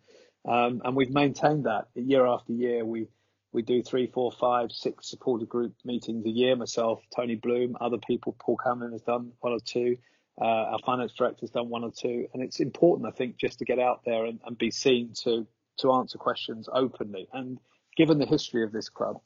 Um, 0.47 0.83
and 0.85 0.97
we've 0.97 1.11
maintained 1.11 1.65
that 1.65 1.89
year 1.95 2.27
after 2.27 2.53
year. 2.53 2.85
We 2.85 3.09
we 3.53 3.63
do 3.63 3.85
three, 3.85 4.09
four, 4.09 4.33
five, 4.33 4.73
six 4.73 5.09
supporter 5.09 5.47
group 5.47 5.75
meetings 5.85 6.27
a 6.27 6.31
year. 6.31 6.57
Myself, 6.57 7.01
Tony 7.15 7.37
Bloom, 7.37 7.77
other 7.81 7.99
people. 7.99 8.35
Paul 8.37 8.57
Camillin 8.57 8.91
has 8.93 9.03
done 9.03 9.31
one 9.39 9.53
or 9.53 9.61
two. 9.61 9.97
Uh, 10.41 10.45
our 10.45 10.79
finance 10.85 11.13
director 11.13 11.43
has 11.43 11.51
done 11.51 11.69
one 11.69 11.85
or 11.85 11.93
two. 11.93 12.27
And 12.35 12.43
it's 12.43 12.59
important, 12.59 13.07
I 13.07 13.13
think, 13.13 13.37
just 13.37 13.61
to 13.61 13.65
get 13.65 13.79
out 13.79 14.01
there 14.05 14.25
and, 14.25 14.41
and 14.45 14.59
be 14.59 14.73
seen 14.73 15.13
to 15.23 15.47
to 15.79 15.93
answer 15.93 16.19
questions 16.19 16.69
openly. 16.73 17.29
And 17.33 17.59
given 17.97 18.19
the 18.19 18.27
history 18.27 18.65
of 18.65 18.73
this 18.73 18.89
club 18.89 19.21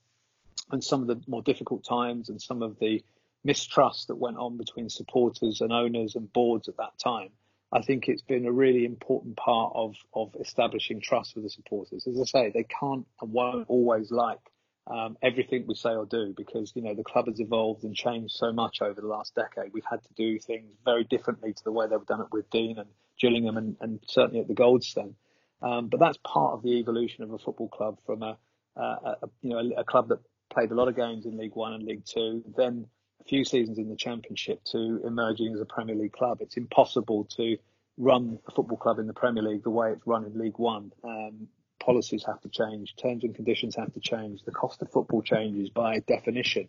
and 0.71 0.83
some 0.83 1.03
of 1.03 1.09
the 1.09 1.21
more 1.27 1.43
difficult 1.43 1.85
times 1.85 2.29
and 2.29 2.41
some 2.41 2.63
of 2.63 2.79
the 2.79 3.03
mistrust 3.45 4.09
that 4.09 4.17
went 4.17 4.37
on 4.37 4.57
between 4.57 4.89
supporters 4.89 5.61
and 5.61 5.73
owners 5.73 6.17
and 6.17 6.33
boards 6.33 6.69
at 6.69 6.77
that 6.77 6.99
time, 7.03 7.31
I 7.71 7.83
think 7.83 8.09
it's 8.09 8.23
been 8.23 8.47
a 8.47 8.53
really 8.53 8.85
important 8.85 9.37
part 9.37 9.73
of, 9.75 9.95
of 10.15 10.35
establishing 10.41 11.01
trust 11.01 11.35
with 11.35 11.45
the 11.45 11.51
supporters. 11.51 12.07
As 12.07 12.19
I 12.19 12.25
say, 12.25 12.51
they 12.51 12.65
can't 12.65 13.07
and 13.21 13.33
won't 13.33 13.67
always 13.69 14.11
like 14.11 14.41
um, 14.87 15.19
everything 15.23 15.65
we 15.67 15.75
say 15.75 15.91
or 15.91 16.07
do 16.07 16.33
because 16.35 16.73
you 16.75 16.81
know 16.81 16.95
the 16.95 17.05
club 17.05 17.27
has 17.27 17.41
evolved 17.41 17.85
and 17.85 17.95
changed 17.95 18.35
so 18.35 18.53
much 18.53 18.81
over 18.81 19.01
the 19.01 19.07
last 19.07 19.35
decade. 19.35 19.73
We've 19.73 19.85
had 19.89 20.03
to 20.03 20.15
do 20.17 20.39
things 20.39 20.73
very 20.85 21.05
differently 21.05 21.53
to 21.53 21.65
the 21.65 21.73
way 21.73 21.87
they've 21.87 22.07
done 22.07 22.23
it 22.23 22.31
Withdean 22.31 22.79
and 22.79 22.89
Gillingham 23.21 23.59
and, 23.59 23.77
and 23.81 24.01
certainly 24.07 24.41
at 24.41 24.49
the 24.49 24.55
Goldstone. 24.55 25.15
Um, 25.63 25.89
but 25.89 26.01
that's 26.01 26.19
part 26.25 26.55
of 26.55 26.63
the 26.63 26.79
evolution 26.79 27.25
of 27.25 27.33
a 27.33 27.39
football 27.39 27.69
club 27.69 27.99
from 28.07 28.23
a, 28.23 28.39
a, 28.77 28.81
a 28.81 29.17
you 29.43 29.51
know 29.51 29.59
a, 29.59 29.81
a, 29.81 29.85
club 29.85 30.09
that 30.09 30.21
played 30.53 30.71
a 30.71 30.75
lot 30.75 30.89
of 30.89 30.97
games 30.97 31.27
in 31.27 31.37
League 31.37 31.57
One 31.57 31.73
and 31.73 31.83
League 31.83 32.05
Two, 32.05 32.45
then 32.57 32.87
a 33.21 33.25
few 33.25 33.45
seasons 33.45 33.79
in 33.79 33.89
the 33.89 33.97
Championship 33.97 34.63
to 34.73 35.01
emerging 35.05 35.53
as 35.55 35.61
a 35.61 35.65
Premier 35.65 35.97
League 35.97 36.13
club. 36.13 36.39
It's 36.41 36.57
impossible 36.57 37.25
to 37.37 37.57
run 37.97 38.39
a 38.47 38.53
football 38.53 38.77
club 38.77 39.01
in 39.01 39.09
the 39.09 39.15
Premier 39.15 39.43
League 39.43 39.65
the 39.65 39.71
way 39.71 39.91
it's 39.91 40.07
run 40.07 40.25
in 40.25 40.39
League 40.39 40.59
One. 40.59 40.93
Um, 41.03 41.49
policies 41.81 42.25
have 42.27 42.41
to 42.43 42.49
change, 42.49 42.95
terms 42.97 43.25
and 43.25 43.35
conditions 43.35 43.75
have 43.77 43.93
to 43.95 44.01
change, 44.01 44.43
the 44.45 44.53
cost 44.53 44.83
of 44.83 44.91
football 44.91 45.23
changes 45.23 45.71
by 45.71 45.99
definition. 46.01 46.69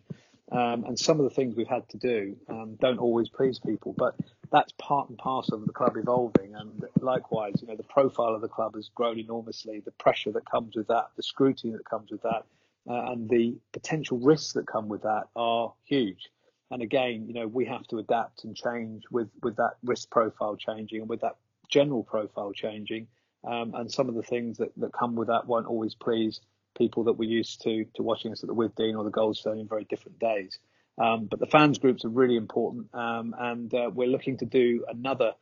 Um, 0.52 0.84
and 0.84 0.98
some 0.98 1.20
of 1.20 1.24
the 1.24 1.34
things 1.34 1.54
we've 1.54 1.68
had 1.68 1.88
to 1.90 1.98
do 1.98 2.36
um, 2.48 2.76
don't 2.80 2.98
always 2.98 3.28
please 3.28 3.60
people, 3.60 3.94
but 3.96 4.16
that's 4.50 4.72
part 4.78 5.08
and 5.08 5.16
parcel 5.16 5.58
of 5.58 5.66
the 5.66 5.72
club 5.72 5.96
evolving. 5.96 6.54
And 6.56 6.84
likewise, 7.00 7.54
you 7.60 7.68
know, 7.68 7.76
the 7.76 7.84
profile 7.84 8.34
of 8.34 8.40
the 8.40 8.48
club 8.48 8.74
has 8.74 8.90
grown 8.94 9.18
enormously. 9.18 9.80
The 9.80 9.92
pressure 9.92 10.32
that 10.32 10.50
comes 10.50 10.74
with 10.74 10.88
that, 10.88 11.10
the 11.16 11.22
scrutiny 11.22 11.72
that 11.74 11.84
comes 11.84 12.10
with 12.10 12.22
that, 12.22 12.44
uh, 12.88 13.12
and 13.12 13.28
the 13.28 13.56
potential 13.72 14.18
risks 14.18 14.54
that 14.54 14.66
come 14.66 14.88
with 14.88 15.02
that 15.02 15.24
are 15.36 15.72
huge. 15.84 16.30
And 16.72 16.82
again, 16.82 17.26
you 17.26 17.34
know, 17.34 17.46
we 17.46 17.66
have 17.66 17.86
to 17.88 17.98
adapt 17.98 18.44
and 18.44 18.56
change 18.56 19.04
with, 19.10 19.28
with 19.42 19.56
that 19.56 19.74
risk 19.84 20.10
profile 20.10 20.56
changing 20.56 21.00
and 21.00 21.08
with 21.08 21.20
that 21.20 21.36
general 21.68 22.02
profile 22.02 22.52
changing. 22.52 23.06
Um, 23.44 23.74
and 23.74 23.90
some 23.90 24.08
of 24.08 24.14
the 24.16 24.22
things 24.22 24.58
that, 24.58 24.72
that 24.76 24.92
come 24.92 25.14
with 25.14 25.28
that 25.28 25.46
won't 25.46 25.66
always 25.66 25.94
please 25.94 26.40
people 26.80 27.04
that 27.04 27.18
were 27.18 27.24
used 27.40 27.60
to 27.60 27.84
to 27.94 28.02
watching 28.02 28.32
us 28.32 28.42
at 28.42 28.48
the 28.48 28.54
Withdean 28.54 28.96
or 28.96 29.04
the 29.04 29.10
Goldstone 29.20 29.60
in 29.60 29.68
very 29.68 29.84
different 29.84 30.18
days. 30.18 30.58
Um, 30.98 31.28
but 31.30 31.38
the 31.38 31.46
fans 31.46 31.78
groups 31.78 32.04
are 32.04 32.14
really 32.22 32.36
important, 32.36 32.88
um, 32.94 33.34
and 33.38 33.72
uh, 33.74 33.90
we're 33.92 34.08
looking 34.08 34.38
to 34.38 34.46
do 34.46 34.84
another 34.88 35.32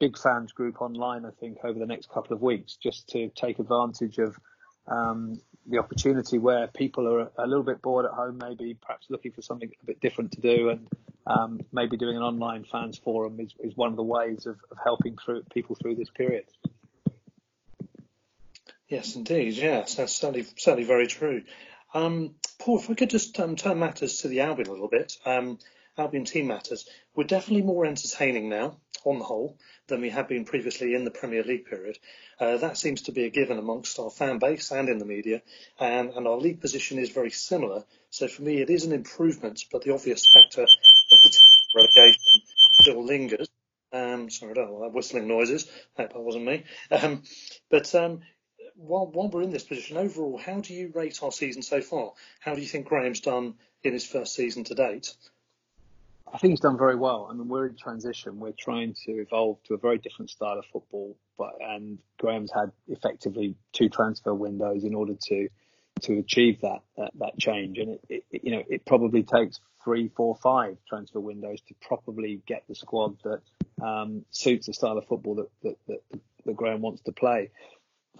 big 0.00 0.18
fans 0.18 0.52
group 0.52 0.82
online. 0.82 1.24
I 1.24 1.30
think 1.40 1.58
over 1.64 1.78
the 1.78 1.86
next 1.86 2.10
couple 2.10 2.34
of 2.36 2.42
weeks, 2.42 2.76
just 2.76 3.08
to 3.10 3.30
take 3.34 3.58
advantage 3.58 4.18
of 4.18 4.36
um, 4.86 5.40
the 5.66 5.78
opportunity 5.78 6.38
where 6.38 6.66
people 6.68 7.06
are 7.12 7.30
a 7.38 7.46
little 7.46 7.64
bit 7.64 7.80
bored 7.82 8.06
at 8.06 8.12
home, 8.12 8.38
maybe 8.40 8.76
perhaps 8.80 9.06
looking 9.10 9.32
for 9.32 9.42
something 9.42 9.70
a 9.82 9.86
bit 9.86 10.00
different 10.00 10.32
to 10.32 10.40
do, 10.40 10.70
and 10.70 10.88
um, 11.26 11.60
maybe 11.72 11.96
doing 11.96 12.16
an 12.16 12.22
online 12.22 12.64
fans 12.64 12.98
forum 12.98 13.38
is, 13.40 13.54
is 13.60 13.76
one 13.76 13.90
of 13.90 13.96
the 13.96 14.02
ways 14.02 14.46
of, 14.46 14.56
of 14.70 14.78
helping 14.82 15.16
through 15.24 15.42
people 15.52 15.76
through 15.80 15.96
this 15.96 16.10
period. 16.10 16.44
Yes, 18.88 19.16
indeed. 19.16 19.54
Yes, 19.54 19.96
that's 19.96 20.14
certainly 20.14 20.46
certainly 20.56 20.84
very 20.84 21.06
true. 21.06 21.42
Um, 21.92 22.34
Paul, 22.58 22.78
if 22.78 22.88
we 22.88 22.94
could 22.94 23.10
just 23.10 23.38
um, 23.38 23.54
turn 23.56 23.78
matters 23.78 24.22
to 24.22 24.28
the 24.28 24.40
Albion 24.40 24.68
a 24.68 24.72
little 24.72 24.88
bit, 24.88 25.16
um, 25.26 25.58
Albion 25.96 26.24
team 26.24 26.46
matters. 26.46 26.88
We're 27.14 27.24
definitely 27.24 27.62
more 27.62 27.84
entertaining 27.84 28.48
now, 28.48 28.76
on 29.04 29.18
the 29.18 29.24
whole, 29.24 29.58
than 29.88 30.00
we 30.00 30.10
have 30.10 30.28
been 30.28 30.44
previously 30.44 30.94
in 30.94 31.04
the 31.04 31.10
Premier 31.10 31.42
League 31.42 31.66
period. 31.66 31.98
Uh, 32.40 32.56
that 32.58 32.78
seems 32.78 33.02
to 33.02 33.12
be 33.12 33.24
a 33.24 33.30
given 33.30 33.58
amongst 33.58 33.98
our 33.98 34.10
fan 34.10 34.38
base 34.38 34.70
and 34.70 34.88
in 34.88 34.98
the 34.98 35.04
media, 35.04 35.42
and, 35.78 36.10
and 36.10 36.26
our 36.26 36.36
league 36.36 36.60
position 36.60 36.98
is 36.98 37.10
very 37.10 37.30
similar. 37.30 37.84
So 38.10 38.26
for 38.26 38.42
me, 38.42 38.60
it 38.60 38.70
is 38.70 38.84
an 38.84 38.92
improvement, 38.92 39.64
but 39.70 39.82
the 39.82 39.92
obvious 39.92 40.30
factor 40.32 40.62
of 40.62 40.68
relegation 41.74 42.42
still 42.80 43.04
lingers. 43.04 43.48
Um, 43.92 44.30
sorry, 44.30 44.52
I 44.52 44.54
don't 44.54 44.70
know 44.70 44.90
whistling 44.90 45.28
noises. 45.28 45.70
That 45.96 46.14
wasn't 46.14 46.44
me. 46.44 46.64
Um, 46.90 47.22
but 47.70 47.94
um, 47.94 48.20
while, 48.78 49.06
while 49.06 49.28
we're 49.28 49.42
in 49.42 49.50
this 49.50 49.64
position, 49.64 49.96
overall, 49.96 50.38
how 50.38 50.60
do 50.60 50.72
you 50.72 50.92
rate 50.94 51.22
our 51.22 51.32
season 51.32 51.62
so 51.62 51.80
far? 51.80 52.12
How 52.40 52.54
do 52.54 52.60
you 52.60 52.66
think 52.66 52.86
Graham's 52.86 53.20
done 53.20 53.54
in 53.82 53.92
his 53.92 54.06
first 54.06 54.34
season 54.34 54.64
to 54.64 54.74
date? 54.74 55.14
I 56.32 56.38
think 56.38 56.52
he's 56.52 56.60
done 56.60 56.78
very 56.78 56.94
well. 56.94 57.28
I 57.30 57.34
mean, 57.34 57.48
we're 57.48 57.66
in 57.66 57.76
transition. 57.76 58.38
We're 58.38 58.52
trying 58.52 58.94
to 59.06 59.12
evolve 59.12 59.62
to 59.64 59.74
a 59.74 59.78
very 59.78 59.98
different 59.98 60.30
style 60.30 60.58
of 60.58 60.66
football, 60.72 61.16
but 61.38 61.54
and 61.60 61.98
Graham's 62.18 62.52
had 62.52 62.70
effectively 62.86 63.56
two 63.72 63.88
transfer 63.88 64.34
windows 64.34 64.84
in 64.84 64.94
order 64.94 65.14
to 65.28 65.48
to 66.02 66.18
achieve 66.18 66.60
that 66.60 66.80
that, 66.98 67.10
that 67.18 67.38
change. 67.38 67.78
And 67.78 67.98
it, 68.08 68.24
it, 68.30 68.40
you 68.44 68.52
know 68.52 68.62
it 68.68 68.84
probably 68.84 69.22
takes 69.22 69.58
three, 69.82 70.08
four, 70.08 70.36
five 70.36 70.76
transfer 70.86 71.18
windows 71.18 71.62
to 71.68 71.74
properly 71.80 72.42
get 72.46 72.64
the 72.68 72.74
squad 72.74 73.16
that 73.24 73.40
um, 73.82 74.26
suits 74.30 74.66
the 74.66 74.74
style 74.74 74.98
of 74.98 75.06
football 75.06 75.36
that 75.36 75.48
that, 75.62 75.76
that 75.86 76.20
that 76.44 76.56
Graham 76.56 76.82
wants 76.82 77.00
to 77.02 77.12
play 77.12 77.50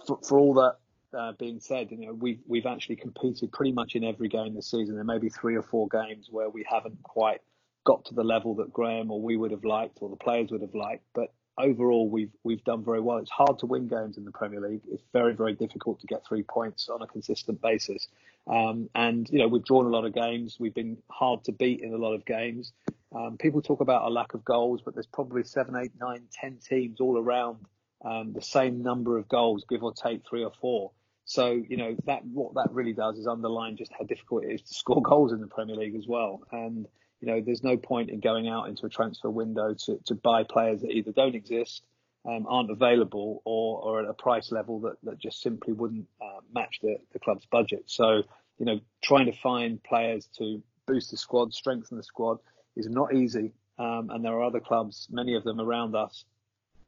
for, 0.05 0.19
for 0.23 0.39
all 0.39 0.53
that 0.55 0.75
uh, 1.17 1.31
being 1.33 1.59
said, 1.59 1.91
you 1.91 1.97
know, 1.97 2.13
we've 2.13 2.39
we've 2.47 2.65
actually 2.65 2.95
competed 2.95 3.51
pretty 3.51 3.71
much 3.71 3.95
in 3.95 4.03
every 4.03 4.27
game 4.27 4.53
this 4.53 4.69
season. 4.69 4.95
There 4.95 5.03
may 5.03 5.17
be 5.17 5.29
three 5.29 5.55
or 5.55 5.63
four 5.63 5.87
games 5.87 6.27
where 6.29 6.49
we 6.49 6.65
haven't 6.69 7.01
quite 7.03 7.41
got 7.85 8.05
to 8.05 8.13
the 8.13 8.23
level 8.23 8.55
that 8.55 8.71
Graham 8.71 9.09
or 9.09 9.21
we 9.21 9.37
would 9.37 9.51
have 9.51 9.63
liked 9.63 9.99
or 10.01 10.09
the 10.09 10.15
players 10.15 10.51
would 10.51 10.61
have 10.61 10.75
liked, 10.75 11.03
but 11.13 11.33
overall 11.57 12.09
we've 12.09 12.31
we've 12.43 12.63
done 12.63 12.83
very 12.83 13.01
well. 13.01 13.17
It's 13.17 13.31
hard 13.31 13.59
to 13.59 13.65
win 13.65 13.87
games 13.87 14.17
in 14.17 14.25
the 14.25 14.31
Premier 14.31 14.61
League. 14.61 14.81
It's 14.91 15.03
very 15.13 15.33
very 15.33 15.53
difficult 15.53 15.99
to 16.01 16.07
get 16.07 16.25
three 16.25 16.43
points 16.43 16.89
on 16.89 17.01
a 17.01 17.07
consistent 17.07 17.61
basis. 17.61 18.07
Um, 18.47 18.89
and 18.95 19.27
you 19.29 19.39
know 19.39 19.47
we've 19.47 19.65
drawn 19.65 19.85
a 19.85 19.89
lot 19.89 20.05
of 20.05 20.13
games. 20.13 20.57
We've 20.59 20.73
been 20.73 20.97
hard 21.09 21.43
to 21.45 21.51
beat 21.51 21.81
in 21.81 21.93
a 21.93 21.97
lot 21.97 22.13
of 22.13 22.25
games. 22.25 22.71
Um, 23.15 23.37
people 23.37 23.61
talk 23.61 23.81
about 23.81 24.03
a 24.03 24.09
lack 24.09 24.35
of 24.35 24.45
goals, 24.45 24.81
but 24.83 24.93
there's 24.93 25.07
probably 25.07 25.43
seven, 25.43 25.75
eight, 25.75 25.91
nine, 25.99 26.21
ten 26.31 26.57
teams 26.57 26.99
all 26.99 27.17
around 27.17 27.57
um, 28.03 28.33
the 28.33 28.41
same 28.41 28.81
number 28.81 29.17
of 29.17 29.27
goals, 29.27 29.65
give 29.69 29.83
or 29.83 29.93
take 29.93 30.21
three 30.27 30.43
or 30.43 30.51
four. 30.61 30.91
So 31.25 31.51
you 31.51 31.77
know 31.77 31.95
that 32.05 32.25
what 32.25 32.55
that 32.55 32.69
really 32.71 32.93
does 32.93 33.17
is 33.17 33.27
underline 33.27 33.77
just 33.77 33.91
how 33.97 34.05
difficult 34.05 34.45
it 34.45 34.53
is 34.53 34.61
to 34.63 34.73
score 34.73 35.01
goals 35.01 35.31
in 35.31 35.41
the 35.41 35.47
Premier 35.47 35.75
League 35.75 35.95
as 35.95 36.07
well. 36.07 36.41
And 36.51 36.87
you 37.21 37.27
know 37.27 37.41
there's 37.41 37.63
no 37.63 37.77
point 37.77 38.09
in 38.09 38.19
going 38.19 38.47
out 38.47 38.69
into 38.69 38.85
a 38.85 38.89
transfer 38.89 39.29
window 39.29 39.75
to, 39.85 39.99
to 40.05 40.15
buy 40.15 40.43
players 40.43 40.81
that 40.81 40.91
either 40.91 41.11
don't 41.11 41.35
exist 41.35 41.83
um, 42.25 42.45
aren't 42.47 42.71
available 42.71 43.41
or, 43.45 43.81
or 43.81 44.03
at 44.03 44.09
a 44.09 44.13
price 44.13 44.51
level 44.51 44.81
that, 44.81 44.97
that 45.03 45.19
just 45.19 45.41
simply 45.41 45.73
wouldn't 45.73 46.07
uh, 46.21 46.41
match 46.53 46.79
the, 46.81 46.97
the 47.13 47.19
club's 47.19 47.45
budget. 47.45 47.83
So, 47.87 48.23
you 48.57 48.65
know, 48.65 48.79
trying 49.03 49.27
to 49.27 49.37
find 49.37 49.81
players 49.81 50.27
to 50.37 50.61
boost 50.85 51.11
the 51.11 51.17
squad, 51.17 51.53
strengthen 51.53 51.97
the 51.97 52.03
squad 52.03 52.39
is 52.75 52.87
not 52.87 53.13
easy. 53.13 53.53
Um, 53.77 54.09
and 54.09 54.23
there 54.23 54.33
are 54.33 54.43
other 54.43 54.59
clubs, 54.59 55.07
many 55.09 55.35
of 55.35 55.43
them 55.43 55.61
around 55.61 55.95
us, 55.95 56.25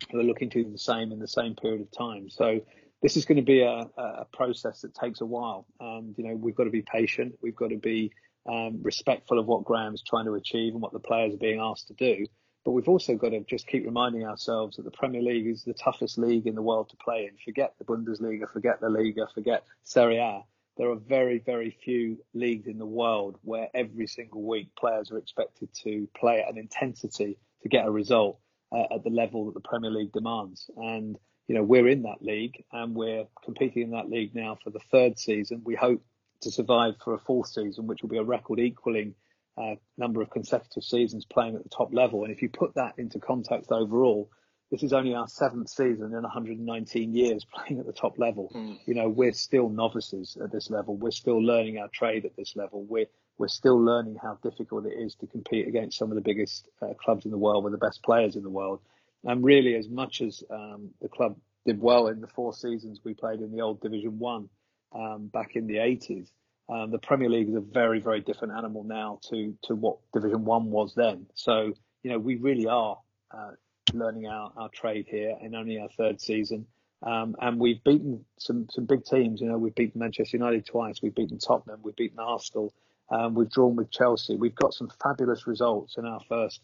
who 0.10 0.20
are 0.20 0.24
looking 0.24 0.50
to 0.52 0.64
do 0.64 0.72
the 0.72 0.78
same 0.78 1.12
in 1.12 1.20
the 1.20 1.28
same 1.28 1.56
period 1.56 1.82
of 1.82 1.92
time. 1.92 2.30
So 2.30 2.62
this 3.02 3.18
is 3.18 3.26
going 3.26 3.38
to 3.38 3.44
be 3.44 3.62
a, 3.62 3.88
a 3.98 4.26
process 4.32 4.82
that 4.82 4.94
takes 4.94 5.22
a 5.22 5.26
while. 5.26 5.66
And, 5.80 6.16
you 6.18 6.24
know, 6.24 6.36
we've 6.36 6.56
got 6.56 6.66
to 6.66 6.70
be 6.70 6.84
patient. 6.84 7.36
We've 7.42 7.56
got 7.56 7.70
to 7.70 7.78
be 7.78 8.12
um, 8.48 8.80
respectful 8.82 9.40
of 9.40 9.48
what 9.48 9.66
Graham's 9.66 10.04
trying 10.04 10.26
to 10.26 10.36
achieve 10.36 10.74
and 10.74 10.82
what 10.82 10.94
the 10.94 11.00
players 11.00 11.34
are 11.34 11.38
being 11.38 11.60
asked 11.60 11.88
to 11.88 11.94
do. 11.94 12.26
But 12.64 12.72
we've 12.72 12.88
also 12.88 13.16
got 13.16 13.30
to 13.30 13.42
just 13.42 13.66
keep 13.66 13.86
reminding 13.86 14.24
ourselves 14.24 14.78
that 14.78 14.84
the 14.84 14.92
Premier 14.92 15.22
League 15.22 15.48
is 15.48 15.64
the 15.64 15.74
toughest 15.74 16.20
league 16.20 16.46
in 16.46 16.54
the 16.54 16.62
world 16.62 16.90
to 16.90 16.98
play 16.98 17.26
in. 17.26 17.36
Forget 17.44 17.74
the 17.80 17.86
Bundesliga, 17.86 18.52
forget 18.52 18.80
the 18.82 18.90
Liga, 18.90 19.28
forget 19.34 19.64
Serie 19.84 20.18
A. 20.18 20.44
There 20.78 20.90
are 20.92 20.96
very, 20.96 21.40
very 21.40 21.76
few 21.84 22.18
leagues 22.34 22.68
in 22.68 22.78
the 22.78 22.86
world 22.86 23.38
where 23.44 23.70
every 23.74 24.08
single 24.08 24.44
week 24.44 24.70
players 24.78 25.12
are 25.12 25.18
expected 25.18 25.70
to 25.84 26.08
play 26.16 26.42
at 26.42 26.52
an 26.52 26.58
intensity 26.58 27.38
to 27.64 27.70
get 27.70 27.88
a 27.88 27.92
result 27.92 28.40
uh, 28.72 28.96
at 28.96 29.04
the 29.04 29.10
level 29.10 29.46
that 29.46 29.54
the 29.54 29.68
Premier 29.68 29.92
League 29.92 30.12
demands. 30.12 30.70
And, 30.76 31.18
you 31.48 31.56
know, 31.56 31.64
we're 31.64 31.88
in 31.88 32.04
that 32.04 32.22
league 32.22 32.64
and 32.72 32.96
we're 32.96 33.26
competing 33.44 33.84
in 33.84 33.92
that 33.92 34.10
league 34.10 34.34
now 34.36 34.58
for 34.64 34.70
the 34.70 34.80
third 34.92 35.20
season. 35.20 35.62
We 35.66 35.76
hope 35.76 36.02
to 36.42 36.52
survive 36.52 36.96
for 37.04 37.14
a 37.14 37.20
fourth 37.20 37.50
season, 37.50 37.88
which 37.88 38.02
will 38.02 38.10
be 38.10 38.18
a 38.18 38.24
record 38.24 38.60
equaling 38.60 39.16
uh, 39.58 39.76
number 39.98 40.22
of 40.22 40.30
consecutive 40.30 40.84
seasons 40.84 41.26
playing 41.26 41.56
at 41.56 41.64
the 41.64 41.70
top 41.70 41.94
level. 41.94 42.24
And 42.24 42.34
if 42.34 42.42
you 42.42 42.50
put 42.50 42.76
that 42.76 42.94
into 42.98 43.20
context 43.20 43.72
overall, 43.72 44.30
this 44.72 44.84
is 44.84 44.94
only 44.94 45.14
our 45.14 45.28
seventh 45.28 45.70
season 45.70 46.14
in 46.14 46.22
119 46.22 47.14
years 47.14 47.46
playing 47.54 47.80
at 47.80 47.86
the 47.86 47.94
top 47.94 48.18
level. 48.18 48.52
Mm. 48.56 48.80
You 48.86 48.96
know, 48.96 49.10
we're 49.10 49.34
still 49.34 49.70
novices 49.70 50.38
at 50.42 50.52
this 50.52 50.70
level. 50.70 50.96
We're 50.96 51.12
still 51.12 51.44
learning 51.44 51.78
our 51.78 51.90
trade 51.90 52.26
at 52.26 52.36
this 52.38 52.56
level. 52.56 52.84
We're 52.84 53.08
we're 53.42 53.48
still 53.48 53.84
learning 53.84 54.16
how 54.22 54.38
difficult 54.44 54.86
it 54.86 54.94
is 54.94 55.16
to 55.16 55.26
compete 55.26 55.68
against 55.68 55.98
some 55.98 56.12
of 56.12 56.16
the 56.16 56.22
biggest 56.22 56.70
uh, 56.84 56.94
clubs 57.04 57.26
in 57.26 57.32
the 57.32 57.38
world 57.40 57.64
with 57.64 57.74
the 57.74 57.80
best 57.80 58.04
players 58.04 58.36
in 58.36 58.44
the 58.44 58.50
world. 58.52 58.80
And 59.24 59.44
really, 59.44 59.74
as 59.74 59.90
much 59.90 60.22
as 60.22 60.44
um, 60.52 60.92
the 61.02 61.10
club 61.10 61.36
did 61.66 61.82
well 61.82 62.06
in 62.08 62.22
the 62.22 62.28
four 62.28 62.54
seasons 62.54 63.02
we 63.04 63.16
played 63.16 63.40
in 63.40 63.52
the 63.52 63.62
old 63.62 63.82
Division 63.82 64.20
One 64.20 64.48
um, 64.94 65.26
back 65.34 65.56
in 65.56 65.66
the 65.66 65.78
80s, 65.78 66.30
um, 66.70 66.92
the 66.92 67.00
Premier 67.00 67.30
League 67.30 67.50
is 67.50 67.56
a 67.56 67.62
very, 67.62 68.00
very 68.00 68.22
different 68.22 68.54
animal 68.56 68.84
now 68.84 69.20
to 69.32 69.58
to 69.64 69.74
what 69.74 69.98
Division 70.14 70.46
One 70.46 70.70
was 70.70 70.94
then. 70.94 71.26
So 71.34 71.74
you 72.04 72.12
know 72.12 72.20
we 72.20 72.36
really 72.36 72.68
are 72.68 73.00
uh, 73.36 73.52
learning 73.92 74.28
our, 74.28 74.52
our 74.56 74.70
trade 74.70 75.08
here 75.10 75.36
in 75.42 75.56
only 75.56 75.80
our 75.80 75.90
third 75.98 76.22
season, 76.22 76.68
um, 77.02 77.36
and 77.42 77.60
we've 77.60 77.84
beaten 77.84 78.24
some 78.38 78.68
some 78.70 78.86
big 78.86 79.04
teams. 79.04 79.42
You 79.42 79.48
know 79.48 79.58
we've 79.58 79.74
beaten 79.74 80.00
Manchester 80.00 80.38
United 80.38 80.68
twice, 80.68 81.02
we've 81.02 81.16
beaten 81.16 81.40
Tottenham, 81.40 81.80
we've 81.82 81.96
beaten 81.96 82.20
Arsenal, 82.20 82.72
um, 83.12 83.36
we've 83.36 83.52
drawn 83.52 83.76
with 83.76 83.92
Chelsea. 83.92 84.36
We've 84.36 84.56
got 84.56 84.74
some 84.74 84.90
fabulous 85.02 85.46
results 85.48 85.98
in 85.98 86.06
our 86.06 86.22
first 86.28 86.62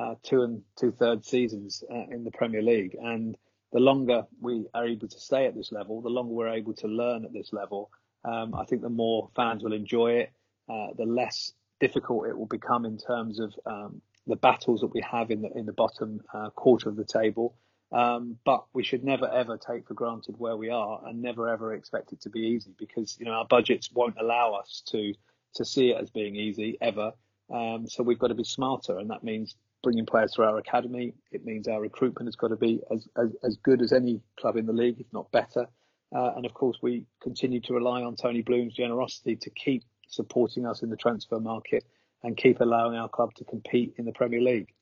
uh, 0.00 0.14
two 0.22 0.42
and 0.42 0.62
two 0.76 0.92
thirds 0.92 1.28
seasons 1.28 1.84
uh, 1.90 2.04
in 2.10 2.24
the 2.24 2.30
Premier 2.30 2.62
League, 2.62 2.96
and 3.00 3.36
the 3.72 3.80
longer 3.80 4.24
we 4.40 4.64
are 4.74 4.86
able 4.86 5.08
to 5.08 5.20
stay 5.20 5.46
at 5.46 5.54
this 5.54 5.72
level, 5.72 6.00
the 6.00 6.08
longer 6.08 6.32
we're 6.32 6.48
able 6.48 6.72
to 6.74 6.86
learn 6.88 7.24
at 7.24 7.32
this 7.32 7.52
level 7.52 7.90
um, 8.24 8.54
I 8.54 8.64
think 8.64 8.82
the 8.82 8.88
more 8.88 9.30
fans 9.36 9.62
will 9.62 9.72
enjoy 9.72 10.12
it, 10.12 10.32
uh, 10.68 10.88
the 10.96 11.04
less 11.04 11.52
difficult 11.80 12.26
it 12.26 12.36
will 12.36 12.46
become 12.46 12.84
in 12.84 12.98
terms 12.98 13.38
of 13.38 13.54
um, 13.64 14.02
the 14.26 14.36
battles 14.36 14.80
that 14.80 14.92
we 14.92 15.00
have 15.00 15.30
in 15.30 15.42
the 15.42 15.50
in 15.56 15.66
the 15.66 15.72
bottom 15.72 16.20
uh, 16.34 16.50
quarter 16.50 16.88
of 16.88 16.96
the 16.96 17.04
table. 17.04 17.54
Um, 17.90 18.36
but 18.44 18.66
we 18.74 18.84
should 18.84 19.02
never 19.02 19.30
ever 19.32 19.56
take 19.56 19.86
for 19.86 19.94
granted 19.94 20.34
where 20.38 20.56
we 20.56 20.68
are, 20.68 21.00
and 21.06 21.22
never 21.22 21.48
ever 21.48 21.72
expect 21.72 22.12
it 22.12 22.20
to 22.22 22.30
be 22.30 22.40
easy 22.40 22.74
because 22.76 23.16
you 23.18 23.24
know 23.24 23.32
our 23.32 23.46
budgets 23.46 23.90
won't 23.92 24.16
allow 24.20 24.52
us 24.54 24.82
to 24.88 25.14
to 25.58 25.64
see 25.64 25.90
it 25.90 26.00
as 26.00 26.10
being 26.10 26.34
easy 26.34 26.78
ever. 26.80 27.12
Um, 27.52 27.86
so 27.86 28.02
we've 28.02 28.18
got 28.18 28.28
to 28.28 28.34
be 28.34 28.44
smarter, 28.44 28.98
and 28.98 29.10
that 29.10 29.22
means 29.22 29.54
bringing 29.82 30.06
players 30.06 30.34
through 30.34 30.46
our 30.46 30.58
academy. 30.58 31.14
It 31.30 31.44
means 31.44 31.68
our 31.68 31.80
recruitment 31.80 32.26
has 32.26 32.36
got 32.36 32.48
to 32.48 32.56
be 32.56 32.80
as, 32.90 33.06
as, 33.16 33.30
as 33.42 33.56
good 33.62 33.80
as 33.80 33.92
any 33.92 34.20
club 34.38 34.56
in 34.56 34.66
the 34.66 34.72
league, 34.72 35.00
if 35.00 35.06
not 35.12 35.30
better. 35.30 35.66
Uh, 36.14 36.32
and 36.36 36.46
of 36.46 36.54
course, 36.54 36.78
we 36.82 37.06
continue 37.22 37.60
to 37.60 37.74
rely 37.74 38.02
on 38.02 38.16
Tony 38.16 38.42
Bloom's 38.42 38.74
generosity 38.74 39.36
to 39.36 39.50
keep 39.50 39.84
supporting 40.08 40.66
us 40.66 40.82
in 40.82 40.90
the 40.90 40.96
transfer 40.96 41.38
market 41.38 41.84
and 42.22 42.36
keep 42.36 42.60
allowing 42.60 42.96
our 42.96 43.08
club 43.08 43.34
to 43.34 43.44
compete 43.44 43.94
in 43.98 44.04
the 44.04 44.12
Premier 44.12 44.40
League. 44.40 44.72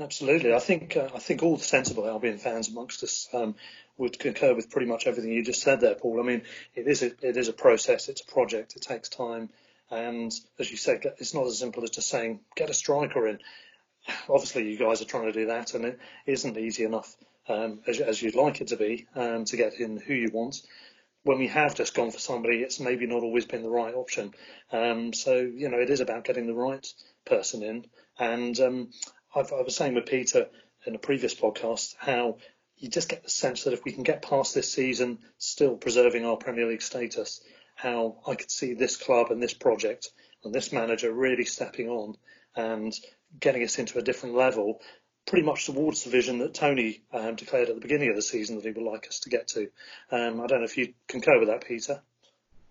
Absolutely, 0.00 0.54
I 0.54 0.58
think 0.58 0.96
uh, 0.96 1.10
I 1.14 1.18
think 1.18 1.42
all 1.42 1.58
the 1.58 1.62
sensible 1.62 2.08
Albion 2.08 2.38
fans 2.38 2.68
amongst 2.70 3.02
us 3.02 3.28
um, 3.34 3.54
would 3.98 4.18
concur 4.18 4.54
with 4.54 4.70
pretty 4.70 4.86
much 4.86 5.06
everything 5.06 5.30
you 5.30 5.44
just 5.44 5.60
said 5.60 5.82
there, 5.82 5.94
Paul. 5.94 6.18
I 6.18 6.22
mean, 6.22 6.42
it 6.74 6.88
is 6.88 7.02
a, 7.02 7.12
it 7.20 7.36
is 7.36 7.48
a 7.48 7.52
process, 7.52 8.08
it's 8.08 8.22
a 8.22 8.32
project, 8.32 8.74
it 8.74 8.82
takes 8.82 9.10
time, 9.10 9.50
and 9.92 10.32
as 10.58 10.70
you 10.70 10.78
said, 10.78 11.04
it's 11.18 11.34
not 11.34 11.46
as 11.46 11.58
simple 11.58 11.84
as 11.84 11.90
just 11.90 12.08
saying 12.08 12.40
get 12.56 12.70
a 12.70 12.74
striker 12.74 13.28
in. 13.28 13.38
Obviously, 14.28 14.68
you 14.68 14.78
guys 14.78 15.02
are 15.02 15.06
trying 15.06 15.26
to 15.26 15.32
do 15.32 15.46
that, 15.46 15.74
and 15.74 15.84
it 15.84 15.98
isn't 16.26 16.56
easy 16.56 16.84
enough 16.84 17.14
um, 17.48 17.80
as, 17.86 18.00
as, 18.00 18.22
you'd 18.22 18.34
like 18.34 18.60
it 18.60 18.68
to 18.68 18.76
be 18.76 19.06
um, 19.14 19.44
to 19.44 19.56
get 19.56 19.74
in 19.74 19.98
who 19.98 20.14
you 20.14 20.30
want. 20.32 20.62
When 21.24 21.38
we 21.38 21.48
have 21.48 21.74
just 21.74 21.94
gone 21.94 22.10
for 22.10 22.18
somebody, 22.18 22.58
it's 22.58 22.80
maybe 22.80 23.06
not 23.06 23.22
always 23.22 23.44
been 23.44 23.62
the 23.62 23.70
right 23.70 23.94
option. 23.94 24.32
Um, 24.72 25.12
so, 25.12 25.36
you 25.36 25.68
know, 25.68 25.78
it 25.78 25.90
is 25.90 26.00
about 26.00 26.24
getting 26.24 26.46
the 26.46 26.54
right 26.54 26.86
person 27.26 27.62
in. 27.62 27.86
And 28.18 28.58
um, 28.60 28.90
i 29.34 29.40
was 29.40 29.76
saying 29.76 29.94
with 29.94 30.06
Peter 30.06 30.48
in 30.86 30.94
a 30.94 30.98
previous 30.98 31.34
podcast 31.34 31.94
how 31.98 32.38
you 32.76 32.88
just 32.88 33.08
get 33.08 33.22
the 33.22 33.30
sense 33.30 33.64
that 33.64 33.72
if 33.72 33.84
we 33.84 33.92
can 33.92 34.02
get 34.02 34.22
past 34.22 34.54
this 34.54 34.72
season 34.72 35.18
still 35.38 35.76
preserving 35.76 36.24
our 36.24 36.36
Premier 36.36 36.66
League 36.66 36.82
status, 36.82 37.40
how 37.82 38.16
I 38.26 38.36
could 38.36 38.50
see 38.50 38.74
this 38.74 38.96
club 38.96 39.30
and 39.30 39.42
this 39.42 39.54
project 39.54 40.10
and 40.44 40.54
this 40.54 40.72
manager 40.72 41.12
really 41.12 41.44
stepping 41.44 41.88
on 41.88 42.16
and 42.54 42.92
getting 43.40 43.64
us 43.64 43.78
into 43.78 43.98
a 43.98 44.02
different 44.02 44.36
level 44.36 44.80
pretty 45.26 45.44
much 45.44 45.66
towards 45.66 46.04
the 46.04 46.10
vision 46.10 46.38
that 46.38 46.54
Tony 46.54 47.02
um, 47.12 47.34
declared 47.34 47.68
at 47.68 47.74
the 47.74 47.80
beginning 47.80 48.10
of 48.10 48.16
the 48.16 48.22
season 48.22 48.56
that 48.56 48.64
he 48.64 48.70
would 48.70 48.90
like 48.90 49.06
us 49.08 49.20
to 49.20 49.30
get 49.30 49.48
to. 49.48 49.68
Um, 50.10 50.40
I 50.40 50.46
don't 50.46 50.60
know 50.60 50.64
if 50.64 50.76
you 50.76 50.94
concur 51.08 51.38
with 51.38 51.48
that, 51.48 51.66
Peter. 51.66 52.00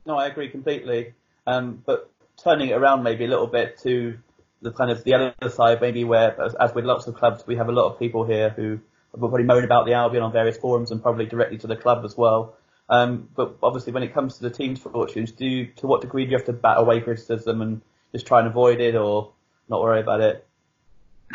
No, 0.06 0.18
I 0.18 0.28
agree 0.28 0.50
completely. 0.50 1.14
Um, 1.46 1.82
but 1.86 2.10
turning 2.44 2.70
it 2.70 2.74
around 2.74 3.04
maybe 3.04 3.26
a 3.26 3.28
little 3.28 3.48
bit 3.48 3.80
to 3.84 4.18
the 4.62 4.72
kind 4.72 4.92
of 4.92 5.04
the 5.04 5.14
other 5.14 5.50
side, 5.50 5.82
maybe 5.82 6.04
where, 6.04 6.40
as, 6.42 6.56
as, 6.56 6.74
with 6.74 6.86
lots 6.86 7.08
of 7.08 7.16
clubs, 7.16 7.46
we 7.48 7.56
have 7.56 7.70
a 7.70 7.72
lot 7.72 7.92
of 7.92 8.00
people 8.00 8.26
here 8.26 8.50
who 8.50 8.80
will 9.12 9.20
probably 9.20 9.44
moan 9.44 9.64
about 9.64 9.86
the 9.86 9.94
Albion 9.94 10.24
on 10.24 10.32
various 10.32 10.58
forums 10.58 10.92
and 10.92 11.02
probably 11.02 11.26
directly 11.26 11.58
to 11.60 11.68
the 11.68 11.76
club 11.76 12.06
as 12.06 12.16
well. 12.16 12.56
Um, 12.92 13.30
but 13.38 13.56
obviously, 13.64 13.94
when 13.94 14.04
it 14.04 14.14
comes 14.14 14.36
to 14.36 14.44
the 14.44 14.50
team's 14.50 14.80
fortunes, 14.80 15.32
do 15.32 15.46
you, 15.46 15.68
to 15.78 15.88
what 15.88 16.02
degree 16.02 16.26
do 16.26 16.32
you 16.32 16.38
have 16.38 16.46
to 16.48 16.54
bat 16.54 16.78
away 16.78 17.00
criticism 17.00 17.62
and 17.62 17.82
just 18.12 18.28
try 18.28 18.40
and 18.40 18.50
avoid 18.50 18.82
it, 18.82 18.96
or 18.96 19.32
not 19.70 19.82
worry 19.82 20.02
about 20.02 20.20
it? 20.20 20.46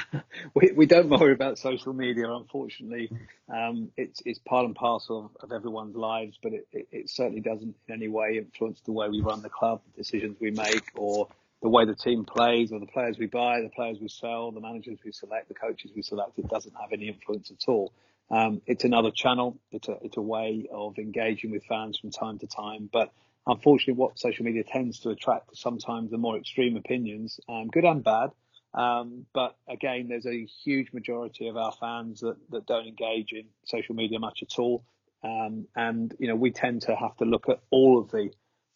we, 0.54 0.72
we 0.76 0.84
don't 0.84 1.08
worry 1.08 1.32
about 1.32 1.58
social 1.58 1.94
media, 1.94 2.30
unfortunately. 2.30 3.10
Um, 3.48 3.90
it's, 3.96 4.20
it's 4.26 4.38
part 4.38 4.66
and 4.66 4.74
parcel 4.74 5.30
of, 5.40 5.50
everyone's 5.50 5.96
lives, 5.96 6.38
but 6.42 6.52
it, 6.52 6.68
it, 6.72 6.88
it, 6.92 7.10
certainly 7.10 7.40
doesn't 7.40 7.74
in 7.88 7.94
any 7.94 8.08
way 8.08 8.36
influence 8.36 8.82
the 8.82 8.92
way 8.92 9.08
we 9.08 9.22
run 9.22 9.40
the 9.40 9.48
club, 9.48 9.80
the 9.94 10.02
decisions 10.02 10.36
we 10.38 10.50
make, 10.50 10.90
or 10.94 11.26
the 11.62 11.70
way 11.70 11.86
the 11.86 11.94
team 11.94 12.26
plays, 12.26 12.70
or 12.70 12.80
the 12.80 12.86
players 12.86 13.18
we 13.18 13.24
buy, 13.24 13.62
the 13.62 13.70
players 13.70 13.96
we 13.98 14.08
sell, 14.08 14.52
the 14.52 14.60
managers 14.60 14.98
we 15.02 15.10
select, 15.10 15.48
the 15.48 15.54
coaches 15.54 15.90
we 15.96 16.02
select. 16.02 16.38
It 16.38 16.48
doesn't 16.48 16.74
have 16.78 16.92
any 16.92 17.08
influence 17.08 17.50
at 17.50 17.66
all. 17.66 17.94
Um, 18.30 18.60
it's 18.66 18.84
another 18.84 19.10
channel. 19.10 19.60
It's 19.70 19.88
a, 19.88 19.98
it's 20.02 20.16
a 20.16 20.22
way 20.22 20.66
of 20.72 20.98
engaging 20.98 21.52
with 21.52 21.64
fans 21.64 21.98
from 21.98 22.10
time 22.10 22.38
to 22.38 22.46
time, 22.46 22.88
but 22.92 23.12
unfortunately, 23.46 23.94
what 23.94 24.18
social 24.18 24.44
media 24.44 24.64
tends 24.64 25.00
to 25.00 25.10
attract 25.10 25.56
sometimes 25.56 26.10
the 26.10 26.18
more 26.18 26.36
extreme 26.36 26.76
opinions, 26.76 27.38
um, 27.48 27.68
good 27.68 27.84
and 27.84 28.02
bad. 28.02 28.30
Um, 28.74 29.26
but 29.32 29.56
again, 29.68 30.08
there's 30.08 30.26
a 30.26 30.44
huge 30.64 30.92
majority 30.92 31.48
of 31.48 31.56
our 31.56 31.72
fans 31.72 32.20
that, 32.20 32.36
that 32.50 32.66
don't 32.66 32.86
engage 32.86 33.32
in 33.32 33.44
social 33.64 33.94
media 33.94 34.18
much 34.18 34.42
at 34.42 34.58
all. 34.58 34.84
Um, 35.22 35.66
and, 35.74 36.14
you 36.18 36.28
know, 36.28 36.36
we 36.36 36.50
tend 36.50 36.82
to 36.82 36.94
have 36.94 37.16
to 37.16 37.24
look 37.24 37.48
at 37.48 37.60
all 37.70 37.98
of 37.98 38.10
the 38.10 38.30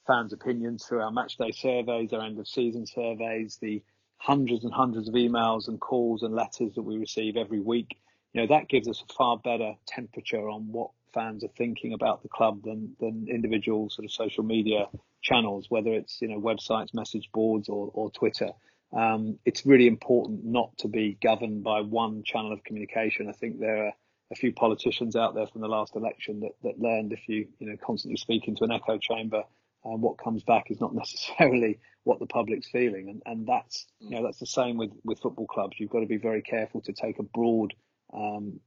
fans' 0.07 0.33
opinions 0.33 0.87
through 0.87 1.03
our 1.03 1.11
match 1.11 1.37
day 1.37 1.51
surveys, 1.51 2.13
our 2.13 2.23
end 2.25 2.39
of 2.39 2.49
season 2.49 2.87
surveys, 2.87 3.59
the 3.61 3.83
hundreds 4.17 4.65
and 4.65 4.73
hundreds 4.73 5.09
of 5.09 5.15
emails 5.15 5.69
and 5.69 5.81
calls 5.81 6.23
and 6.23 6.35
letters 6.35 6.75
that 6.75 6.83
we 6.83 6.97
receive 6.97 7.37
every 7.37 7.61
week. 7.61 7.99
You 8.33 8.43
know, 8.43 8.47
that 8.49 8.69
gives 8.69 8.89
us 8.89 9.03
a 9.09 9.13
far 9.13 9.39
better 9.39 9.75
temperature 9.87 10.49
on 10.49 10.73
what 10.73 10.91
fans 11.13 11.43
are 11.43 11.51
thinking 11.57 11.93
about 11.93 12.23
the 12.23 12.29
club 12.29 12.63
than, 12.63 12.95
than 13.01 13.27
individual 13.29 13.91
sort 13.91 14.05
of 14.05 14.13
social 14.13 14.45
media 14.45 14.87
channels, 15.23 15.67
whether 15.69 15.93
it's, 15.93 16.23
you 16.23 16.29
know, 16.29 16.41
websites, 16.41 16.95
message 16.95 17.29
boards 17.33 17.69
or, 17.69 17.91
or 17.93 18.11
Twitter 18.11 18.51
um, 18.93 19.39
it's 19.45 19.65
really 19.65 19.87
important 19.87 20.45
not 20.45 20.77
to 20.79 20.89
be 20.89 21.17
governed 21.23 21.63
by 21.63 21.81
one 21.81 22.23
channel 22.25 22.53
of 22.53 22.65
communication. 22.65 23.29
I 23.29 23.33
think 23.33 23.59
there 23.59 23.87
are 23.87 23.93
a 24.33 24.35
few 24.35 24.53
politicians 24.53 25.17
out 25.17 25.35
there 25.35 25.47
from 25.47 25.61
the 25.61 25.69
last 25.69 25.95
election 25.97 26.41
that, 26.41 26.53
that 26.63 26.81
learned 26.81 27.13
if 27.13 27.29
you, 27.29 27.49
you 27.59 27.69
know, 27.69 27.77
constantly 27.85 28.17
speak 28.17 28.49
into 28.49 28.65
an 28.65 28.73
echo 28.73 28.99
chamber, 28.99 29.45
um, 29.85 30.01
what 30.01 30.19
comes 30.19 30.43
back 30.43 30.71
is 30.71 30.81
not 30.81 30.95
necessarily 30.95 31.79
what 32.03 32.19
the 32.19 32.27
public's 32.27 32.69
feeling. 32.69 33.09
And, 33.09 33.23
and 33.27 33.47
that's, 33.47 33.87
you 34.01 34.11
know, 34.11 34.25
that's 34.25 34.39
the 34.39 34.47
same 34.47 34.77
with, 34.77 34.91
with 35.05 35.21
football 35.21 35.47
clubs. 35.47 35.77
You've 35.79 35.91
got 35.91 36.01
to 36.01 36.07
be 36.07 36.17
very 36.17 36.43
careful 36.43 36.81
to 36.83 36.93
take 36.93 37.19
a 37.19 37.25
broad, 37.25 37.75
um, 38.13 38.61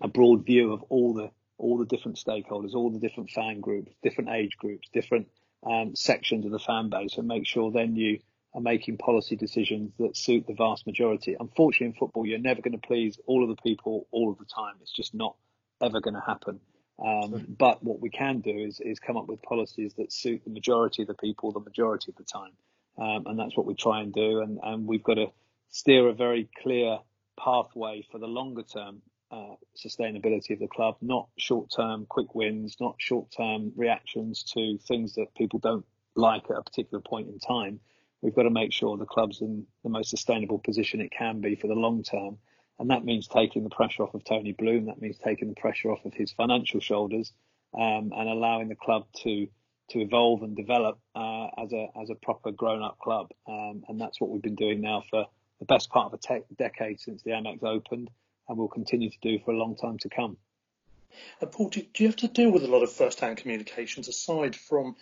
a 0.00 0.08
broad 0.08 0.44
view 0.44 0.72
of 0.72 0.82
all 0.88 1.14
the 1.14 1.30
all 1.58 1.78
the 1.78 1.86
different 1.86 2.16
stakeholders, 2.16 2.74
all 2.74 2.90
the 2.90 2.98
different 2.98 3.30
fan 3.30 3.60
groups, 3.60 3.92
different 4.02 4.30
age 4.30 4.56
groups, 4.56 4.88
different 4.92 5.28
um, 5.64 5.94
sections 5.94 6.44
of 6.44 6.50
the 6.50 6.58
fan 6.58 6.88
base, 6.88 7.16
and 7.18 7.28
make 7.28 7.46
sure 7.46 7.70
then 7.70 7.94
you 7.94 8.18
are 8.54 8.60
making 8.60 8.98
policy 8.98 9.36
decisions 9.36 9.92
that 9.98 10.16
suit 10.16 10.46
the 10.46 10.54
vast 10.54 10.86
majority. 10.86 11.36
Unfortunately, 11.38 11.86
in 11.86 11.92
football, 11.92 12.26
you're 12.26 12.38
never 12.38 12.60
going 12.60 12.78
to 12.78 12.86
please 12.86 13.18
all 13.26 13.42
of 13.42 13.48
the 13.48 13.62
people 13.62 14.06
all 14.10 14.30
of 14.30 14.38
the 14.38 14.44
time. 14.44 14.74
It's 14.82 14.92
just 14.92 15.14
not 15.14 15.36
ever 15.80 16.00
going 16.00 16.14
to 16.14 16.20
happen. 16.20 16.60
Um, 17.04 17.46
but 17.58 17.82
what 17.82 18.00
we 18.00 18.10
can 18.10 18.40
do 18.40 18.50
is, 18.50 18.80
is 18.80 18.98
come 18.98 19.16
up 19.16 19.26
with 19.26 19.42
policies 19.42 19.94
that 19.94 20.12
suit 20.12 20.42
the 20.44 20.50
majority 20.50 21.02
of 21.02 21.08
the 21.08 21.14
people 21.14 21.50
the 21.52 21.60
majority 21.60 22.12
of 22.12 22.16
the 22.16 22.24
time. 22.24 22.52
Um, 22.98 23.26
and 23.26 23.38
that's 23.38 23.56
what 23.56 23.66
we 23.66 23.74
try 23.74 24.02
and 24.02 24.12
do. 24.12 24.40
And, 24.40 24.58
and 24.62 24.86
we've 24.86 25.02
got 25.02 25.14
to 25.14 25.32
steer 25.70 26.08
a 26.08 26.12
very 26.12 26.48
clear 26.62 26.98
pathway 27.36 28.04
for 28.10 28.18
the 28.18 28.26
longer 28.26 28.62
term 28.62 29.02
uh, 29.30 29.54
sustainability 29.76 30.50
of 30.50 30.58
the 30.58 30.68
club, 30.68 30.96
not 31.00 31.28
short 31.38 31.70
term 31.74 32.06
quick 32.06 32.34
wins, 32.34 32.76
not 32.80 32.96
short 32.98 33.30
term 33.34 33.72
reactions 33.76 34.42
to 34.42 34.78
things 34.86 35.14
that 35.14 35.34
people 35.34 35.58
don't 35.58 35.86
like 36.14 36.44
at 36.50 36.58
a 36.58 36.62
particular 36.62 37.00
point 37.00 37.28
in 37.28 37.38
time. 37.38 37.80
We've 38.20 38.34
got 38.34 38.42
to 38.42 38.50
make 38.50 38.72
sure 38.72 38.96
the 38.96 39.06
club's 39.06 39.40
in 39.40 39.66
the 39.82 39.90
most 39.90 40.10
sustainable 40.10 40.58
position 40.58 41.00
it 41.00 41.10
can 41.10 41.40
be 41.40 41.56
for 41.56 41.66
the 41.66 41.74
long 41.74 42.02
term. 42.02 42.38
And 42.78 42.90
that 42.90 43.04
means 43.04 43.26
taking 43.28 43.64
the 43.64 43.70
pressure 43.70 44.02
off 44.02 44.14
of 44.14 44.24
Tony 44.24 44.52
Bloom. 44.52 44.86
That 44.86 45.00
means 45.00 45.18
taking 45.18 45.48
the 45.48 45.60
pressure 45.60 45.90
off 45.90 46.04
of 46.04 46.14
his 46.14 46.32
financial 46.32 46.80
shoulders 46.80 47.32
um, 47.74 48.12
and 48.14 48.28
allowing 48.28 48.68
the 48.68 48.76
club 48.76 49.06
to 49.22 49.48
to 49.90 50.00
evolve 50.00 50.42
and 50.42 50.56
develop 50.56 50.98
uh, 51.14 51.48
as 51.58 51.72
a 51.72 51.88
as 52.00 52.10
a 52.10 52.14
proper 52.14 52.50
grown 52.50 52.82
up 52.82 52.98
club. 52.98 53.30
Um, 53.48 53.84
and 53.88 54.00
that's 54.00 54.20
what 54.20 54.30
we've 54.30 54.42
been 54.42 54.54
doing 54.54 54.80
now 54.80 55.02
for 55.10 55.26
the 55.62 55.74
best 55.74 55.90
part 55.90 56.12
of 56.12 56.14
a 56.14 56.18
te- 56.18 56.54
decade 56.58 56.98
since 56.98 57.22
the 57.22 57.30
Amex 57.30 57.62
opened 57.62 58.10
and 58.48 58.58
will 58.58 58.66
continue 58.66 59.08
to 59.08 59.18
do 59.22 59.38
for 59.44 59.52
a 59.52 59.56
long 59.56 59.76
time 59.76 59.96
to 59.98 60.08
come. 60.08 60.36
Uh, 61.40 61.46
Paul, 61.46 61.68
do, 61.68 61.82
do, 61.94 62.02
you 62.02 62.08
have 62.08 62.16
to 62.16 62.26
deal 62.26 62.50
with 62.50 62.64
a 62.64 62.68
lot 62.68 62.82
of 62.82 62.90
first-hand 62.90 63.36
communications 63.36 64.08
aside 64.08 64.56
from 64.56 64.96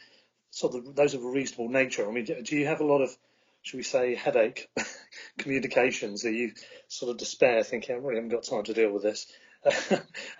sort 0.50 0.74
of 0.74 0.94
those 0.94 1.14
of 1.14 1.24
a 1.24 1.30
reasonable 1.30 1.70
nature? 1.70 2.06
I 2.06 2.12
mean, 2.12 2.26
do 2.26 2.56
you 2.56 2.66
have 2.66 2.82
a 2.82 2.84
lot 2.84 3.00
of, 3.00 3.16
should 3.62 3.78
we 3.78 3.82
say, 3.82 4.14
headache 4.14 4.68
communications? 5.38 6.26
Are 6.26 6.30
you 6.30 6.52
sort 6.88 7.10
of 7.10 7.16
despair, 7.16 7.62
thinking, 7.62 7.94
I 7.94 7.98
really 7.98 8.16
haven't 8.16 8.28
got 8.28 8.42
time 8.42 8.64
to 8.64 8.74
deal 8.74 8.92
with 8.92 9.02
this? 9.02 9.32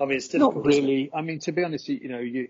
I 0.01 0.05
mean, 0.07 0.17
it's 0.17 0.29
difficult. 0.29 0.57
Not 0.57 0.65
really. 0.65 1.11
I 1.13 1.21
mean, 1.21 1.41
to 1.41 1.53
be 1.53 1.63
honest, 1.63 1.89
you, 1.89 2.09
know, 2.09 2.21
you, 2.21 2.49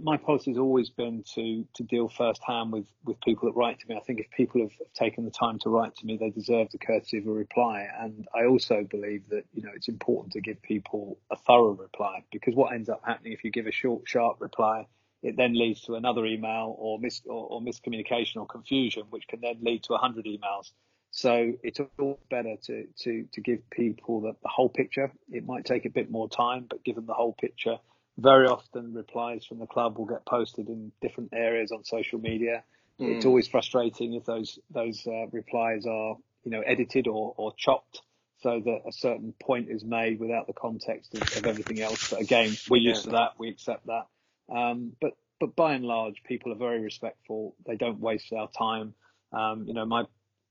my 0.00 0.16
policy 0.16 0.50
has 0.50 0.58
always 0.58 0.88
been 0.88 1.24
to 1.34 1.66
to 1.74 1.82
deal 1.82 2.08
firsthand 2.08 2.72
with 2.72 2.86
with 3.04 3.20
people 3.20 3.48
that 3.48 3.56
write 3.56 3.80
to 3.80 3.88
me. 3.88 3.96
I 3.96 4.00
think 4.00 4.20
if 4.20 4.30
people 4.30 4.62
have, 4.62 4.72
have 4.72 4.92
taken 4.94 5.24
the 5.24 5.30
time 5.30 5.58
to 5.60 5.68
write 5.68 5.94
to 5.96 6.06
me, 6.06 6.16
they 6.16 6.30
deserve 6.30 6.68
the 6.70 6.78
courtesy 6.78 7.18
of 7.18 7.26
a 7.26 7.30
reply. 7.30 7.86
And 8.00 8.26
I 8.34 8.46
also 8.46 8.86
believe 8.88 9.28
that 9.28 9.44
you 9.52 9.62
know 9.62 9.70
it's 9.74 9.88
important 9.88 10.32
to 10.32 10.40
give 10.40 10.62
people 10.62 11.18
a 11.30 11.36
thorough 11.36 11.72
reply 11.72 12.24
because 12.32 12.54
what 12.54 12.72
ends 12.72 12.88
up 12.88 13.02
happening 13.04 13.32
if 13.32 13.44
you 13.44 13.50
give 13.50 13.66
a 13.66 13.72
short, 13.72 14.02
sharp 14.06 14.40
reply, 14.40 14.86
it 15.22 15.36
then 15.36 15.52
leads 15.52 15.82
to 15.82 15.96
another 15.96 16.24
email 16.24 16.74
or 16.78 16.98
mis 16.98 17.20
or, 17.26 17.46
or 17.46 17.60
miscommunication 17.60 18.36
or 18.36 18.46
confusion, 18.46 19.04
which 19.10 19.28
can 19.28 19.40
then 19.42 19.58
lead 19.60 19.82
to 19.84 19.94
a 19.94 19.98
hundred 19.98 20.24
emails. 20.24 20.72
So 21.10 21.54
it's 21.62 21.80
all 21.98 22.20
better 22.30 22.56
to, 22.66 22.86
to, 23.00 23.26
to 23.32 23.40
give 23.40 23.68
people 23.70 24.20
the, 24.20 24.32
the, 24.42 24.48
whole 24.48 24.68
picture. 24.68 25.10
It 25.30 25.44
might 25.44 25.64
take 25.64 25.84
a 25.84 25.90
bit 25.90 26.10
more 26.10 26.28
time, 26.28 26.66
but 26.68 26.84
give 26.84 26.94
them 26.94 27.06
the 27.06 27.14
whole 27.14 27.32
picture. 27.32 27.78
Very 28.16 28.46
often 28.46 28.94
replies 28.94 29.44
from 29.44 29.58
the 29.58 29.66
club 29.66 29.98
will 29.98 30.06
get 30.06 30.24
posted 30.24 30.68
in 30.68 30.92
different 31.02 31.30
areas 31.32 31.72
on 31.72 31.84
social 31.84 32.20
media. 32.20 32.62
Mm. 33.00 33.16
It's 33.16 33.26
always 33.26 33.48
frustrating 33.48 34.14
if 34.14 34.24
those, 34.24 34.58
those 34.70 35.04
uh, 35.06 35.26
replies 35.32 35.84
are, 35.86 36.16
you 36.44 36.50
know, 36.52 36.60
edited 36.60 37.08
or, 37.08 37.34
or 37.36 37.54
chopped 37.56 38.02
so 38.42 38.60
that 38.64 38.82
a 38.86 38.92
certain 38.92 39.34
point 39.40 39.68
is 39.68 39.84
made 39.84 40.20
without 40.20 40.46
the 40.46 40.52
context 40.52 41.14
of, 41.14 41.22
of 41.36 41.46
everything 41.46 41.80
else. 41.80 42.10
But 42.10 42.20
again, 42.20 42.54
we're 42.68 42.78
used 42.78 43.06
yeah. 43.06 43.10
to 43.10 43.16
that. 43.16 43.30
We 43.38 43.48
accept 43.48 43.86
that. 43.86 44.06
Um, 44.54 44.92
but, 45.00 45.16
but 45.40 45.56
by 45.56 45.74
and 45.74 45.84
large, 45.84 46.22
people 46.24 46.52
are 46.52 46.56
very 46.56 46.80
respectful. 46.80 47.56
They 47.66 47.76
don't 47.76 48.00
waste 48.00 48.32
our 48.32 48.48
time. 48.56 48.94
Um, 49.32 49.64
you 49.66 49.74
know, 49.74 49.86
my 49.86 50.04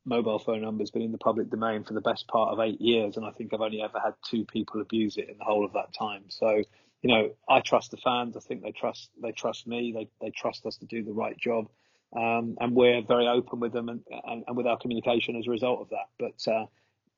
mobile 0.09 0.39
phone 0.39 0.61
number 0.61 0.81
has 0.81 0.91
been 0.91 1.03
in 1.03 1.11
the 1.11 1.17
public 1.17 1.49
domain 1.49 1.83
for 1.83 1.93
the 1.93 2.01
best 2.01 2.27
part 2.27 2.51
of 2.51 2.59
eight 2.59 2.81
years, 2.81 3.15
and 3.15 3.25
I 3.25 3.31
think 3.31 3.53
I've 3.53 3.61
only 3.61 3.81
ever 3.81 3.99
had 3.99 4.15
two 4.29 4.43
people 4.45 4.81
abuse 4.81 5.15
it 5.17 5.29
in 5.29 5.37
the 5.37 5.45
whole 5.45 5.63
of 5.63 5.73
that 5.73 5.93
time. 5.93 6.23
So, 6.29 6.63
you 7.01 7.09
know, 7.13 7.29
I 7.47 7.61
trust 7.61 7.91
the 7.91 7.97
fans. 7.97 8.35
I 8.35 8.41
think 8.41 8.63
they 8.63 8.71
trust 8.71 9.09
they 9.21 9.31
trust 9.31 9.67
me. 9.67 9.93
They 9.93 10.09
they 10.19 10.31
trust 10.31 10.65
us 10.65 10.77
to 10.77 10.85
do 10.85 11.03
the 11.03 11.13
right 11.13 11.37
job, 11.37 11.69
um, 12.15 12.57
and 12.59 12.75
we're 12.75 13.01
very 13.03 13.27
open 13.27 13.59
with 13.59 13.71
them 13.71 13.87
and, 13.87 14.01
and, 14.25 14.43
and, 14.47 14.57
with 14.57 14.67
our 14.67 14.77
communication 14.77 15.37
as 15.37 15.47
a 15.47 15.51
result 15.51 15.79
of 15.81 15.89
that. 15.89 16.07
But 16.17 16.51
uh, 16.51 16.65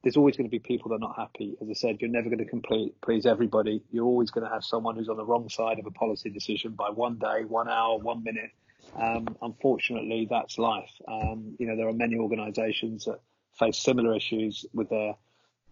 there's 0.04 0.18
always 0.18 0.36
going 0.36 0.50
to 0.50 0.52
be 0.52 0.60
people 0.60 0.90
that 0.90 0.96
are 0.96 1.08
not 1.08 1.16
happy. 1.16 1.56
As 1.62 1.70
I 1.70 1.74
said, 1.74 1.98
you're 2.02 2.10
never 2.10 2.30
going 2.30 2.40
to 2.40 2.46
complete, 2.46 3.00
please 3.02 3.26
everybody. 3.26 3.84
You're 3.92 4.06
always 4.06 4.32
going 4.32 4.46
to 4.46 4.52
have 4.52 4.64
someone 4.64 4.96
who's 4.96 5.10
on 5.10 5.18
the 5.18 5.26
wrong 5.26 5.48
side 5.50 5.80
of 5.80 5.86
a 5.86 5.92
policy 5.92 6.30
decision 6.30 6.74
by 6.74 6.90
one 6.90 7.18
day, 7.20 7.46
one 7.48 7.70
hour, 7.70 7.98
one 7.98 8.24
minute. 8.24 8.52
Um, 8.96 9.38
unfortunately, 9.42 10.28
that's 10.30 10.58
life. 10.58 10.92
Um, 11.08 11.56
you 11.60 11.68
know, 11.68 11.76
there 11.76 11.88
are 11.88 11.94
many 11.94 12.18
organisations 12.18 13.06
that 13.06 13.20
face 13.58 13.78
similar 13.78 14.16
issues 14.16 14.66
with 14.74 14.90
their 14.90 15.14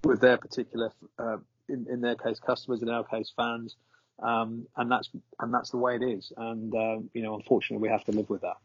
with 0.04 0.22
their 0.22 0.38
particular, 0.38 0.92
uh, 1.18 1.38
in, 1.68 1.86
in 1.90 2.02
their 2.02 2.16
case, 2.16 2.40
customers, 2.40 2.82
in 2.82 2.90
our 2.90 3.04
case, 3.04 3.34
fans, 3.36 3.76
um, 4.24 4.68
and 4.78 4.90
that's 4.92 5.10
and 5.40 5.54
that's 5.54 5.72
the 5.72 5.78
way 5.78 5.96
it 5.96 6.04
is. 6.04 6.32
And 6.38 6.74
uh, 6.74 7.00
you 7.14 7.22
know, 7.22 7.36
unfortunately, 7.36 7.88
we 7.88 7.92
have 7.92 8.06
to 8.06 8.12
live 8.12 8.30
with 8.30 8.42
that. 8.42 8.58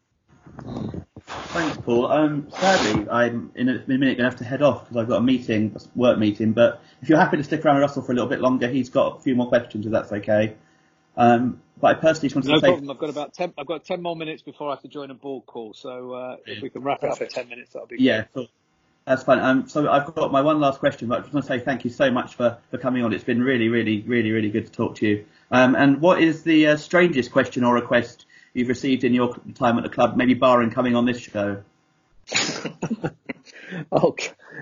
Thanks, 1.26 1.76
Paul. 1.78 2.10
Um, 2.10 2.48
sadly, 2.50 3.08
I'm 3.08 3.50
in 3.54 3.68
a, 3.68 3.82
minute 3.86 3.88
going 3.88 4.16
to 4.18 4.24
have 4.24 4.36
to 4.36 4.44
head 4.44 4.60
off 4.60 4.82
because 4.82 4.96
I've 4.96 5.08
got 5.08 5.18
a 5.18 5.22
meeting, 5.22 5.74
a 5.74 5.98
work 5.98 6.18
meeting. 6.18 6.52
But 6.52 6.82
if 7.00 7.08
you're 7.08 7.18
happy 7.18 7.36
to 7.36 7.44
stick 7.44 7.64
around 7.64 7.76
with 7.76 7.82
Russell 7.82 8.02
for 8.02 8.12
a 8.12 8.14
little 8.14 8.28
bit 8.28 8.40
longer, 8.40 8.68
he's 8.68 8.90
got 8.90 9.16
a 9.16 9.20
few 9.20 9.34
more 9.34 9.48
questions, 9.48 9.86
if 9.86 9.92
that's 9.92 10.12
okay. 10.12 10.54
Um, 11.16 11.62
but 11.80 11.96
I 11.96 12.00
personally 12.00 12.28
just 12.28 12.36
want 12.36 12.46
no 12.46 12.54
to 12.54 12.60
say. 12.60 12.66
No 12.66 12.72
problem. 12.72 12.90
I've 12.90 12.98
got 12.98 13.10
about 13.10 13.34
ten. 13.34 13.52
I've 13.58 13.66
got 13.66 13.84
ten 13.84 14.02
more 14.02 14.16
minutes 14.16 14.42
before 14.42 14.68
I 14.68 14.72
have 14.72 14.82
to 14.82 14.88
join 14.88 15.10
a 15.10 15.14
board 15.14 15.46
call. 15.46 15.74
So 15.74 16.12
uh, 16.12 16.36
if 16.46 16.62
we 16.62 16.70
can 16.70 16.82
wrap 16.82 17.02
it 17.02 17.10
up 17.10 17.20
in 17.20 17.28
ten 17.28 17.48
minutes, 17.48 17.72
that'll 17.72 17.88
be. 17.88 17.96
Great. 17.96 18.04
Yeah, 18.04 18.24
cool. 18.34 18.48
That's 19.06 19.22
fine. 19.22 19.38
Um, 19.38 19.68
so 19.68 19.90
I've 19.90 20.14
got 20.14 20.32
my 20.32 20.40
one 20.40 20.60
last 20.60 20.80
question, 20.80 21.08
but 21.08 21.18
I 21.18 21.20
just 21.22 21.34
want 21.34 21.44
to 21.44 21.48
say 21.48 21.60
thank 21.60 21.84
you 21.84 21.90
so 21.90 22.10
much 22.10 22.36
for, 22.36 22.56
for 22.70 22.78
coming 22.78 23.04
on. 23.04 23.12
It's 23.12 23.24
been 23.24 23.42
really, 23.42 23.68
really, 23.68 24.00
really, 24.02 24.30
really 24.30 24.48
good 24.48 24.64
to 24.64 24.72
talk 24.72 24.96
to 24.96 25.06
you. 25.06 25.26
Um, 25.50 25.74
and 25.74 26.00
what 26.00 26.22
is 26.22 26.42
the 26.42 26.68
uh, 26.68 26.76
strangest 26.78 27.30
question 27.30 27.64
or 27.64 27.74
request 27.74 28.24
you've 28.54 28.68
received 28.68 29.04
in 29.04 29.12
your 29.12 29.36
time 29.54 29.76
at 29.76 29.84
the 29.84 29.90
club, 29.90 30.16
maybe 30.16 30.32
barring 30.32 30.70
coming 30.70 30.96
on 30.96 31.04
this 31.04 31.18
show? 31.18 31.62
oh, 33.92 34.16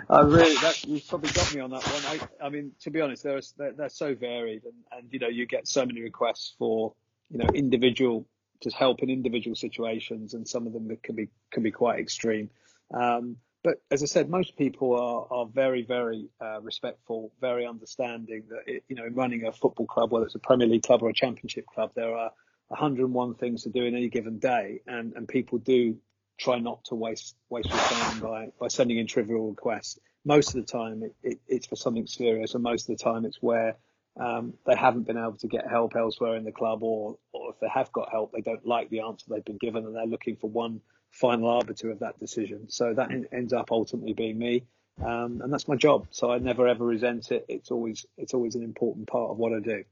I 0.09 0.20
really, 0.22 0.55
that, 0.57 0.84
you've 0.84 1.07
probably 1.07 1.30
got 1.30 1.55
me 1.55 1.61
on 1.61 1.70
that 1.70 1.82
one. 1.84 2.20
I, 2.40 2.47
I 2.47 2.49
mean, 2.49 2.72
to 2.80 2.90
be 2.90 3.01
honest, 3.01 3.22
they're, 3.22 3.40
they're, 3.57 3.72
they're 3.72 3.88
so 3.88 4.14
varied, 4.14 4.64
and, 4.64 4.74
and 4.93 5.12
you 5.12 5.18
know, 5.18 5.28
you 5.28 5.47
get 5.47 5.68
so 5.68 5.84
many 5.84 6.03
requests 6.03 6.55
for 6.59 6.95
you 7.30 7.38
know 7.38 7.47
individual 7.55 8.26
just 8.62 8.76
help 8.76 9.03
in 9.03 9.11
individual 9.11 9.57
situations, 9.57 10.34
and 10.34 10.47
some 10.47 10.66
of 10.66 10.72
them 10.72 10.88
can 11.03 11.16
be 11.16 11.28
can 11.51 11.62
be 11.62 11.70
quite 11.70 11.99
extreme. 11.99 12.51
Um, 12.95 13.36
but 13.64 13.76
as 13.90 14.03
I 14.03 14.07
said, 14.07 14.28
most 14.28 14.57
people 14.57 14.95
are 14.95 15.38
are 15.38 15.47
very 15.47 15.82
very 15.82 16.28
uh, 16.40 16.61
respectful, 16.61 17.32
very 17.40 17.66
understanding 17.66 18.45
that 18.49 18.72
it, 18.72 18.84
you 18.88 18.97
know 18.97 19.05
in 19.05 19.14
running 19.14 19.45
a 19.45 19.53
football 19.53 19.86
club, 19.86 20.12
whether 20.12 20.26
it's 20.26 20.34
a 20.34 20.40
Premier 20.40 20.66
League 20.66 20.84
club 20.84 21.03
or 21.03 21.11
a 21.11 21.14
Championship 21.14 21.66
club, 21.66 21.93
there 21.95 22.16
are 22.16 22.30
101 22.68 23.34
things 23.34 23.64
to 23.64 23.68
do 23.68 23.84
in 23.84 23.95
any 23.95 24.09
given 24.09 24.38
day, 24.38 24.80
and 24.86 25.12
and 25.14 25.28
people 25.28 25.59
do 25.59 25.97
try 26.39 26.59
not 26.59 26.85
to 26.85 26.95
waste 26.95 27.37
waste 27.49 27.68
your 27.68 27.78
time 27.78 28.20
by 28.20 28.49
by 28.59 28.68
sending 28.68 28.99
in 28.99 29.07
trivial 29.07 29.51
requests. 29.51 29.99
Most 30.24 30.55
of 30.55 30.64
the 30.64 30.70
time, 30.70 31.03
it, 31.03 31.14
it, 31.22 31.41
it's 31.49 31.66
for 31.66 31.76
something 31.76 32.07
serious, 32.07 32.55
and 32.55 32.62
most 32.62 32.89
of 32.89 32.97
the 32.97 33.03
time, 33.03 33.24
it's 33.24 33.43
where 33.43 33.76
um, 34.18 34.55
they 34.66 34.76
haven't 34.76 35.05
been 35.05 35.16
able 35.16 35.37
to 35.39 35.49
get 35.49 35.68
help 35.68 35.97
elsewhere 35.97 36.37
in 36.37 36.45
the 36.45 36.53
club, 36.53 36.83
or 36.83 37.18
or 37.33 37.51
if 37.51 37.61
they 37.61 37.68
have 37.68 37.91
got 37.93 38.11
help, 38.11 38.33
they 38.33 38.41
don't 38.41 38.66
like 38.66 38.91
the 38.91 39.01
answer 39.01 39.26
they've 39.28 39.45
been 39.45 39.59
given, 39.59 39.85
and 39.87 39.95
they're 39.95 40.07
looking 40.07 40.37
for 40.37 40.49
one 40.49 40.80
final 41.11 41.49
arbiter 41.49 41.91
of 41.91 42.01
that 42.01 42.18
decision. 42.18 42.70
So 42.70 42.95
that 42.95 43.11
ends 43.33 43.53
up 43.53 43.72
ultimately 43.72 44.12
being 44.12 44.39
me, 44.39 44.64
um, 45.03 45.41
and 45.43 45.53
that's 45.53 45.68
my 45.68 45.76
job. 45.76 46.07
So 46.11 46.30
I 46.30 46.39
never 46.39 46.68
ever 46.68 46.85
resent 46.85 47.30
it. 47.33 47.47
It's 47.49 47.70
always 47.70 48.07
it's 48.16 48.35
always 48.35 48.55
an 48.55 48.62
important 48.62 49.09
part 49.09 49.30
of 49.30 49.39
what 49.39 49.53
I 49.53 49.61
do. 49.61 49.85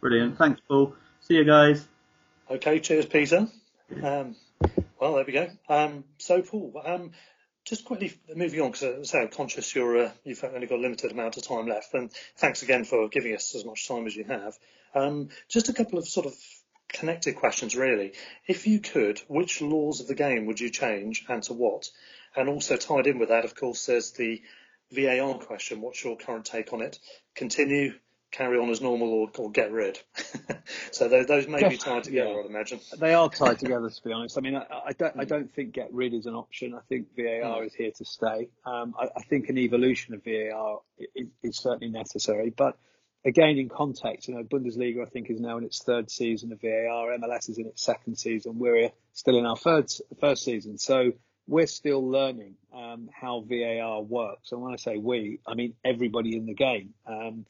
Brilliant. 0.00 0.38
Thanks, 0.38 0.60
Paul. 0.68 0.94
See 1.20 1.34
you 1.34 1.44
guys. 1.44 1.86
Okay. 2.50 2.80
Cheers, 2.80 3.06
Peter. 3.06 3.48
Um, 4.02 4.36
well, 4.98 5.14
there 5.14 5.24
we 5.24 5.32
go. 5.32 5.48
Um, 5.68 6.04
so, 6.18 6.42
Paul, 6.42 6.80
um, 6.84 7.12
just 7.64 7.84
quickly 7.84 8.14
moving 8.34 8.60
on, 8.60 8.70
because 8.70 9.14
uh, 9.14 9.18
I'm 9.18 9.28
conscious 9.28 9.74
you're, 9.74 10.06
uh, 10.06 10.10
you've 10.24 10.44
only 10.44 10.66
got 10.66 10.78
a 10.78 10.82
limited 10.82 11.12
amount 11.12 11.36
of 11.36 11.42
time 11.46 11.66
left, 11.66 11.94
and 11.94 12.10
thanks 12.36 12.62
again 12.62 12.84
for 12.84 13.08
giving 13.08 13.34
us 13.34 13.54
as 13.54 13.64
much 13.64 13.88
time 13.88 14.06
as 14.06 14.14
you 14.14 14.24
have. 14.24 14.56
Um, 14.94 15.28
just 15.48 15.68
a 15.68 15.72
couple 15.72 15.98
of 15.98 16.06
sort 16.06 16.26
of 16.26 16.34
connected 16.88 17.36
questions, 17.36 17.74
really. 17.74 18.12
If 18.46 18.66
you 18.66 18.80
could, 18.80 19.20
which 19.28 19.60
laws 19.60 20.00
of 20.00 20.06
the 20.06 20.14
game 20.14 20.46
would 20.46 20.60
you 20.60 20.70
change, 20.70 21.24
and 21.28 21.42
to 21.44 21.52
what? 21.52 21.90
And 22.36 22.48
also 22.48 22.76
tied 22.76 23.06
in 23.06 23.18
with 23.18 23.30
that, 23.30 23.44
of 23.44 23.54
course, 23.54 23.86
there's 23.86 24.12
the 24.12 24.42
VAR 24.92 25.38
question. 25.38 25.80
What's 25.80 26.04
your 26.04 26.16
current 26.16 26.44
take 26.44 26.72
on 26.72 26.82
it? 26.82 26.98
Continue, 27.34 27.94
carry 28.36 28.58
on 28.58 28.68
as 28.70 28.80
normal 28.80 29.08
or, 29.08 29.30
or 29.38 29.50
get 29.50 29.72
rid. 29.72 29.98
so 30.90 31.08
those, 31.08 31.26
those 31.26 31.48
may 31.48 31.68
be 31.68 31.76
tied 31.76 32.04
together, 32.04 32.30
yeah. 32.30 32.40
I'd 32.40 32.46
imagine. 32.46 32.80
They 32.98 33.14
are 33.14 33.28
tied 33.28 33.58
together, 33.58 33.88
to 33.88 34.04
be 34.04 34.12
honest. 34.12 34.36
I 34.36 34.40
mean, 34.40 34.56
I, 34.56 34.66
I 34.86 34.92
don't, 34.92 35.18
I 35.18 35.22
hmm. 35.22 35.28
don't 35.28 35.54
think 35.54 35.72
get 35.72 35.92
rid 35.92 36.14
is 36.14 36.26
an 36.26 36.34
option. 36.34 36.74
I 36.74 36.80
think 36.88 37.08
VAR 37.16 37.62
mm. 37.62 37.66
is 37.66 37.74
here 37.74 37.90
to 37.96 38.04
stay. 38.04 38.48
Um, 38.64 38.94
I, 38.98 39.06
I, 39.16 39.22
think 39.22 39.48
an 39.48 39.58
evolution 39.58 40.14
of 40.14 40.24
VAR 40.24 40.80
is, 41.14 41.28
is, 41.42 41.58
certainly 41.58 41.88
necessary, 41.88 42.52
but 42.56 42.78
again, 43.24 43.58
in 43.58 43.68
context, 43.68 44.28
you 44.28 44.34
know, 44.34 44.42
Bundesliga 44.42 45.06
I 45.06 45.10
think 45.10 45.30
is 45.30 45.40
now 45.40 45.58
in 45.58 45.64
its 45.64 45.82
third 45.82 46.10
season 46.10 46.52
of 46.52 46.60
VAR. 46.60 47.16
MLS 47.18 47.48
is 47.48 47.58
in 47.58 47.66
its 47.66 47.82
second 47.82 48.16
season. 48.16 48.58
We're 48.58 48.90
still 49.12 49.38
in 49.38 49.46
our 49.46 49.56
third 49.56 49.90
first 50.20 50.44
season, 50.44 50.78
so 50.78 51.12
we're 51.46 51.66
still 51.66 52.08
learning 52.08 52.54
um, 52.74 53.08
how 53.12 53.44
VAR 53.46 54.02
works. 54.02 54.52
And 54.52 54.62
when 54.62 54.72
I 54.72 54.76
say 54.76 54.96
we, 54.96 55.40
I 55.46 55.54
mean 55.54 55.74
everybody 55.84 56.36
in 56.36 56.46
the 56.46 56.54
game. 56.54 56.94
Um, 57.06 57.46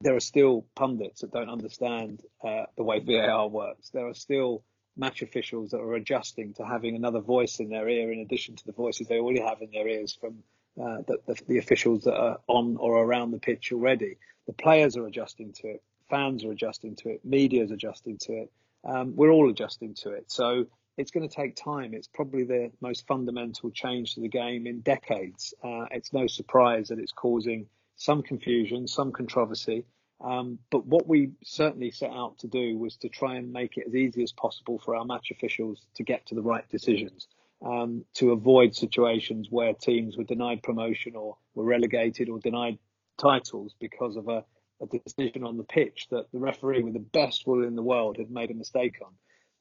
there 0.00 0.14
are 0.14 0.20
still 0.20 0.66
pundits 0.74 1.20
that 1.20 1.32
don't 1.32 1.50
understand 1.50 2.22
uh, 2.44 2.64
the 2.76 2.82
way 2.82 3.00
VAR 3.00 3.48
works. 3.48 3.90
There 3.90 4.06
are 4.06 4.14
still 4.14 4.62
match 4.96 5.22
officials 5.22 5.70
that 5.70 5.78
are 5.78 5.94
adjusting 5.94 6.54
to 6.54 6.64
having 6.64 6.96
another 6.96 7.20
voice 7.20 7.60
in 7.60 7.68
their 7.68 7.88
ear 7.88 8.12
in 8.12 8.20
addition 8.20 8.56
to 8.56 8.66
the 8.66 8.72
voices 8.72 9.06
they 9.06 9.18
already 9.18 9.40
have 9.40 9.62
in 9.62 9.70
their 9.70 9.86
ears 9.86 10.18
from 10.20 10.42
uh, 10.80 10.98
the, 11.06 11.18
the, 11.26 11.40
the, 11.48 11.58
officials 11.58 12.04
that 12.04 12.14
are 12.14 12.38
on 12.46 12.76
or 12.78 13.02
around 13.02 13.30
the 13.30 13.38
pitch 13.38 13.72
already. 13.72 14.16
The 14.46 14.52
players 14.52 14.96
are 14.96 15.06
adjusting 15.06 15.52
to 15.54 15.68
it, 15.68 15.82
fans 16.10 16.44
are 16.44 16.52
adjusting 16.52 16.96
to 16.96 17.10
it, 17.10 17.24
media 17.24 17.64
is 17.64 17.70
adjusting 17.70 18.18
to 18.22 18.32
it. 18.32 18.52
Um, 18.84 19.16
we're 19.16 19.30
all 19.30 19.50
adjusting 19.50 19.94
to 20.02 20.12
it. 20.12 20.30
So 20.30 20.66
it's 20.96 21.10
going 21.10 21.28
to 21.28 21.34
take 21.34 21.56
time. 21.56 21.94
It's 21.94 22.08
probably 22.08 22.44
the 22.44 22.70
most 22.80 23.06
fundamental 23.06 23.70
change 23.70 24.14
to 24.14 24.20
the 24.20 24.28
game 24.28 24.66
in 24.66 24.80
decades. 24.80 25.54
Uh, 25.62 25.86
it's 25.90 26.12
no 26.12 26.26
surprise 26.26 26.88
that 26.88 26.98
it's 26.98 27.12
causing 27.12 27.66
some 27.98 28.22
confusion, 28.22 28.88
some 28.88 29.12
controversy. 29.12 29.84
Um, 30.20 30.58
but 30.70 30.86
what 30.86 31.06
we 31.06 31.32
certainly 31.44 31.90
set 31.90 32.10
out 32.10 32.38
to 32.38 32.48
do 32.48 32.78
was 32.78 32.96
to 32.98 33.08
try 33.08 33.36
and 33.36 33.52
make 33.52 33.76
it 33.76 33.86
as 33.86 33.94
easy 33.94 34.22
as 34.22 34.32
possible 34.32 34.80
for 34.82 34.96
our 34.96 35.04
match 35.04 35.30
officials 35.30 35.86
to 35.94 36.02
get 36.02 36.26
to 36.26 36.34
the 36.34 36.42
right 36.42 36.68
decisions, 36.70 37.28
um, 37.64 38.04
to 38.14 38.32
avoid 38.32 38.74
situations 38.74 39.48
where 39.50 39.74
teams 39.74 40.16
were 40.16 40.24
denied 40.24 40.62
promotion 40.62 41.14
or 41.14 41.36
were 41.54 41.64
relegated 41.64 42.28
or 42.28 42.38
denied 42.38 42.78
titles 43.16 43.74
because 43.78 44.16
of 44.16 44.28
a, 44.28 44.44
a 44.80 44.86
decision 44.86 45.44
on 45.44 45.56
the 45.56 45.64
pitch 45.64 46.06
that 46.10 46.30
the 46.32 46.38
referee 46.38 46.82
with 46.82 46.94
the 46.94 47.00
best 47.00 47.46
will 47.46 47.64
in 47.64 47.76
the 47.76 47.82
world 47.82 48.16
had 48.16 48.30
made 48.30 48.50
a 48.50 48.54
mistake 48.54 48.98
on. 49.04 49.12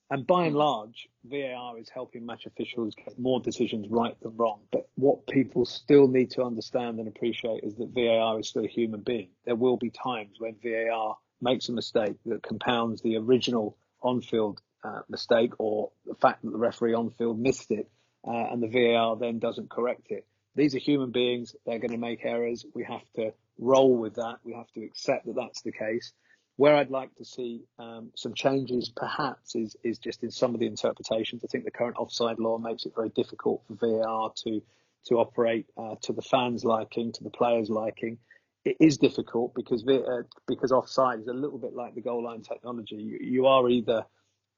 And 0.10 0.26
by 0.26 0.45
and 0.45 0.55
large, 0.55 1.10
VAR 1.26 1.78
is 1.78 1.89
helping 1.89 2.26
match 2.26 2.45
officials 2.45 2.95
get 2.95 3.20
more 3.20 3.41
decisions 3.41 3.88
right 3.89 4.18
than 4.22 4.38
wrong. 4.38 4.62
But 4.72 4.88
what 4.95 5.28
people 5.28 5.66
still 5.66 6.08
need 6.08 6.32
to 6.32 6.43
understand 6.43 6.99
and 6.99 7.10
appreciate 7.10 7.64
is 7.64 7.76
that 7.76 7.89
VAR 7.89 8.39
is 8.39 8.47
still 8.47 8.64
a 8.64 8.70
human 8.70 9.01
being. 9.01 9.30
There 9.45 9.55
will 9.55 9.76
be 9.76 9.89
times 9.89 10.39
when 10.39 10.55
VAR 10.64 11.18
makes 11.41 11.68
a 11.68 11.74
mistake 11.74 12.16
that 12.26 12.41
compounds 12.41 13.01
the 13.01 13.18
original 13.18 13.78
on-field 14.01 14.62
uh, 14.84 15.01
mistake 15.10 15.51
or 15.60 15.91
the 16.05 16.16
fact 16.16 16.43
that 16.43 16.51
the 16.51 16.58
referee 16.58 16.93
on-field 16.93 17.38
missed 17.38 17.72
it 17.72 17.89
uh, 18.26 18.32
and 18.51 18.64
the 18.64 18.68
VAR 18.68 19.18
then 19.18 19.39
doesn't 19.39 19.70
correct 19.70 20.08
it. 20.10 20.26
These 20.55 20.74
are 20.74 20.80
human 20.80 21.12
beings. 21.12 21.55
They're 21.66 21.80
going 21.80 21.91
to 21.91 21.97
make 21.97 22.24
errors. 22.24 22.66
We 22.74 22.86
have 22.86 23.03
to 23.16 23.34
roll 23.60 23.95
with 23.97 24.16
that. 24.16 24.38
We 24.43 24.53
have 24.53 24.72
to 24.74 24.84
accept 24.84 25.26
that 25.26 25.36
that's 25.36 25.62
the 25.62 25.72
case. 25.72 26.14
Where 26.58 26.76
I'd 26.76 26.89
like 26.89 27.14
to 27.16 27.26
see 27.26 27.62
um, 27.78 28.10
some 28.16 28.34
changes, 28.34 28.89
perhaps, 28.89 29.55
is 29.55 29.76
is 29.84 29.99
just 29.99 30.24
in 30.24 30.32
some 30.32 30.55
of 30.55 30.60
the 30.60 30.66
interpretations. 30.66 31.43
I 31.43 31.47
think 31.47 31.66
the 31.66 31.72
current 31.72 31.97
offside 31.97 32.39
law 32.39 32.58
makes 32.58 32.86
it 32.86 32.93
very 32.95 33.10
difficult 33.10 33.64
for 33.68 33.76
VAR 33.76 34.32
to 34.43 34.62
to 35.05 35.16
operate 35.20 35.68
uh, 35.78 35.95
to 36.01 36.14
the 36.14 36.24
fans' 36.24 36.66
liking, 36.66 37.12
to 37.14 37.24
the 37.24 37.30
players' 37.30 37.70
liking. 37.70 38.18
It 38.66 38.78
is 38.80 38.97
difficult 38.97 39.53
because 39.53 39.88
uh, 39.88 40.24
because 40.47 40.72
offside 40.72 41.20
is 41.20 41.28
a 41.28 41.34
little 41.34 41.60
bit 41.60 41.76
like 41.76 41.93
the 41.93 42.01
goal 42.01 42.24
line 42.24 42.41
technology. 42.41 42.95
You, 42.95 43.20
you 43.22 43.45
are 43.45 43.70
either 43.70 44.05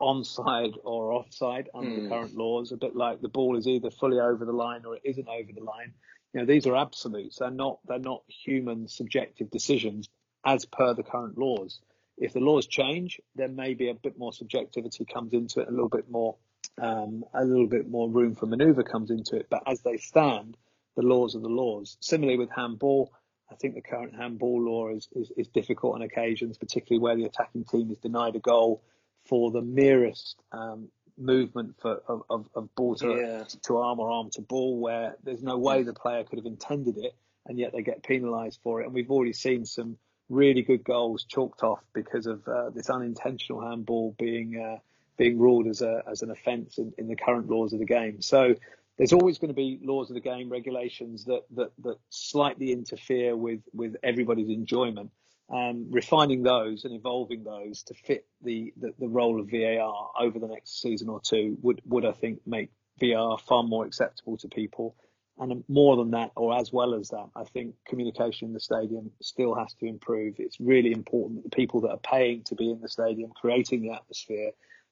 onside 0.01 0.75
or 0.85 1.11
offside 1.11 1.67
under 1.75 1.89
mm. 1.89 1.95
the 1.95 2.01
hmm. 2.03 2.09
current 2.09 2.35
laws, 2.35 2.71
a 2.71 2.77
bit 2.77 2.95
like 2.95 3.19
the 3.19 3.27
ball 3.27 3.57
is 3.57 3.67
either 3.67 3.91
fully 3.91 4.21
over 4.21 4.45
the 4.45 4.53
line 4.53 4.85
or 4.85 4.95
it 4.95 5.01
isn't 5.03 5.27
over 5.27 5.51
the 5.53 5.63
line. 5.63 5.91
You 6.33 6.39
know, 6.39 6.45
these 6.45 6.65
are 6.65 6.77
absolutes. 6.77 7.39
They're 7.39 7.51
not 7.51 7.79
they're 7.85 7.99
not 7.99 8.23
human 8.27 8.87
subjective 8.87 9.51
decisions 9.51 10.09
as 10.53 10.65
per 10.65 10.93
the 10.93 11.03
current 11.03 11.37
laws. 11.37 11.79
If 12.17 12.33
the 12.33 12.39
laws 12.39 12.67
change, 12.67 13.21
then 13.35 13.55
maybe 13.55 13.89
a 13.89 13.93
bit 13.93 14.17
more 14.17 14.33
subjectivity 14.33 15.05
comes 15.05 15.33
into 15.33 15.61
it, 15.61 15.67
a 15.67 15.71
little 15.71 15.89
bit 15.89 16.09
more, 16.09 16.35
um, 16.81 17.23
a 17.33 17.45
little 17.45 17.67
bit 17.67 17.87
more 17.89 18.09
room 18.09 18.35
for 18.35 18.45
manoeuvre 18.47 18.83
comes 18.83 19.11
into 19.11 19.37
it. 19.37 19.47
But 19.49 19.63
as 19.67 19.81
they 19.81 19.97
stand, 19.97 20.57
the 20.95 21.03
laws 21.03 21.35
are 21.35 21.39
the 21.39 21.47
laws. 21.47 21.97
Similarly 22.01 22.39
with 22.39 22.49
handball, 22.49 23.13
I 23.51 23.55
think 23.55 23.75
the 23.75 23.81
current 23.81 24.15
handball 24.15 24.61
law 24.61 24.89
is, 24.89 25.07
is, 25.13 25.31
is 25.37 25.47
difficult 25.47 25.95
on 25.95 26.01
occasions, 26.01 26.57
particularly 26.57 27.01
where 27.01 27.15
the 27.15 27.25
attacking 27.25 27.65
team 27.65 27.91
is 27.91 27.97
denied 27.99 28.35
a 28.35 28.39
goal 28.39 28.83
for 29.25 29.51
the 29.51 29.61
merest 29.61 30.35
um, 30.51 30.89
movement 31.17 31.75
for, 31.81 32.01
of, 32.07 32.23
of, 32.29 32.49
of 32.55 32.75
ball 32.75 32.95
to, 32.95 33.09
yeah. 33.09 33.43
to 33.63 33.77
arm 33.77 33.99
or 33.99 34.11
arm 34.11 34.29
to 34.31 34.41
ball, 34.41 34.79
where 34.79 35.15
there's 35.23 35.43
no 35.43 35.57
way 35.57 35.83
the 35.83 35.93
player 35.93 36.23
could 36.23 36.39
have 36.39 36.45
intended 36.45 36.97
it, 36.97 37.13
and 37.45 37.57
yet 37.57 37.71
they 37.71 37.81
get 37.81 38.03
penalised 38.03 38.59
for 38.63 38.81
it. 38.81 38.85
And 38.85 38.93
we've 38.93 39.11
already 39.11 39.33
seen 39.33 39.65
some 39.65 39.97
really 40.29 40.61
good 40.61 40.83
goals 40.83 41.23
chalked 41.23 41.63
off 41.63 41.81
because 41.93 42.27
of 42.27 42.47
uh, 42.47 42.69
this 42.69 42.89
unintentional 42.89 43.61
handball 43.61 44.15
being 44.17 44.57
uh, 44.57 44.77
being 45.17 45.37
ruled 45.37 45.67
as 45.67 45.81
a 45.81 46.03
as 46.09 46.21
an 46.21 46.31
offence 46.31 46.77
in, 46.77 46.93
in 46.97 47.07
the 47.07 47.15
current 47.15 47.49
laws 47.49 47.73
of 47.73 47.79
the 47.79 47.85
game. 47.85 48.21
So 48.21 48.55
there's 48.97 49.13
always 49.13 49.37
going 49.39 49.49
to 49.49 49.55
be 49.55 49.79
laws 49.81 50.09
of 50.09 50.13
the 50.13 50.21
game, 50.21 50.49
regulations 50.49 51.25
that 51.25 51.43
that, 51.51 51.71
that 51.83 51.97
slightly 52.09 52.71
interfere 52.71 53.35
with 53.35 53.61
with 53.73 53.95
everybody's 54.03 54.49
enjoyment. 54.49 55.11
Um, 55.51 55.87
refining 55.89 56.43
those 56.43 56.85
and 56.85 56.93
evolving 56.93 57.43
those 57.43 57.81
to 57.85 57.95
fit 57.95 58.27
the, 58.43 58.71
the, 58.77 58.93
the 58.99 59.07
role 59.07 59.39
of 59.39 59.49
VAR 59.49 60.11
over 60.19 60.37
the 60.37 60.47
next 60.47 60.79
season 60.79 61.09
or 61.09 61.19
two 61.21 61.57
would 61.63 61.81
would 61.85 62.05
I 62.05 62.11
think 62.11 62.41
make 62.45 62.69
VAR 62.99 63.39
far 63.39 63.63
more 63.63 63.85
acceptable 63.85 64.37
to 64.37 64.47
people 64.47 64.95
and 65.39 65.63
more 65.69 65.95
than 65.95 66.11
that, 66.11 66.31
or 66.35 66.57
as 66.57 66.71
well 66.71 66.93
as 66.93 67.09
that, 67.09 67.29
I 67.35 67.45
think 67.45 67.75
communication 67.87 68.49
in 68.49 68.53
the 68.53 68.59
stadium 68.59 69.11
still 69.21 69.55
has 69.55 69.73
to 69.75 69.85
improve. 69.85 70.35
It's 70.37 70.59
really 70.59 70.91
important 70.91 71.43
that 71.43 71.49
the 71.49 71.55
people 71.55 71.81
that 71.81 71.91
are 71.91 71.97
paying 71.97 72.43
to 72.45 72.55
be 72.55 72.69
in 72.69 72.81
the 72.81 72.89
stadium, 72.89 73.31
creating 73.31 73.81
the 73.81 73.91
atmosphere, 73.91 74.51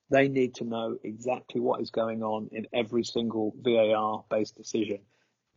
they 0.09 0.29
need 0.29 0.55
to 0.55 0.63
know 0.63 0.97
exactly 1.03 1.59
what 1.59 1.81
is 1.81 1.91
going 1.91 2.23
on 2.23 2.49
in 2.53 2.65
every 2.71 3.03
single 3.03 3.53
VAR 3.61 4.23
based 4.29 4.55
decision, 4.55 4.99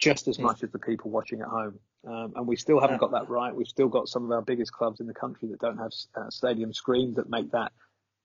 just 0.00 0.26
as 0.26 0.40
much 0.40 0.64
as 0.64 0.70
the 0.70 0.78
people 0.80 1.10
watching 1.12 1.40
at 1.40 1.46
home. 1.46 1.78
Um, 2.04 2.32
and 2.34 2.48
we 2.48 2.56
still 2.56 2.80
haven't 2.80 2.98
got 2.98 3.12
that 3.12 3.28
right. 3.28 3.54
We've 3.54 3.68
still 3.68 3.88
got 3.88 4.08
some 4.08 4.24
of 4.24 4.32
our 4.32 4.42
biggest 4.42 4.72
clubs 4.72 4.98
in 4.98 5.06
the 5.06 5.14
country 5.14 5.48
that 5.48 5.60
don't 5.60 5.78
have 5.78 5.92
uh, 6.16 6.30
stadium 6.30 6.72
screens 6.72 7.14
that 7.16 7.30
make 7.30 7.52
that 7.52 7.70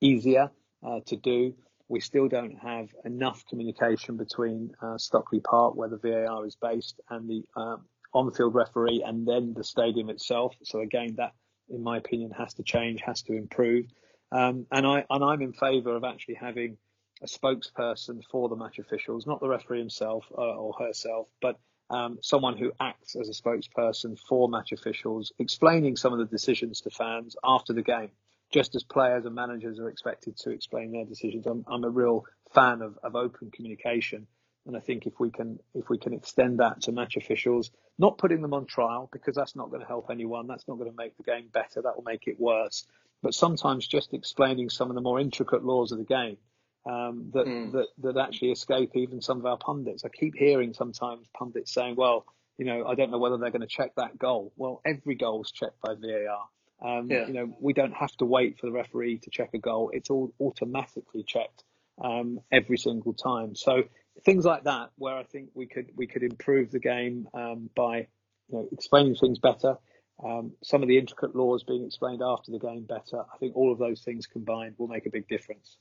easier 0.00 0.50
uh, 0.84 1.00
to 1.06 1.16
do 1.16 1.54
we 1.88 2.00
still 2.00 2.28
don't 2.28 2.56
have 2.58 2.88
enough 3.04 3.44
communication 3.48 4.16
between 4.16 4.72
uh, 4.82 4.98
Stockley 4.98 5.40
Park, 5.40 5.76
where 5.76 5.88
the 5.88 5.98
VAR 5.98 6.46
is 6.46 6.56
based, 6.56 7.00
and 7.10 7.28
the 7.28 7.42
um, 7.60 7.84
on-field 8.12 8.54
referee, 8.54 9.02
and 9.06 9.26
then 9.26 9.54
the 9.54 9.64
stadium 9.64 10.10
itself. 10.10 10.54
So 10.64 10.80
again, 10.80 11.14
that, 11.16 11.32
in 11.68 11.82
my 11.82 11.98
opinion, 11.98 12.32
has 12.32 12.54
to 12.54 12.62
change, 12.62 13.00
has 13.02 13.22
to 13.22 13.34
improve. 13.34 13.86
Um, 14.32 14.66
and 14.72 14.86
I 14.86 15.04
and 15.08 15.24
I'm 15.24 15.42
in 15.42 15.52
favour 15.52 15.94
of 15.94 16.04
actually 16.04 16.34
having 16.34 16.76
a 17.22 17.26
spokesperson 17.26 18.22
for 18.30 18.48
the 18.48 18.56
match 18.56 18.78
officials, 18.78 19.26
not 19.26 19.40
the 19.40 19.48
referee 19.48 19.78
himself 19.78 20.26
uh, 20.36 20.40
or 20.40 20.74
herself, 20.74 21.28
but 21.40 21.58
um, 21.88 22.18
someone 22.20 22.58
who 22.58 22.72
acts 22.80 23.14
as 23.14 23.28
a 23.28 23.32
spokesperson 23.32 24.18
for 24.28 24.48
match 24.48 24.72
officials, 24.72 25.32
explaining 25.38 25.96
some 25.96 26.12
of 26.12 26.18
the 26.18 26.26
decisions 26.26 26.80
to 26.80 26.90
fans 26.90 27.36
after 27.44 27.72
the 27.72 27.82
game 27.82 28.10
just 28.52 28.74
as 28.74 28.84
players 28.84 29.24
and 29.24 29.34
managers 29.34 29.78
are 29.78 29.88
expected 29.88 30.36
to 30.38 30.50
explain 30.50 30.92
their 30.92 31.04
decisions. 31.04 31.46
I'm, 31.46 31.64
I'm 31.68 31.84
a 31.84 31.90
real 31.90 32.24
fan 32.54 32.82
of, 32.82 32.98
of 33.02 33.16
open 33.16 33.50
communication. 33.50 34.26
And 34.66 34.76
I 34.76 34.80
think 34.80 35.06
if 35.06 35.20
we 35.20 35.30
can 35.30 35.60
if 35.74 35.88
we 35.88 35.96
can 35.96 36.12
extend 36.12 36.58
that 36.58 36.82
to 36.82 36.92
match 36.92 37.16
officials, 37.16 37.70
not 37.98 38.18
putting 38.18 38.42
them 38.42 38.52
on 38.52 38.66
trial 38.66 39.08
because 39.12 39.36
that's 39.36 39.54
not 39.54 39.70
going 39.70 39.80
to 39.80 39.86
help 39.86 40.10
anyone, 40.10 40.48
that's 40.48 40.66
not 40.66 40.78
going 40.78 40.90
to 40.90 40.96
make 40.96 41.16
the 41.16 41.22
game 41.22 41.48
better, 41.52 41.82
that 41.82 41.94
will 41.94 42.02
make 42.02 42.26
it 42.26 42.40
worse. 42.40 42.84
But 43.22 43.34
sometimes 43.34 43.86
just 43.86 44.12
explaining 44.12 44.70
some 44.70 44.90
of 44.90 44.96
the 44.96 45.00
more 45.00 45.20
intricate 45.20 45.64
laws 45.64 45.92
of 45.92 45.98
the 45.98 46.04
game 46.04 46.36
um, 46.84 47.30
that, 47.32 47.46
mm. 47.46 47.72
that 47.72 47.86
that 47.98 48.16
actually 48.16 48.52
escape 48.52 48.90
even 48.94 49.20
some 49.20 49.38
of 49.38 49.46
our 49.46 49.56
pundits. 49.56 50.04
I 50.04 50.08
keep 50.08 50.34
hearing 50.36 50.72
sometimes 50.72 51.26
pundits 51.36 51.72
saying, 51.72 51.94
"Well, 51.96 52.26
you 52.58 52.64
know, 52.64 52.86
I 52.86 52.94
don't 52.94 53.10
know 53.10 53.18
whether 53.18 53.38
they're 53.38 53.50
going 53.50 53.60
to 53.60 53.66
check 53.66 53.94
that 53.96 54.18
goal." 54.18 54.52
Well, 54.56 54.80
every 54.84 55.14
goal 55.14 55.42
is 55.42 55.50
checked 55.50 55.80
by 55.80 55.94
VAR. 55.94 56.48
Um, 56.84 57.10
yeah. 57.10 57.26
You 57.26 57.32
know, 57.32 57.56
we 57.60 57.72
don't 57.72 57.94
have 57.94 58.14
to 58.18 58.24
wait 58.24 58.58
for 58.58 58.66
the 58.66 58.72
referee 58.72 59.18
to 59.18 59.30
check 59.30 59.50
a 59.54 59.58
goal; 59.58 59.90
it's 59.92 60.10
all 60.10 60.32
automatically 60.40 61.22
checked 61.22 61.64
um, 62.02 62.40
every 62.52 62.78
single 62.78 63.14
time. 63.14 63.54
So 63.54 63.84
things 64.24 64.44
like 64.44 64.64
that, 64.64 64.90
where 64.96 65.16
I 65.16 65.24
think 65.24 65.50
we 65.54 65.66
could 65.66 65.90
we 65.96 66.06
could 66.06 66.22
improve 66.22 66.70
the 66.70 66.80
game 66.80 67.28
um, 67.34 67.70
by 67.74 68.08
you 68.48 68.58
know, 68.58 68.68
explaining 68.72 69.14
things 69.14 69.38
better. 69.38 69.76
Um, 70.22 70.52
some 70.62 70.82
of 70.82 70.88
the 70.88 70.98
intricate 70.98 71.36
laws 71.36 71.62
being 71.62 71.84
explained 71.84 72.22
after 72.22 72.50
the 72.50 72.58
game 72.58 72.84
better. 72.84 73.20
I 73.20 73.36
think 73.38 73.54
all 73.54 73.72
of 73.72 73.78
those 73.78 74.00
things 74.00 74.26
combined 74.26 74.76
will 74.78 74.88
make 74.88 75.06
a 75.06 75.10
big 75.10 75.28
difference. 75.28 75.76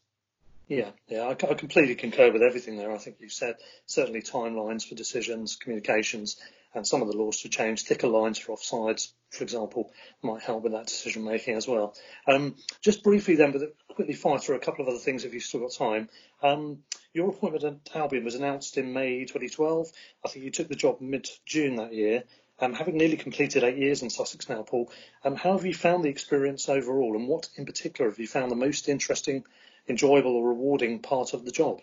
Yeah, 0.68 0.90
yeah, 1.08 1.22
I, 1.22 1.32
I, 1.32 1.54
completely 1.54 1.94
concur 1.94 2.32
with 2.32 2.42
everything 2.42 2.78
there. 2.78 2.92
I 2.92 2.98
think 2.98 3.18
you 3.20 3.30
said 3.30 3.56
certainly 3.86 4.22
timelines 4.22 4.88
for 4.88 4.96
decisions, 4.96 5.56
communications, 5.56 6.38
and 6.76 6.86
some 6.86 7.02
of 7.02 7.08
the 7.08 7.18
laws 7.18 7.42
to 7.42 7.50
change. 7.50 7.84
Thicker 7.84 8.08
lines 8.08 8.38
for 8.38 8.56
offsides, 8.56 9.14
for 9.30 9.44
example, 9.44 9.92
might 10.22 10.44
help 10.44 10.64
with 10.64 10.74
that 10.74 10.88
decision 10.88 11.24
making 11.24 11.56
as 11.56 11.68
well. 11.68 11.96
Um, 12.28 12.56
just 12.82 13.04
briefly 13.04 13.36
then, 13.36 13.52
but 13.52 13.76
quickly 13.96 14.14
fire 14.14 14.38
through 14.38 14.58
a 14.58 14.60
couple 14.60 14.84
of 14.84 14.90
other 14.90 15.00
things 15.00 15.24
if 15.24 15.34
you've 15.34 15.44
still 15.44 15.62
got 15.62 15.72
time. 15.72 16.10
Um, 16.44 16.80
your 17.14 17.30
appointment 17.30 17.64
at 17.64 17.96
Albion 17.96 18.26
was 18.26 18.36
announced 18.36 18.78
in 18.78 18.94
May 18.94 19.22
2012. 19.22 19.88
I 20.24 20.28
think 20.28 20.46
you 20.46 20.52
took 20.52 20.68
the 20.68 20.76
job 20.76 21.00
mid 21.00 21.28
June 21.46 21.78
that 21.78 21.94
year. 21.94 22.26
Um, 22.60 22.74
having 22.74 22.98
nearly 22.98 23.18
completed 23.18 23.64
eight 23.64 23.78
years 23.78 24.02
in 24.02 24.10
Sussex 24.10 24.48
now, 24.48 24.64
Paul, 24.64 24.90
um, 25.26 25.36
how 25.36 25.54
have 25.54 25.66
you 25.66 25.74
found 25.74 26.04
the 26.04 26.10
experience 26.10 26.70
overall, 26.70 27.16
and 27.16 27.28
what 27.28 27.50
in 27.58 27.66
particular 27.66 28.10
have 28.10 28.20
you 28.20 28.28
found 28.28 28.50
the 28.50 28.56
most 28.56 28.88
interesting, 28.88 29.44
enjoyable, 29.90 30.36
or 30.38 30.50
rewarding 30.50 31.00
part 31.00 31.34
of 31.34 31.44
the 31.44 31.52
job, 31.52 31.82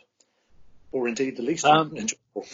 or 0.93 1.09
indeed 1.09 1.37
the 1.37 1.43
least 1.43 1.65
um, 1.65 1.97
enjoyable? 1.97 2.47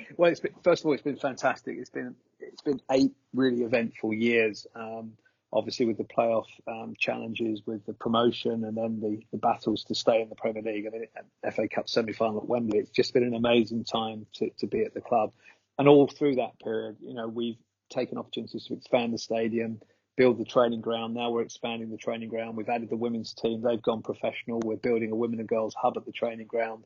well, 0.16 0.32
been, 0.42 0.54
first 0.62 0.82
of 0.82 0.86
all, 0.86 0.92
it's 0.94 1.02
been 1.02 1.16
fantastic. 1.16 1.76
It's 1.78 1.90
been 1.90 2.14
it's 2.40 2.62
been 2.62 2.80
eight 2.90 3.12
really 3.34 3.62
eventful 3.62 4.14
years. 4.14 4.66
Um, 4.74 5.12
obviously, 5.52 5.86
with 5.86 5.98
the 5.98 6.04
playoff 6.04 6.46
um, 6.66 6.94
challenges, 6.98 7.62
with 7.66 7.84
the 7.86 7.92
promotion, 7.92 8.64
and 8.64 8.76
then 8.76 9.00
the, 9.00 9.20
the 9.32 9.38
battles 9.38 9.84
to 9.84 9.94
stay 9.94 10.22
in 10.22 10.28
the 10.28 10.34
Premier 10.34 10.62
League. 10.62 10.86
I 10.86 10.90
mean, 10.90 11.52
FA 11.52 11.68
Cup 11.68 11.88
semi 11.88 12.12
final 12.12 12.38
at 12.38 12.48
Wembley. 12.48 12.78
It's 12.78 12.90
just 12.90 13.12
been 13.12 13.24
an 13.24 13.34
amazing 13.34 13.84
time 13.84 14.26
to, 14.34 14.50
to 14.58 14.66
be 14.66 14.82
at 14.82 14.94
the 14.94 15.00
club 15.00 15.32
and 15.78 15.88
all 15.88 16.08
through 16.08 16.36
that 16.36 16.58
period, 16.58 16.96
you 17.00 17.14
know, 17.14 17.28
we've 17.28 17.56
taken 17.88 18.18
opportunities 18.18 18.64
to 18.66 18.74
expand 18.74 19.14
the 19.14 19.18
stadium, 19.18 19.80
build 20.16 20.38
the 20.38 20.44
training 20.44 20.80
ground. 20.80 21.14
Now 21.14 21.30
we're 21.30 21.42
expanding 21.42 21.90
the 21.90 21.96
training 21.96 22.28
ground. 22.28 22.56
We've 22.56 22.68
added 22.68 22.90
the 22.90 22.96
women's 22.96 23.32
team. 23.32 23.62
They've 23.62 23.80
gone 23.80 24.02
professional. 24.02 24.60
We're 24.64 24.76
building 24.76 25.12
a 25.12 25.14
women 25.14 25.38
and 25.38 25.48
girls 25.48 25.74
hub 25.80 25.96
at 25.96 26.04
the 26.04 26.12
training 26.12 26.48
ground. 26.48 26.84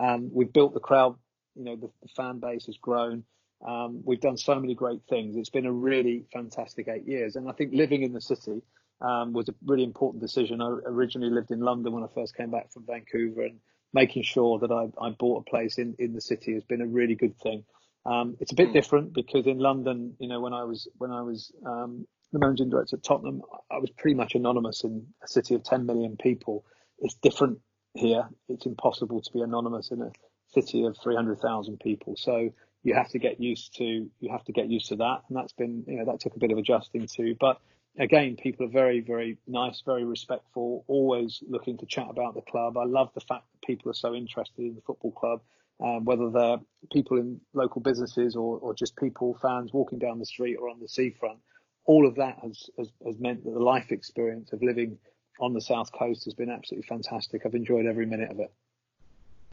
Um, 0.00 0.30
we've 0.32 0.52
built 0.52 0.74
the 0.74 0.80
crowd. 0.80 1.16
You 1.54 1.64
know, 1.64 1.76
the, 1.76 1.90
the 2.02 2.08
fan 2.16 2.38
base 2.38 2.66
has 2.66 2.76
grown. 2.76 3.24
Um, 3.66 4.02
we've 4.04 4.20
done 4.20 4.36
so 4.36 4.58
many 4.58 4.74
great 4.74 5.02
things. 5.08 5.36
It's 5.36 5.50
been 5.50 5.66
a 5.66 5.72
really 5.72 6.24
fantastic 6.32 6.88
eight 6.88 7.06
years. 7.06 7.36
And 7.36 7.48
I 7.48 7.52
think 7.52 7.72
living 7.74 8.02
in 8.02 8.12
the 8.12 8.20
city 8.20 8.62
um, 9.00 9.32
was 9.32 9.48
a 9.48 9.54
really 9.64 9.84
important 9.84 10.22
decision. 10.22 10.62
I 10.62 10.68
originally 10.68 11.30
lived 11.30 11.50
in 11.50 11.60
London 11.60 11.92
when 11.92 12.04
I 12.04 12.08
first 12.14 12.36
came 12.36 12.50
back 12.50 12.72
from 12.72 12.86
Vancouver, 12.86 13.42
and 13.42 13.60
making 13.92 14.22
sure 14.22 14.58
that 14.60 14.70
I, 14.70 14.88
I 15.04 15.10
bought 15.10 15.44
a 15.46 15.50
place 15.50 15.78
in, 15.78 15.96
in 15.98 16.12
the 16.12 16.20
city 16.20 16.54
has 16.54 16.64
been 16.64 16.80
a 16.80 16.86
really 16.86 17.14
good 17.14 17.38
thing. 17.38 17.64
Um, 18.06 18.36
it's 18.40 18.52
a 18.52 18.54
bit 18.54 18.68
hmm. 18.68 18.74
different 18.74 19.12
because 19.12 19.46
in 19.46 19.58
London, 19.58 20.14
you 20.18 20.28
know, 20.28 20.40
when 20.40 20.54
I 20.54 20.64
was 20.64 20.88
when 20.96 21.10
I 21.10 21.22
was 21.22 21.52
um, 21.66 22.06
the 22.32 22.38
managing 22.38 22.70
director 22.70 22.96
at 22.96 23.02
Tottenham, 23.02 23.42
I 23.70 23.78
was 23.78 23.90
pretty 23.90 24.14
much 24.14 24.34
anonymous 24.34 24.84
in 24.84 25.06
a 25.22 25.28
city 25.28 25.54
of 25.54 25.64
10 25.64 25.84
million 25.84 26.16
people. 26.16 26.64
It's 26.98 27.14
different 27.14 27.58
here. 27.94 28.28
It's 28.48 28.66
impossible 28.66 29.20
to 29.20 29.32
be 29.32 29.40
anonymous 29.40 29.90
in 29.90 30.02
a 30.02 30.12
city 30.48 30.84
of 30.84 30.96
300,000 31.02 31.78
people. 31.80 32.16
So 32.16 32.50
you 32.82 32.94
have 32.94 33.08
to 33.10 33.18
get 33.18 33.40
used 33.40 33.76
to 33.76 33.84
you 33.84 34.30
have 34.30 34.44
to 34.44 34.52
get 34.52 34.68
used 34.68 34.88
to 34.88 34.96
that, 34.96 35.22
and 35.28 35.36
that's 35.36 35.52
been 35.52 35.84
you 35.86 35.98
know 35.98 36.06
that 36.06 36.20
took 36.20 36.34
a 36.34 36.38
bit 36.38 36.50
of 36.50 36.58
adjusting 36.58 37.06
to. 37.16 37.36
But 37.38 37.60
again, 37.98 38.36
people 38.36 38.66
are 38.66 38.70
very 38.70 39.00
very 39.00 39.38
nice, 39.46 39.82
very 39.84 40.04
respectful, 40.04 40.84
always 40.88 41.42
looking 41.46 41.76
to 41.78 41.86
chat 41.86 42.06
about 42.08 42.34
the 42.34 42.40
club. 42.40 42.78
I 42.78 42.84
love 42.84 43.10
the 43.14 43.20
fact 43.20 43.44
that 43.52 43.66
people 43.66 43.90
are 43.90 43.94
so 43.94 44.14
interested 44.14 44.64
in 44.64 44.74
the 44.74 44.80
football 44.80 45.12
club 45.12 45.40
um, 45.82 46.04
whether 46.04 46.30
they're 46.30 46.58
people 46.92 47.16
in 47.16 47.40
local 47.54 47.80
businesses 47.80 48.36
or, 48.36 48.58
or 48.58 48.74
just 48.74 48.96
people, 48.96 49.38
fans 49.40 49.72
walking 49.72 49.98
down 49.98 50.18
the 50.18 50.26
street 50.26 50.56
or 50.60 50.68
on 50.68 50.80
the 50.80 50.88
seafront. 50.88 51.38
All 51.86 52.06
of 52.06 52.16
that 52.16 52.38
has, 52.42 52.68
has, 52.78 52.92
has 53.04 53.18
meant 53.18 53.44
that 53.44 53.52
the 53.52 53.58
life 53.58 53.90
experience 53.90 54.52
of 54.52 54.62
living 54.62 54.98
on 55.40 55.54
the 55.54 55.60
south 55.60 55.92
coast 55.92 56.24
has 56.24 56.34
been 56.34 56.50
absolutely 56.50 56.86
fantastic. 56.86 57.42
I've 57.44 57.54
enjoyed 57.54 57.86
every 57.86 58.06
minute 58.06 58.30
of 58.30 58.40
it. 58.40 58.52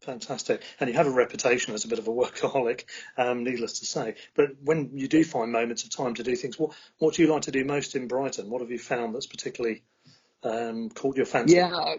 Fantastic. 0.01 0.61
And 0.79 0.89
you 0.89 0.95
have 0.95 1.07
a 1.07 1.11
reputation 1.11 1.73
as 1.73 1.85
a 1.85 1.88
bit 1.88 1.99
of 1.99 2.07
a 2.07 2.11
workaholic, 2.11 2.85
um, 3.17 3.43
needless 3.43 3.79
to 3.79 3.85
say. 3.85 4.15
But 4.35 4.51
when 4.63 4.91
you 4.93 5.07
do 5.07 5.23
find 5.23 5.51
moments 5.51 5.83
of 5.83 5.89
time 5.89 6.13
to 6.15 6.23
do 6.23 6.35
things, 6.35 6.59
what, 6.59 6.71
what 6.99 7.15
do 7.15 7.23
you 7.23 7.31
like 7.31 7.43
to 7.43 7.51
do 7.51 7.65
most 7.65 7.95
in 7.95 8.07
Brighton? 8.07 8.49
What 8.49 8.61
have 8.61 8.69
you 8.69 8.79
found 8.79 9.15
that's 9.15 9.25
particularly 9.25 9.83
um, 10.43 10.89
caught 10.89 11.17
your 11.17 11.25
fancy? 11.25 11.55
Yeah, 11.55 11.95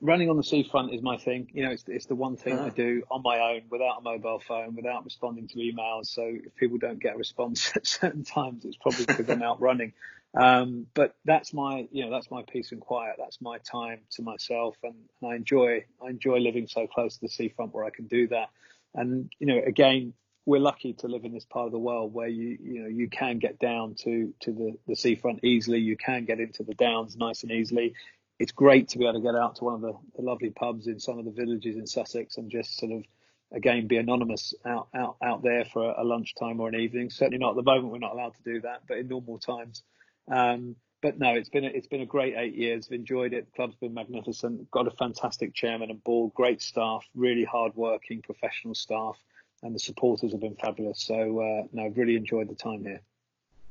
running 0.00 0.30
on 0.30 0.36
the 0.36 0.44
seafront 0.44 0.94
is 0.94 1.02
my 1.02 1.16
thing. 1.16 1.48
You 1.52 1.64
know, 1.64 1.70
it's 1.72 1.84
it's 1.88 2.06
the 2.06 2.14
one 2.14 2.36
thing 2.36 2.58
I 2.58 2.68
do 2.68 3.02
on 3.10 3.22
my 3.22 3.38
own 3.38 3.62
without 3.70 3.98
a 3.98 4.00
mobile 4.00 4.38
phone, 4.38 4.76
without 4.76 5.04
responding 5.04 5.48
to 5.48 5.56
emails. 5.56 6.06
So 6.06 6.22
if 6.22 6.54
people 6.56 6.78
don't 6.78 7.00
get 7.00 7.14
a 7.14 7.18
response 7.18 7.72
at 7.76 7.86
certain 7.86 8.24
times, 8.24 8.64
it's 8.64 8.76
probably 8.76 9.06
because 9.06 9.28
I'm 9.28 9.42
out 9.42 9.60
running. 9.60 9.92
Um, 10.34 10.86
but 10.94 11.14
that's 11.24 11.52
my, 11.52 11.86
you 11.92 12.04
know, 12.04 12.10
that's 12.10 12.30
my 12.30 12.42
peace 12.42 12.72
and 12.72 12.80
quiet. 12.80 13.16
That's 13.18 13.40
my 13.40 13.58
time 13.58 14.00
to 14.12 14.22
myself, 14.22 14.76
and, 14.82 14.94
and 15.20 15.32
I 15.32 15.36
enjoy 15.36 15.84
I 16.02 16.08
enjoy 16.08 16.38
living 16.38 16.68
so 16.68 16.86
close 16.86 17.16
to 17.16 17.20
the 17.20 17.28
seafront 17.28 17.74
where 17.74 17.84
I 17.84 17.90
can 17.90 18.06
do 18.06 18.28
that. 18.28 18.48
And 18.94 19.30
you 19.38 19.46
know, 19.46 19.60
again, 19.64 20.14
we're 20.46 20.60
lucky 20.60 20.94
to 20.94 21.06
live 21.06 21.24
in 21.24 21.32
this 21.32 21.44
part 21.44 21.66
of 21.66 21.72
the 21.72 21.78
world 21.78 22.14
where 22.14 22.28
you 22.28 22.56
you 22.62 22.82
know 22.82 22.88
you 22.88 23.10
can 23.10 23.38
get 23.38 23.58
down 23.58 23.94
to 24.04 24.32
to 24.40 24.52
the 24.52 24.78
the 24.86 24.96
seafront 24.96 25.44
easily. 25.44 25.80
You 25.80 25.98
can 25.98 26.24
get 26.24 26.40
into 26.40 26.62
the 26.62 26.74
downs 26.74 27.16
nice 27.16 27.42
and 27.42 27.52
easily 27.52 27.94
it's 28.42 28.50
great 28.50 28.88
to 28.88 28.98
be 28.98 29.04
able 29.04 29.14
to 29.14 29.20
get 29.20 29.36
out 29.36 29.54
to 29.54 29.64
one 29.64 29.74
of 29.74 29.80
the, 29.82 29.92
the 30.16 30.22
lovely 30.22 30.50
pubs 30.50 30.88
in 30.88 30.98
some 30.98 31.16
of 31.16 31.24
the 31.24 31.30
villages 31.30 31.76
in 31.76 31.86
Sussex 31.86 32.38
and 32.38 32.50
just 32.50 32.76
sort 32.76 32.90
of 32.90 33.04
again 33.52 33.86
be 33.86 33.98
anonymous 33.98 34.52
out 34.66 34.88
out 34.96 35.16
out 35.22 35.44
there 35.44 35.64
for 35.64 35.90
a, 35.90 36.02
a 36.02 36.04
lunchtime 36.04 36.58
or 36.58 36.68
an 36.68 36.74
evening. 36.74 37.08
Certainly 37.08 37.38
not 37.38 37.50
at 37.50 37.56
the 37.56 37.62
moment. 37.62 37.92
We're 37.92 37.98
not 37.98 38.14
allowed 38.14 38.34
to 38.34 38.42
do 38.42 38.60
that, 38.62 38.82
but 38.88 38.98
in 38.98 39.06
normal 39.06 39.38
times. 39.38 39.84
Um, 40.30 40.76
but 41.02 41.18
no, 41.18 41.34
it's 41.34 41.48
been 41.48 41.64
a, 41.64 41.68
it's 41.68 41.88
been 41.88 42.00
a 42.00 42.06
great 42.06 42.34
eight 42.36 42.54
years. 42.54 42.86
I've 42.88 42.94
enjoyed 42.94 43.32
it. 43.32 43.46
The 43.46 43.56
club's 43.56 43.74
been 43.76 43.92
magnificent. 43.92 44.70
Got 44.70 44.86
a 44.86 44.92
fantastic 44.92 45.52
chairman 45.52 45.90
and 45.90 46.02
board, 46.02 46.32
great 46.34 46.62
staff, 46.62 47.04
really 47.14 47.44
hard 47.44 47.74
working 47.74 48.22
professional 48.22 48.74
staff, 48.74 49.18
and 49.62 49.74
the 49.74 49.80
supporters 49.80 50.30
have 50.30 50.40
been 50.40 50.54
fabulous. 50.54 51.02
So 51.02 51.40
uh, 51.40 51.66
no, 51.72 51.86
I've 51.86 51.96
really 51.96 52.16
enjoyed 52.16 52.48
the 52.48 52.54
time 52.54 52.84
here. 52.84 53.00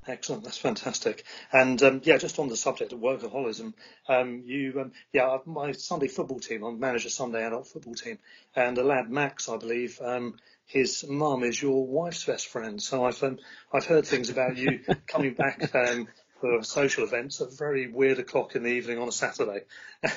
Excellent, 0.08 0.44
that's 0.44 0.58
fantastic. 0.58 1.24
And 1.54 1.82
um, 1.84 2.02
yeah, 2.04 2.18
just 2.18 2.40
on 2.40 2.50
the 2.50 2.58
subject 2.58 2.92
of 2.92 3.00
workaholism, 3.00 3.74
um, 4.10 4.42
you 4.46 4.82
um, 4.82 4.92
yeah, 5.14 5.38
my 5.46 5.74
Sunday 5.74 6.08
football 6.08 6.40
team, 6.40 6.66
I 6.66 6.72
manage 6.72 7.06
a 7.06 7.10
Sunday 7.10 7.46
adult 7.46 7.68
football 7.68 7.94
team, 7.94 8.18
and 8.56 8.78
a 8.78 8.84
lad 8.84 9.12
Max, 9.12 9.48
I 9.48 9.58
believe, 9.58 10.02
um, 10.04 10.38
his 10.66 11.06
mum 11.08 11.44
is 11.44 11.62
your 11.62 11.86
wife's 11.86 12.26
best 12.26 12.48
friend. 12.48 12.82
So 12.82 13.06
I've 13.06 13.22
um, 13.22 13.38
I've 13.72 13.86
heard 13.86 14.08
things 14.08 14.30
about 14.30 14.58
you 14.58 14.80
coming 15.08 15.36
back 15.36 15.74
um, 15.76 16.08
for 16.42 16.64
social 16.64 17.04
events 17.04 17.40
at 17.40 17.54
very 17.54 17.88
weird 17.88 18.20
o'clock 18.20 18.56
in 18.56 18.64
the 18.64 18.70
evening 18.70 18.98
on 19.00 19.08
a 19.08 19.12
Saturday. 19.12 19.62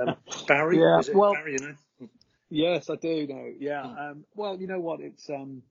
Um, 0.00 0.16
Barry, 0.48 0.78
yeah, 0.78 1.02
well, 1.12 1.34
Barry, 1.34 1.52
you 1.52 1.58
know? 1.58 2.08
Yes, 2.48 2.88
I 2.88 2.96
do 2.96 3.26
know. 3.26 3.52
Yeah. 3.58 3.82
Hmm. 3.82 3.98
Um, 3.98 4.24
well, 4.34 4.56
you 4.56 4.66
know 4.66 4.80
what? 4.80 5.00
It's 5.00 5.28
um, 5.28 5.62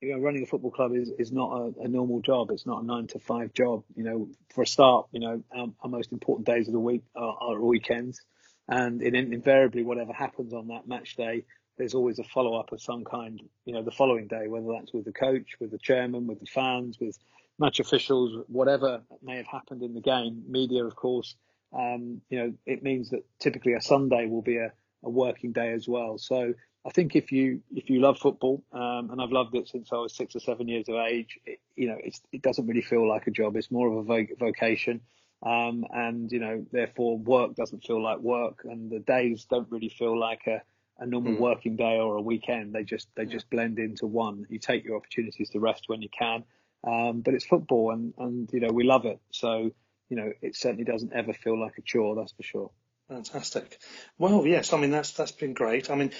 you 0.00 0.12
know, 0.12 0.18
running 0.18 0.42
a 0.42 0.46
football 0.46 0.70
club 0.70 0.94
is, 0.94 1.10
is 1.18 1.32
not 1.32 1.50
a, 1.52 1.82
a, 1.82 1.88
normal 1.88 2.20
job. 2.20 2.50
It's 2.50 2.66
not 2.66 2.82
a 2.82 2.86
nine 2.86 3.06
to 3.08 3.18
five 3.18 3.52
job. 3.52 3.84
You 3.96 4.04
know, 4.04 4.28
for 4.54 4.62
a 4.62 4.66
start, 4.66 5.06
you 5.12 5.20
know, 5.20 5.42
our, 5.56 5.68
our 5.80 5.90
most 5.90 6.12
important 6.12 6.46
days 6.46 6.66
of 6.66 6.72
the 6.72 6.80
week 6.80 7.02
are, 7.16 7.36
are 7.40 7.60
weekends. 7.60 8.20
And 8.68 9.02
in, 9.02 9.14
invariably, 9.14 9.82
whatever 9.84 10.12
happens 10.12 10.52
on 10.52 10.68
that 10.68 10.86
match 10.86 11.16
day, 11.16 11.44
there's 11.78 11.94
always 11.94 12.18
a 12.18 12.24
follow 12.24 12.58
up 12.58 12.72
of 12.72 12.82
some 12.82 13.04
kind, 13.04 13.40
you 13.64 13.72
know, 13.72 13.82
the 13.82 13.90
following 13.90 14.26
day, 14.26 14.46
whether 14.48 14.66
that's 14.72 14.92
with 14.92 15.04
the 15.04 15.12
coach, 15.12 15.56
with 15.60 15.70
the 15.70 15.78
chairman, 15.78 16.26
with 16.26 16.40
the 16.40 16.46
fans, 16.46 16.98
with 17.00 17.16
match 17.62 17.80
officials, 17.80 18.44
whatever 18.48 19.02
may 19.22 19.36
have 19.36 19.46
happened 19.46 19.82
in 19.82 19.94
the 19.94 20.00
game, 20.00 20.42
media, 20.48 20.84
of 20.84 20.94
course. 20.94 21.34
Um, 21.72 22.20
you 22.28 22.38
know, 22.38 22.52
it 22.66 22.82
means 22.82 23.10
that 23.10 23.24
typically 23.38 23.72
a 23.72 23.80
Sunday 23.80 24.26
will 24.26 24.42
be 24.42 24.58
a, 24.58 24.72
a 25.02 25.08
working 25.08 25.52
day 25.52 25.72
as 25.72 25.88
well. 25.88 26.18
So 26.18 26.52
I 26.84 26.90
think 26.90 27.14
if 27.14 27.30
you 27.30 27.62
if 27.74 27.88
you 27.88 28.00
love 28.00 28.18
football, 28.18 28.62
um, 28.72 29.10
and 29.10 29.22
I've 29.22 29.30
loved 29.30 29.54
it 29.54 29.68
since 29.68 29.92
I 29.92 29.96
was 29.96 30.14
six 30.14 30.34
or 30.34 30.40
seven 30.40 30.68
years 30.68 30.88
of 30.88 30.96
age, 30.96 31.38
it, 31.46 31.60
you 31.76 31.88
know, 31.88 31.96
it 32.32 32.42
doesn't 32.42 32.66
really 32.66 32.82
feel 32.82 33.08
like 33.08 33.26
a 33.26 33.30
job. 33.30 33.56
It's 33.56 33.70
more 33.70 33.88
of 33.88 34.10
a 34.10 34.26
vocation, 34.38 35.00
um, 35.44 35.84
and 35.90 36.30
you 36.30 36.40
know, 36.40 36.66
therefore, 36.72 37.18
work 37.18 37.54
doesn't 37.54 37.84
feel 37.84 38.02
like 38.02 38.18
work, 38.18 38.62
and 38.64 38.90
the 38.90 38.98
days 38.98 39.46
don't 39.48 39.70
really 39.70 39.90
feel 39.90 40.18
like 40.18 40.42
a, 40.48 40.60
a 40.98 41.06
normal 41.06 41.34
mm. 41.34 41.38
working 41.38 41.76
day 41.76 41.98
or 41.98 42.16
a 42.16 42.22
weekend. 42.22 42.72
They 42.72 42.82
just 42.82 43.08
they 43.14 43.24
yeah. 43.24 43.30
just 43.30 43.48
blend 43.48 43.78
into 43.78 44.06
one. 44.06 44.46
You 44.50 44.58
take 44.58 44.84
your 44.84 44.96
opportunities 44.96 45.50
to 45.50 45.60
rest 45.60 45.84
when 45.86 46.02
you 46.02 46.08
can, 46.08 46.42
um, 46.84 47.20
but 47.20 47.34
it's 47.34 47.44
football, 47.44 47.92
and 47.92 48.14
and 48.18 48.48
you 48.52 48.60
know, 48.60 48.72
we 48.72 48.84
love 48.84 49.04
it. 49.04 49.20
So 49.30 49.72
you 50.08 50.16
know, 50.16 50.32
it 50.42 50.56
certainly 50.56 50.84
doesn't 50.84 51.12
ever 51.12 51.32
feel 51.32 51.58
like 51.58 51.78
a 51.78 51.82
chore. 51.82 52.14
That's 52.16 52.32
for 52.32 52.42
sure. 52.42 52.70
Fantastic. 53.08 53.78
Well, 54.18 54.46
yes, 54.46 54.72
I 54.72 54.78
mean 54.78 54.90
that's 54.90 55.12
that's 55.12 55.32
been 55.32 55.54
great. 55.54 55.90
I 55.90 55.94
mean, 55.94 56.12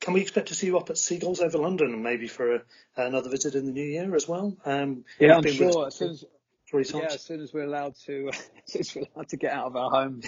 can 0.00 0.14
we 0.14 0.22
expect 0.22 0.48
to 0.48 0.54
see 0.54 0.66
you 0.66 0.78
up 0.78 0.90
at 0.90 0.98
Seagulls 0.98 1.40
over 1.40 1.58
London 1.58 1.92
and 1.92 2.02
maybe 2.02 2.26
for 2.26 2.56
a, 2.56 2.62
another 2.96 3.28
visit 3.28 3.54
in 3.54 3.66
the 3.66 3.72
new 3.72 3.84
year 3.84 4.14
as 4.14 4.26
well? 4.26 4.56
Um, 4.64 5.04
yeah, 5.18 5.36
I'm 5.36 5.46
sure. 5.46 5.86
As 5.86 5.96
soon 5.96 6.10
as, 6.10 6.24
yeah, 6.72 7.06
as 7.06 7.22
soon 7.22 7.40
as 7.40 7.52
we're 7.52 7.64
allowed 7.64 7.96
to, 8.06 8.30
as 8.78 8.94
we're 8.94 9.04
allowed 9.14 9.28
to 9.28 9.36
get 9.36 9.52
out 9.52 9.66
of 9.66 9.76
our 9.76 9.90
homes, 9.90 10.26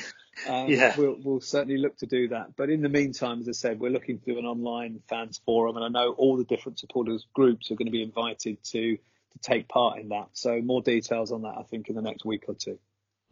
um, 0.49 0.69
yeah. 0.69 0.95
we'll, 0.99 1.17
we'll 1.23 1.41
certainly 1.41 1.79
look 1.79 1.97
to 1.99 2.07
do 2.07 2.29
that. 2.29 2.57
But 2.57 2.69
in 2.69 2.83
the 2.83 2.89
meantime, 2.89 3.41
as 3.41 3.49
I 3.49 3.53
said, 3.53 3.81
we're 3.81 3.91
looking 3.91 4.19
to 4.19 4.25
do 4.25 4.39
an 4.39 4.45
online 4.45 5.01
fans 5.09 5.41
forum, 5.47 5.77
and 5.77 5.85
I 5.85 5.89
know 5.89 6.13
all 6.13 6.37
the 6.37 6.45
different 6.45 6.79
supporters 6.79 7.27
groups 7.33 7.71
are 7.71 7.77
going 7.77 7.87
to 7.87 7.93
be 7.93 8.03
invited 8.03 8.63
to 8.65 8.99
to 9.33 9.39
take 9.41 9.69
part 9.69 9.99
in 9.99 10.11
that. 10.11 10.29
So 10.33 10.61
more 10.61 10.83
details 10.83 11.33
on 11.33 11.43
that, 11.43 11.55
I 11.59 11.63
think, 11.63 11.89
in 11.89 11.97
the 11.97 12.03
next 12.03 12.25
week 12.25 12.45
or 12.49 12.55
two. 12.55 12.79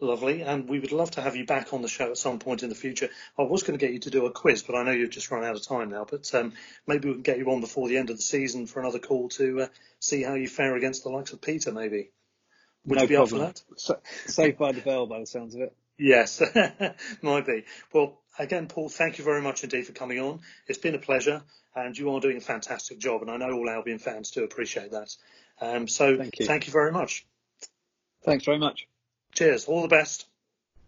Lovely, 0.03 0.41
and 0.41 0.67
we 0.67 0.81
would 0.81 0.93
love 0.93 1.11
to 1.13 1.21
have 1.21 1.37
you 1.37 1.45
back 1.45 1.75
on 1.75 1.83
the 1.83 1.89
show 1.89 2.11
at 2.11 2.17
some 2.17 2.39
point 2.39 2.63
in 2.63 2.71
the 2.71 2.75
future. 2.75 3.11
I 3.39 3.43
was 3.43 3.63
going 3.63 3.79
to 3.79 3.85
get 3.85 3.93
you 3.93 4.01
to 4.01 4.11
do 4.11 4.25
a 4.25 4.31
quiz, 4.31 4.63
but 4.63 4.75
I 4.75 4.83
know 4.83 4.93
you've 4.93 5.11
just 5.11 5.31
run 5.31 5.45
out 5.45 5.57
of 5.57 5.63
time 5.63 5.91
now. 5.91 6.07
But 6.11 6.35
um, 6.35 6.55
maybe 6.87 7.09
we 7.09 7.15
can 7.15 7.23
get 7.23 7.37
you 7.37 7.51
on 7.51 7.61
before 7.61 7.87
the 7.87 7.99
end 7.99 8.09
of 8.09 8.17
the 8.17 8.23
season 8.23 8.67
for 8.67 8.81
another 8.81 8.99
call 8.99 9.29
to 9.31 9.63
uh, 9.63 9.67
see 9.99 10.23
how 10.23 10.35
you 10.35 10.49
fare 10.49 10.75
against 10.75 11.03
the 11.03 11.11
likes 11.11 11.35
of 11.35 11.43
Peter, 11.43 11.71
maybe. 11.71 12.13
Would 12.87 12.97
no 12.97 13.03
you 13.03 13.09
be 13.09 13.15
problem. 13.17 13.43
up 13.43 13.59
for 13.59 13.93
that? 13.93 14.31
Saved 14.31 14.57
by 14.57 14.73
the 14.73 14.81
bell, 14.81 15.07
by 15.07 15.21
the 15.21 15.27
sounds 15.27 15.55
of 15.55 15.61
it. 15.61 15.77
Yes, 15.99 16.41
might 17.23 17.47
be. 17.47 17.65
Well, 17.93 18.19
again, 18.39 18.69
Paul, 18.69 18.89
thank 18.89 19.19
you 19.19 19.25
very 19.25 19.43
much 19.43 19.65
indeed 19.65 19.87
for 19.87 19.93
coming 19.93 20.19
on. 20.19 20.41
It's 20.67 20.79
been 20.79 20.95
a 20.95 20.99
pleasure, 20.99 21.43
and 21.77 21.97
you 21.97 22.11
are 22.15 22.21
doing 22.21 22.39
a 22.39 22.41
fantastic 22.41 22.99
job, 22.99 23.21
and 23.21 23.31
I 23.31 23.37
know 23.37 23.53
all 23.53 23.69
Albion 23.69 23.99
fans 23.99 24.31
do 24.31 24.43
appreciate 24.43 24.93
that. 24.93 25.15
Um, 25.61 25.89
so 25.89 26.17
Thank 26.17 26.39
you. 26.39 26.47
thank 26.47 26.67
you 26.67 26.73
very 26.73 26.93
much. 26.93 27.27
Thanks 28.23 28.45
very 28.45 28.59
much. 28.59 28.87
Cheers. 29.33 29.67
All 29.67 29.83
the 29.83 29.89
best. 29.89 30.27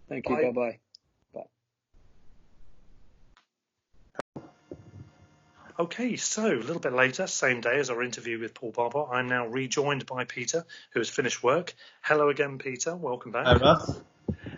Thank 0.09 0.29
you. 0.29 0.37
Bye. 0.37 0.43
Bye 0.43 0.51
bye. 0.51 0.79
Okay, 5.79 6.17
so 6.17 6.47
a 6.47 6.55
little 6.55 6.79
bit 6.79 6.93
later, 6.93 7.27
same 7.27 7.61
day 7.63 7.81
as 7.81 7.89
our 7.89 8.03
interview 8.03 8.39
with 8.39 8.53
Paul 8.53 8.73
Barber, 8.73 9.05
I'm 9.11 9.27
now 9.27 9.47
rejoined 9.47 10.05
by 10.05 10.25
Peter, 10.25 10.65
who 10.93 11.01
has 11.01 11.09
finished 11.09 11.43
work. 11.43 11.75
Hello 12.03 12.29
again, 12.29 12.59
Peter. 12.59 12.95
Welcome 12.95 13.33
back. 13.33 13.47
Hi, 13.47 13.57
Russ. 13.57 14.01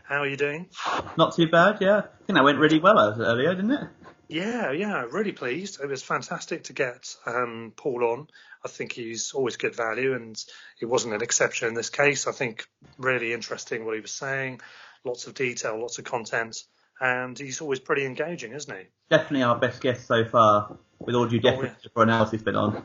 How 0.03 0.19
are 0.19 0.27
you 0.27 0.37
doing? 0.37 0.69
Not 1.17 1.37
too 1.37 1.49
bad, 1.49 1.79
yeah. 1.81 1.99
I 1.99 2.25
think 2.27 2.37
that 2.37 2.45
went 2.45 2.59
really 2.59 2.81
well 2.81 2.99
earlier, 2.99 3.55
didn't 3.55 3.71
it? 3.71 3.89
Yeah, 4.29 4.73
yeah, 4.73 5.05
really 5.11 5.33
pleased. 5.33 5.81
It 5.81 5.89
was 5.89 6.03
fantastic 6.03 6.65
to 6.65 6.73
get 6.73 7.15
um, 7.27 7.73
Paul 7.77 8.05
on. 8.05 8.29
I 8.65 8.69
think 8.69 8.93
he's 8.93 9.33
always 9.33 9.57
good 9.57 9.75
value, 9.75 10.15
and 10.15 10.43
he 10.79 10.87
wasn't 10.87 11.15
an 11.15 11.23
exception 11.23 11.69
in 11.69 11.75
this 11.75 11.91
case. 11.91 12.27
I 12.27 12.33
think 12.33 12.67
really 12.99 13.33
interesting 13.33 13.85
what 13.85 13.95
he 13.95 14.01
was 14.01 14.13
saying, 14.13 14.61
lots 15.05 15.27
of 15.27 15.35
detail, 15.35 15.79
lots 15.81 15.99
of 15.99 16.05
content, 16.05 16.57
and 17.01 17.39
he's 17.39 17.61
always 17.61 17.81
pretty 17.81 18.07
engaging, 18.07 18.53
isn't 18.53 18.75
he? 18.75 18.85
Definitely 19.11 19.43
our 19.43 19.59
best 19.59 19.83
guest 19.83 20.07
so 20.07 20.25
far, 20.25 20.79
with 20.99 21.15
all 21.15 21.27
due 21.27 21.41
oh, 21.45 21.51
deference 21.51 21.83
to 21.83 21.91
everyone 21.91 22.11
else 22.11 22.31
who's 22.31 22.43
been 22.43 22.57
on. 22.57 22.85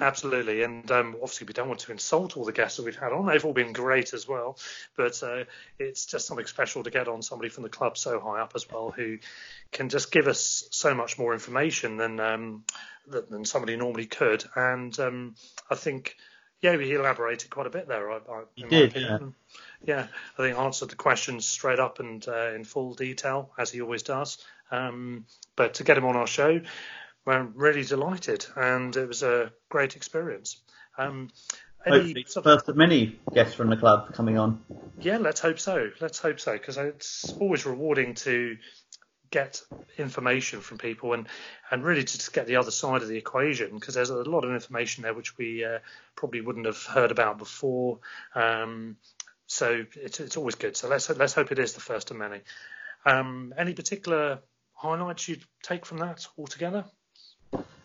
Absolutely, 0.00 0.62
and 0.62 0.90
um, 0.90 1.14
obviously 1.22 1.46
we 1.46 1.52
don't 1.52 1.68
want 1.68 1.80
to 1.80 1.92
insult 1.92 2.36
all 2.36 2.44
the 2.44 2.52
guests 2.52 2.78
that 2.78 2.84
we've 2.84 2.96
had 2.96 3.12
on. 3.12 3.26
They've 3.26 3.44
all 3.44 3.52
been 3.52 3.72
great 3.72 4.14
as 4.14 4.26
well, 4.26 4.58
but 4.96 5.22
uh, 5.22 5.44
it's 5.78 6.06
just 6.06 6.26
something 6.26 6.46
special 6.46 6.82
to 6.84 6.90
get 6.90 7.08
on 7.08 7.22
somebody 7.22 7.50
from 7.50 7.62
the 7.62 7.68
club 7.68 7.98
so 7.98 8.18
high 8.18 8.40
up 8.40 8.52
as 8.54 8.68
well, 8.68 8.90
who 8.90 9.18
can 9.70 9.90
just 9.90 10.10
give 10.10 10.28
us 10.28 10.66
so 10.70 10.94
much 10.94 11.18
more 11.18 11.34
information 11.34 11.98
than 11.98 12.20
um, 12.20 12.64
than, 13.06 13.24
than 13.28 13.44
somebody 13.44 13.76
normally 13.76 14.06
could. 14.06 14.42
And 14.56 14.98
um, 14.98 15.34
I 15.70 15.74
think, 15.74 16.16
yeah, 16.62 16.76
he 16.76 16.92
elaborated 16.94 17.50
quite 17.50 17.66
a 17.66 17.70
bit 17.70 17.86
there. 17.86 18.10
I, 18.10 18.16
I, 18.16 18.42
He 18.54 18.64
did, 18.64 18.90
opinion. 18.90 19.34
yeah. 19.84 20.06
I 20.38 20.42
think 20.42 20.58
answered 20.58 20.88
the 20.90 20.96
questions 20.96 21.46
straight 21.46 21.80
up 21.80 22.00
and 22.00 22.26
uh, 22.26 22.52
in 22.54 22.64
full 22.64 22.94
detail 22.94 23.50
as 23.58 23.70
he 23.70 23.82
always 23.82 24.02
does. 24.02 24.38
Um, 24.70 25.26
but 25.54 25.74
to 25.74 25.84
get 25.84 25.98
him 25.98 26.06
on 26.06 26.16
our 26.16 26.26
show, 26.26 26.62
we're 27.24 27.42
really 27.42 27.84
delighted, 27.84 28.46
and 28.56 28.94
it 28.96 29.06
was 29.08 29.22
a 29.22 29.52
great 29.68 29.96
experience. 29.96 30.60
Um, 30.98 31.30
any 31.86 31.98
Hopefully, 31.98 32.24
sort 32.28 32.46
of- 32.46 32.52
first 32.54 32.68
of 32.68 32.76
many 32.76 33.20
guests 33.34 33.54
from 33.54 33.70
the 33.70 33.76
club 33.76 34.14
coming 34.14 34.38
on. 34.38 34.62
yeah, 35.00 35.18
let's 35.18 35.40
hope 35.40 35.58
so. 35.58 35.90
Let's 36.00 36.18
hope 36.18 36.38
so 36.40 36.52
because 36.52 36.76
it's 36.76 37.32
always 37.40 37.66
rewarding 37.66 38.14
to 38.14 38.56
get 39.30 39.62
information 39.96 40.60
from 40.60 40.76
people 40.76 41.14
and 41.14 41.26
and 41.70 41.82
really 41.82 42.04
to 42.04 42.18
just 42.18 42.34
get 42.34 42.46
the 42.46 42.56
other 42.56 42.70
side 42.70 43.00
of 43.00 43.08
the 43.08 43.16
equation 43.16 43.74
because 43.78 43.94
there's 43.94 44.10
a 44.10 44.16
lot 44.16 44.44
of 44.44 44.52
information 44.52 45.02
there 45.02 45.14
which 45.14 45.38
we 45.38 45.64
uh, 45.64 45.78
probably 46.14 46.42
wouldn't 46.42 46.66
have 46.66 46.82
heard 46.84 47.10
about 47.10 47.38
before. 47.38 47.98
Um, 48.34 48.96
so 49.46 49.84
it's 49.94 50.20
it's 50.20 50.36
always 50.36 50.54
good. 50.54 50.76
So 50.76 50.88
let's 50.88 51.08
let's 51.10 51.32
hope 51.32 51.50
it 51.50 51.58
is 51.58 51.72
the 51.72 51.80
first 51.80 52.10
of 52.10 52.16
many. 52.16 52.40
Um, 53.04 53.52
any 53.56 53.74
particular 53.74 54.40
highlights 54.74 55.28
you'd 55.28 55.44
take 55.62 55.84
from 55.86 55.98
that 55.98 56.26
altogether? 56.38 56.84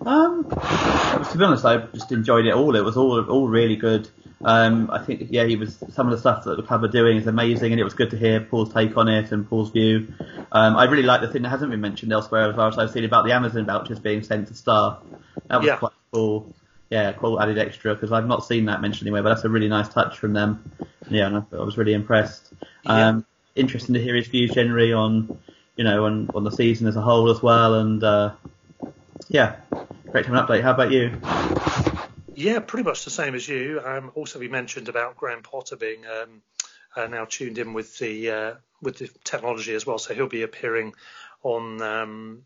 Um, 0.08 0.46
to 0.46 1.38
be 1.38 1.44
honest, 1.44 1.66
I 1.66 1.78
just 1.94 2.12
enjoyed 2.14 2.46
it 2.46 2.54
all. 2.54 2.76
It 2.76 2.84
was 2.86 2.96
all 2.96 3.24
all 3.30 3.48
really 3.48 3.76
good. 3.76 4.10
Um, 4.46 4.90
I 4.92 5.00
think 5.04 5.28
yeah, 5.32 5.44
he 5.46 5.56
was 5.58 5.84
some 5.92 6.08
of 6.08 6.12
the 6.12 6.18
stuff 6.18 6.46
that 6.46 6.56
the 6.56 6.64
club 6.64 6.84
are 6.84 6.88
doing 6.88 7.18
is 7.18 7.28
amazing, 7.28 7.74
and 7.74 7.82
it 7.82 7.84
was 7.84 7.94
good 7.94 8.12
to 8.12 8.18
hear 8.18 8.40
Paul's 8.40 8.72
take 8.74 8.96
on 8.96 9.08
it 9.10 9.32
and 9.32 9.48
Paul's 9.50 9.72
view. 9.72 10.08
Um, 10.52 10.78
I 10.78 10.86
really 10.86 11.04
like 11.04 11.20
the 11.22 11.28
thing 11.28 11.42
that 11.42 11.50
hasn't 11.50 11.72
been 11.72 11.82
mentioned 11.82 12.14
elsewhere 12.14 12.50
as 12.50 12.56
well. 12.56 12.68
as 12.68 12.78
I've 12.78 12.92
seen 12.92 13.04
about 13.04 13.26
the 13.26 13.34
Amazon 13.34 13.66
vouchers 13.66 14.00
being 14.00 14.24
sent 14.24 14.48
to 14.48 14.54
staff. 14.54 15.00
That 15.50 15.58
was 15.58 15.68
Yeah. 15.68 15.76
quite 15.78 15.92
cool. 16.14 16.54
Yeah, 16.90 17.12
cool 17.14 17.42
added 17.42 17.58
extra 17.58 17.94
because 17.94 18.14
I've 18.14 18.28
not 18.28 18.46
seen 18.46 18.66
that 18.66 18.80
mentioned 18.82 19.08
anywhere, 19.08 19.24
but 19.24 19.30
that's 19.30 19.44
a 19.44 19.50
really 19.50 19.68
nice 19.68 19.90
touch 19.90 20.18
from 20.18 20.32
them. 20.32 20.64
Yeah, 21.10 21.28
and 21.28 21.38
I, 21.38 21.44
I 21.58 21.64
was 21.64 21.78
really 21.78 21.94
impressed. 21.94 22.54
Yeah. 22.86 23.08
Um, 23.10 23.26
interesting 23.56 23.94
to 23.96 24.02
hear 24.02 24.16
his 24.16 24.28
views 24.28 24.54
generally 24.54 24.94
on, 24.94 25.38
you 25.76 25.84
know, 25.84 26.06
on, 26.06 26.30
on 26.34 26.46
the 26.46 26.52
season 26.52 26.88
as 26.88 26.96
a 26.96 27.02
whole 27.02 27.30
as 27.30 27.42
well, 27.42 27.74
and 27.74 28.02
uh, 28.04 28.32
yeah, 29.30 29.56
great 30.12 30.26
to 30.26 30.34
an 30.34 30.46
update. 30.46 30.62
How 30.62 30.74
about 30.74 30.92
you? 30.92 31.12
Yeah, 32.36 32.60
pretty 32.60 32.84
much 32.84 33.04
the 33.04 33.12
same 33.12 33.36
as 33.36 33.48
you. 33.48 33.82
Um, 33.84 34.12
also, 34.16 34.40
we 34.40 34.48
mentioned 34.48 34.90
about 34.90 35.18
Graham 35.18 35.42
Potter 35.42 35.76
being 35.76 36.06
um, 36.06 36.42
uh, 36.96 37.08
now 37.08 37.26
tuned 37.26 37.58
in 37.58 37.74
with 37.74 37.98
the 37.98 38.32
uh, 38.32 38.54
with 38.82 38.98
the 38.98 39.10
technology 39.24 39.74
as 39.74 39.86
well, 39.86 39.98
so 39.98 40.14
he'll 40.14 40.28
be 40.28 40.44
appearing 40.44 40.94
on 41.44 41.82
um, 41.82 42.44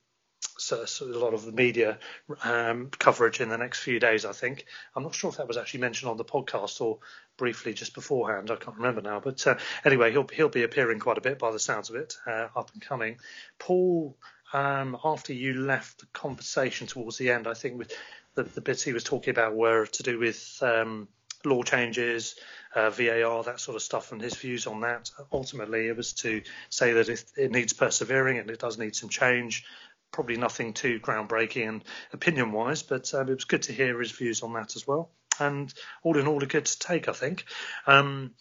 so, 0.58 0.86
so 0.86 1.06
a 1.06 1.18
lot 1.18 1.34
of 1.34 1.46
the 1.46 1.52
media 1.52 2.00
um, 2.44 2.90
coverage 2.98 3.42
in 3.42 3.50
the 3.50 3.58
next 3.58 3.80
few 3.80 4.00
days. 4.00 4.26
I 4.26 4.32
think 4.32 4.66
I'm 4.96 5.04
not 5.04 5.16
sure 5.16 5.30
if 5.30 5.38
that 5.38 5.48
was 5.48 5.58
actually 5.58 5.82
mentioned 5.82 6.10
on 6.10 6.18
the 6.18 6.26
podcast 6.26 6.82
or 6.82 7.00
briefly 7.38 7.74
just 7.74 7.94
beforehand. 7.94 8.52
I 8.52 8.56
can't 8.56 8.78
remember 8.78 9.02
now, 9.02 9.20
but 9.20 9.46
uh, 9.46 9.58
anyway, 9.86 10.12
he'll 10.12 10.28
he'll 10.28 10.50
be 10.50 10.64
appearing 10.64 11.00
quite 11.00 11.18
a 11.18 11.22
bit 11.22 11.40
by 11.40 11.52
the 11.52 11.60
sounds 11.60 11.90
of 11.90 11.96
it, 11.96 12.16
uh, 12.26 12.48
up 12.56 12.72
and 12.74 12.82
coming. 12.82 13.18
Paul, 13.60 14.18
um, 14.54 14.98
after 15.04 15.34
you 15.34 15.54
left 15.54 16.00
the 16.00 16.06
conversation 16.08 16.88
towards 16.88 17.18
the 17.18 17.32
end, 17.32 17.48
I 17.48 17.54
think 17.54 17.78
with 17.78 17.94
the, 18.36 18.44
the 18.44 18.62
bits 18.62 18.84
he 18.84 18.94
was 18.94 19.04
talking 19.04 19.32
about 19.32 19.56
were 19.56 19.86
to 19.86 20.04
do 20.04 20.20
with 20.20 20.58
um, 20.62 21.08
law 21.46 21.64
changes, 21.64 22.36
uh, 22.76 22.90
VAR, 22.90 23.44
that 23.44 23.60
sort 23.60 23.76
of 23.76 23.82
stuff, 23.82 24.12
and 24.12 24.22
his 24.22 24.36
views 24.36 24.68
on 24.68 24.82
that. 24.82 25.10
Ultimately, 25.32 25.88
it 25.88 25.98
was 25.98 26.14
to 26.14 26.42
say 26.70 26.94
that 26.94 27.10
it, 27.10 27.24
it 27.38 27.52
needs 27.52 27.74
persevering 27.74 28.38
and 28.38 28.50
it 28.50 28.60
does 28.60 28.78
need 28.78 28.96
some 28.96 29.10
change. 29.10 29.66
Probably 30.12 30.38
nothing 30.38 30.74
too 30.74 31.00
groundbreaking 31.00 31.68
and 31.68 31.84
opinion 32.12 32.52
wise, 32.52 32.84
but 32.84 33.14
um, 33.14 33.30
it 33.30 33.36
was 33.36 33.46
good 33.46 33.64
to 33.64 33.74
hear 33.74 34.00
his 34.00 34.12
views 34.12 34.44
on 34.44 34.54
that 34.54 34.76
as 34.76 34.86
well. 34.86 35.10
And 35.40 35.74
all 36.04 36.18
in 36.18 36.28
all, 36.28 36.44
a 36.44 36.48
good 36.48 36.66
take, 36.66 37.08
I 37.08 37.14
think. 37.14 37.46
Um, 37.88 38.32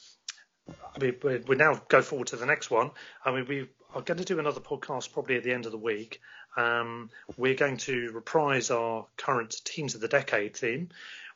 I 0.68 0.98
mean, 0.98 1.14
we, 1.22 1.38
we 1.38 1.56
now 1.56 1.80
go 1.88 2.02
forward 2.02 2.28
to 2.28 2.36
the 2.36 2.46
next 2.46 2.70
one. 2.70 2.90
I 3.24 3.32
mean, 3.32 3.46
we 3.48 3.68
are 3.94 4.02
going 4.02 4.18
to 4.18 4.24
do 4.24 4.38
another 4.38 4.60
podcast 4.60 5.12
probably 5.12 5.36
at 5.36 5.42
the 5.42 5.52
end 5.52 5.66
of 5.66 5.72
the 5.72 5.78
week. 5.78 6.20
Um, 6.56 7.10
we're 7.36 7.54
going 7.54 7.76
to 7.78 8.10
reprise 8.12 8.70
our 8.70 9.06
current 9.16 9.60
Teams 9.64 9.94
of 9.94 10.00
the 10.00 10.08
Decade 10.08 10.56
theme, 10.56 10.88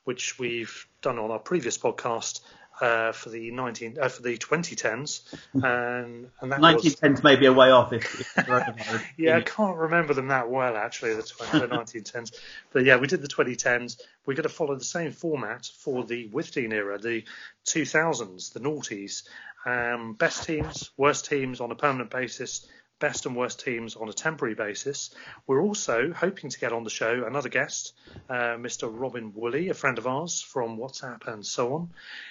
which 0.05 0.39
we've 0.39 0.87
done 1.03 1.19
on 1.19 1.31
our 1.31 1.39
previous 1.39 1.79
podcast 1.79 2.41
uh, 2.81 3.13
for 3.13 3.31
the 3.31 3.51
19 3.51 3.99
uh, 4.01 4.09
for 4.09 4.23
the 4.23 4.37
2010s, 4.37 5.23
and 5.55 6.29
and 6.41 6.53
that 6.53 6.61
was 6.61 6.85
1910s 6.85 7.23
may 7.23 7.37
be 7.37 7.47
a 7.47 7.53
way 7.53 7.71
off 7.71 7.93
if, 7.93 8.21
if 8.21 9.15
yeah, 9.17 9.37
I 9.37 9.43
can't 9.43 9.77
remember 9.77 10.13
them 10.13 10.29
that 10.29 10.51
well 10.51 10.77
actually, 10.77 11.15
the, 11.15 11.23
20, 11.23 11.67
the 11.67 11.69
1910s. 11.69 12.33
But 12.73 12.85
yeah, 12.85 12.97
we 12.97 13.07
did 13.07 13.23
the 13.23 13.29
2010s. 13.29 14.01
We're 14.27 14.35
going 14.35 14.43
to 14.43 14.49
follow 14.49 14.75
the 14.75 14.85
same 14.85 15.13
format 15.13 15.71
for 15.79 16.05
the 16.05 16.29
Withdean 16.29 16.73
era, 16.73 16.99
the 16.99 17.25
2000s, 17.67 18.53
the 18.53 18.61
noughties. 18.61 19.23
Um, 19.67 20.15
best 20.15 20.45
teams, 20.45 20.91
worst 20.97 21.27
teams 21.27 21.61
on 21.61 21.71
a 21.71 21.75
permanent 21.75 22.11
basis, 22.11 22.67
best 23.01 23.27
and 23.27 23.37
worst 23.37 23.65
teams 23.65 23.97
on 23.97 24.09
a 24.09 24.13
temporary 24.13 24.55
basis. 24.55 25.11
We're 25.47 25.63
also 25.63 26.13
hoping 26.13 26.51
to 26.51 26.59
get 26.59 26.73
on 26.73 26.85
the 26.85 26.91
show 26.91 27.25
another 27.27 27.49
guest, 27.49 27.93
uh, 28.31 28.57
Mr. 28.57 28.89
Robin 28.91 29.33
Woolley, 29.35 29.69
a 29.69 29.75
friend 29.75 29.99
of 29.99 30.07
ours 30.07 30.41
from 30.41 30.79
WhatsApp 30.79 31.27
and 31.27 31.45
so 31.45 31.75
on. 31.75 31.91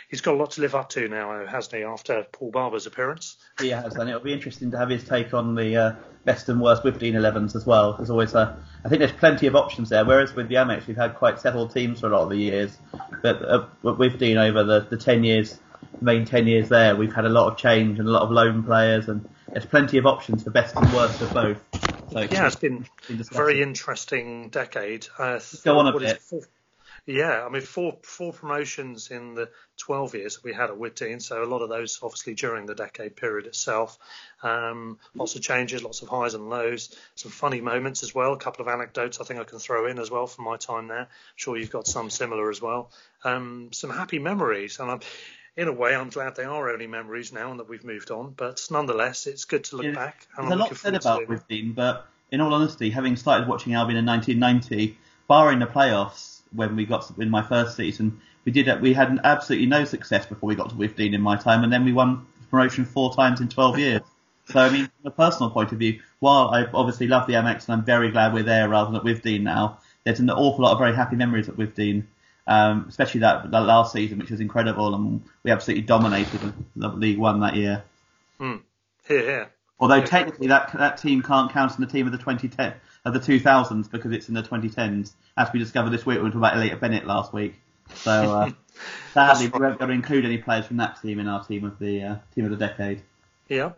He's 0.10 0.22
got 0.22 0.36
a 0.36 0.38
lot 0.38 0.52
to 0.52 0.62
live 0.62 0.76
up 0.76 0.90
to 0.90 1.08
now, 1.08 1.46
hasn't 1.46 1.76
he, 1.76 1.84
after 1.84 2.26
Paul 2.32 2.52
Barber's 2.52 2.86
appearance? 2.86 3.38
He 3.60 3.70
has, 3.70 3.96
and 3.96 4.10
it'll 4.10 4.22
be 4.22 4.34
interesting 4.34 4.72
to 4.72 4.78
have 4.78 4.90
his 4.90 5.04
take 5.04 5.34
on 5.34 5.56
the 5.56 5.76
uh, 5.76 5.96
best 6.24 6.50
and 6.50 6.62
worst 6.62 6.84
Withdean 6.84 7.14
11s 7.14 7.56
as 7.56 7.66
well. 7.66 7.94
There's 7.98 8.10
always 8.10 8.34
a, 8.34 8.58
I 8.86 8.90
think 8.90 9.00
there's 9.00 9.12
plenty 9.12 9.48
of 9.48 9.56
options 9.56 9.90
there. 9.90 10.06
Whereas 10.06 10.34
with 10.34 10.48
the 10.48 10.56
Amex, 10.56 10.88
we've 10.88 10.98
had 10.98 11.16
quite 11.16 11.40
settled 11.40 11.74
teams 11.74 12.00
for 12.00 12.08
a 12.08 12.10
lot 12.10 12.24
of 12.24 12.30
the 12.30 12.38
years, 12.38 12.78
but 13.22 13.44
uh, 13.44 13.68
with 13.82 13.98
Withdean 13.98 14.38
over 14.38 14.64
the, 14.64 14.88
the 14.90 14.98
10 14.98 15.24
years, 15.24 15.60
main 16.02 16.26
10 16.26 16.48
years 16.48 16.70
there, 16.70 16.96
we've 16.96 17.14
had 17.14 17.26
a 17.26 17.30
lot 17.30 17.52
of 17.52 17.58
change 17.58 18.00
and 18.00 18.08
a 18.08 18.12
lot 18.12 18.24
of 18.24 18.32
loan 18.32 18.64
players, 18.64 19.08
and 19.10 19.28
there's 19.52 19.66
plenty 19.66 19.98
of 19.98 20.06
options 20.06 20.44
for 20.44 20.50
best 20.50 20.76
and 20.76 20.92
worst 20.94 21.22
of 21.22 21.34
both. 21.34 21.62
So 22.12 22.20
Yeah, 22.20 22.48
it's 22.48 22.56
been 22.56 22.86
been 23.08 23.22
a 23.22 23.24
very 23.24 23.62
interesting 23.62 24.50
decade. 24.50 25.08
Uh, 25.18 25.40
go 25.64 25.80
on 25.80 25.88
a 25.88 25.98
bit. 25.98 26.22
four- 26.22 26.42
yeah, 27.06 27.46
I 27.46 27.50
mean 27.50 27.62
four 27.62 27.98
four 28.04 28.32
promotions 28.32 29.12
in 29.12 29.36
the 29.36 29.50
12 29.78 30.16
years 30.16 30.44
we 30.44 30.54
had 30.54 30.70
at 30.70 30.78
Withdean, 30.78 31.22
so 31.22 31.44
a 31.44 31.46
lot 31.46 31.62
of 31.62 31.68
those 31.68 32.00
obviously 32.02 32.34
during 32.34 32.66
the 32.66 32.76
decade 32.76 33.18
period 33.18 33.46
itself. 33.46 33.98
Um, 34.42 35.00
lots 35.14 35.36
of 35.36 35.42
changes, 35.42 35.84
lots 35.84 36.02
of 36.02 36.08
highs 36.08 36.34
and 36.34 36.50
lows, 36.50 36.96
some 37.16 37.32
funny 37.32 37.60
moments 37.60 38.04
as 38.04 38.16
well. 38.16 38.34
A 38.34 38.38
couple 38.38 38.66
of 38.66 38.74
anecdotes 38.74 39.20
I 39.20 39.26
think 39.26 39.40
I 39.40 39.44
can 39.44 39.60
throw 39.60 39.88
in 39.88 40.00
as 40.00 40.10
well 40.10 40.28
from 40.28 40.46
my 40.46 40.56
time 40.56 40.88
there. 40.88 41.00
I'm 41.00 41.08
sure 41.36 41.58
you've 41.58 41.72
got 41.72 41.88
some 41.88 42.10
similar 42.10 42.50
as 42.50 42.62
well. 42.62 42.92
Um, 43.26 43.70
some 43.74 43.90
happy 43.90 44.20
memories, 44.20 44.80
and 44.80 44.90
I'm. 44.92 45.00
In 45.56 45.68
a 45.68 45.72
way, 45.72 45.96
I'm 45.96 46.10
glad 46.10 46.36
they 46.36 46.46
are 46.46 46.70
only 46.72 46.88
memories 46.88 47.32
now 47.32 47.52
and 47.52 47.60
that 47.60 47.70
we've 47.70 47.84
moved 47.84 48.10
on. 48.10 48.34
But 48.36 48.62
nonetheless, 48.72 49.28
it's 49.28 49.46
good 49.46 49.64
to 49.66 49.78
look 49.78 49.86
Yeah, 49.86 49.94
back. 49.94 50.28
And 50.36 50.48
There's 50.48 50.60
a 50.60 50.64
I'm 50.64 50.70
lot 50.70 50.78
said 50.78 50.96
about 50.96 51.28
doing 51.28 51.42
Dean, 51.48 51.74
but 51.74 52.08
in 52.32 52.42
all 52.42 52.54
honesty, 52.54 52.90
having 52.90 53.16
started 53.16 53.48
watching 53.48 53.76
Albion 53.76 53.98
in 53.98 54.06
1990, 54.06 54.98
barring 55.28 55.60
the 55.60 55.68
playoffs 55.68 56.40
when 56.54 56.76
we 56.76 56.86
got 56.86 57.12
in 57.20 57.30
my 57.30 57.44
first 57.44 57.78
season, 57.78 58.20
we 58.46 58.52
did 58.52 58.82
we 58.82 58.94
had 58.94 59.20
absolutely 59.24 59.68
no 59.68 59.86
success 59.86 60.26
before 60.26 60.48
we 60.48 60.56
got 60.56 60.70
to 60.70 60.76
Withdean 60.76 61.14
in 61.14 61.22
my 61.22 61.38
time, 61.38 61.64
and 61.64 61.72
then 61.72 61.86
we 61.86 61.94
won 61.94 62.26
promotion 62.50 62.86
four 62.86 63.14
times 63.14 63.40
in 63.40 63.48
12 63.48 63.80
years. 63.80 64.02
So 64.46 64.60
I 64.60 64.70
mean, 64.70 64.86
from 64.86 65.12
a 65.12 65.12
personal 65.12 65.52
point 65.52 65.72
of 65.72 65.80
view, 65.80 66.02
while 66.20 66.50
I 66.50 66.66
obviously 66.74 67.08
love 67.08 67.28
the 67.28 67.34
Amex 67.34 67.66
and 67.68 67.76
I'm 67.76 67.86
very 67.86 68.12
glad 68.12 68.34
we're 68.34 68.44
there 68.44 68.68
rather 68.68 68.92
than 68.92 69.00
at 69.00 69.06
Withdean 69.06 69.42
now, 69.42 69.80
there's 70.04 70.20
an 70.20 70.30
awful 70.30 70.66
lot 70.66 70.74
of 70.74 70.80
very 70.80 70.96
happy 70.96 71.16
memories 71.16 71.48
at 71.48 71.56
Withdean. 71.56 72.06
Um, 72.48 72.86
especially 72.90 73.22
that, 73.22 73.52
that 73.52 73.62
last 73.62 73.94
season, 73.94 74.20
which 74.20 74.32
was 74.32 74.40
incredible, 74.40 74.94
and 74.96 75.24
we 75.44 75.52
absolutely 75.52 75.84
dominated 75.84 76.54
the 76.76 76.90
League 76.90 77.18
One 77.18 77.40
that 77.42 77.56
year. 77.56 77.84
Hmm. 78.40 78.58
Here, 79.08 79.22
here. 79.22 79.52
Although 79.80 80.02
technically 80.02 80.48
that 80.48 80.72
that 80.74 80.98
team 80.98 81.22
can't 81.22 81.52
count 81.52 81.76
in 81.76 81.82
the 81.82 81.92
team 81.92 82.06
of 82.06 82.14
the 82.14 82.18
2010 82.18 82.74
of 83.06 83.14
the 83.14 83.20
2000s 83.20 83.92
because 83.92 84.12
it's 84.12 84.30
in 84.30 84.34
the 84.34 84.44
2010s, 84.44 85.12
as 85.36 85.52
we 85.52 85.60
discovered 85.60 85.90
this 85.90 86.06
week 86.06 86.18
when 86.18 86.26
we 86.26 86.30
talked 86.30 86.38
about 86.38 86.56
Elliot 86.56 86.80
Bennett 86.80 87.06
last 87.06 87.34
week. 87.34 87.56
So 87.96 88.12
uh, 88.12 88.52
sadly, 89.14 89.48
we 89.48 89.60
won't 89.60 89.80
be 89.80 89.84
able 89.84 89.88
to 89.88 89.94
include 89.94 90.26
any 90.26 90.38
players 90.38 90.66
from 90.66 90.78
that 90.78 91.02
team 91.02 91.20
in 91.20 91.28
our 91.28 91.44
team 91.44 91.66
of 91.66 91.80
the 91.80 92.02
uh, 92.02 92.16
team 92.34 92.46
of 92.46 92.52
the 92.52 92.58
decade. 92.58 93.02
Yeah, 93.50 93.74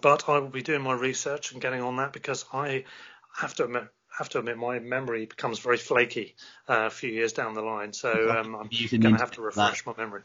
but 0.00 0.28
I 0.28 0.38
will 0.38 0.48
be 0.48 0.62
doing 0.62 0.82
my 0.82 0.94
research 0.94 1.52
and 1.52 1.60
getting 1.60 1.82
on 1.82 1.96
that 1.96 2.12
because 2.12 2.44
I 2.52 2.84
have 3.36 3.54
to 3.54 3.64
admit, 3.64 3.88
have 4.16 4.28
to 4.30 4.38
admit 4.38 4.56
my 4.56 4.78
memory 4.78 5.26
becomes 5.26 5.58
very 5.58 5.76
flaky 5.76 6.36
uh, 6.68 6.86
a 6.86 6.90
few 6.90 7.10
years 7.10 7.32
down 7.32 7.54
the 7.54 7.62
line. 7.62 7.92
So 7.92 8.30
um, 8.30 8.54
I'm 8.54 8.68
going 8.68 9.14
to 9.14 9.18
have 9.18 9.32
to 9.32 9.42
refresh 9.42 9.84
my 9.86 9.94
memory. 9.96 10.22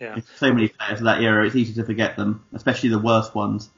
Yeah, 0.00 0.18
so 0.36 0.52
many 0.52 0.68
players 0.68 1.00
of 1.00 1.04
that 1.04 1.22
era, 1.22 1.46
it's 1.46 1.54
easy 1.54 1.74
to 1.74 1.84
forget 1.84 2.16
them, 2.16 2.44
especially 2.54 2.88
the 2.88 2.98
worst 2.98 3.34
ones. 3.34 3.70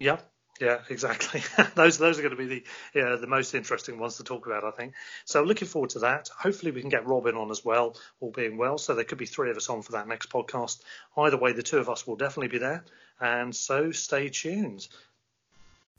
Yeah, 0.00 0.18
yeah, 0.60 0.78
exactly. 0.88 1.42
those 1.74 1.98
those 1.98 2.18
are 2.18 2.22
going 2.22 2.36
to 2.36 2.36
be 2.36 2.46
the 2.46 2.64
yeah, 2.94 3.16
the 3.16 3.26
most 3.26 3.54
interesting 3.54 3.98
ones 3.98 4.16
to 4.16 4.24
talk 4.24 4.46
about, 4.46 4.64
I 4.64 4.70
think. 4.70 4.94
So 5.24 5.42
looking 5.42 5.68
forward 5.68 5.90
to 5.90 6.00
that. 6.00 6.28
Hopefully 6.36 6.72
we 6.72 6.80
can 6.80 6.90
get 6.90 7.06
Robin 7.06 7.36
on 7.36 7.50
as 7.50 7.64
well, 7.64 7.96
all 8.20 8.30
being 8.30 8.56
well. 8.56 8.78
So 8.78 8.94
there 8.94 9.04
could 9.04 9.18
be 9.18 9.26
three 9.26 9.50
of 9.50 9.56
us 9.56 9.68
on 9.68 9.82
for 9.82 9.92
that 9.92 10.08
next 10.08 10.30
podcast. 10.30 10.80
Either 11.16 11.36
way, 11.36 11.52
the 11.52 11.62
two 11.62 11.78
of 11.78 11.88
us 11.88 12.06
will 12.06 12.16
definitely 12.16 12.48
be 12.48 12.58
there, 12.58 12.84
and 13.20 13.54
so 13.54 13.92
stay 13.92 14.28
tuned. 14.28 14.88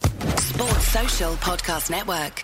Sports 0.02 0.88
Social 0.88 1.34
Podcast 1.36 1.90
Network. 1.90 2.44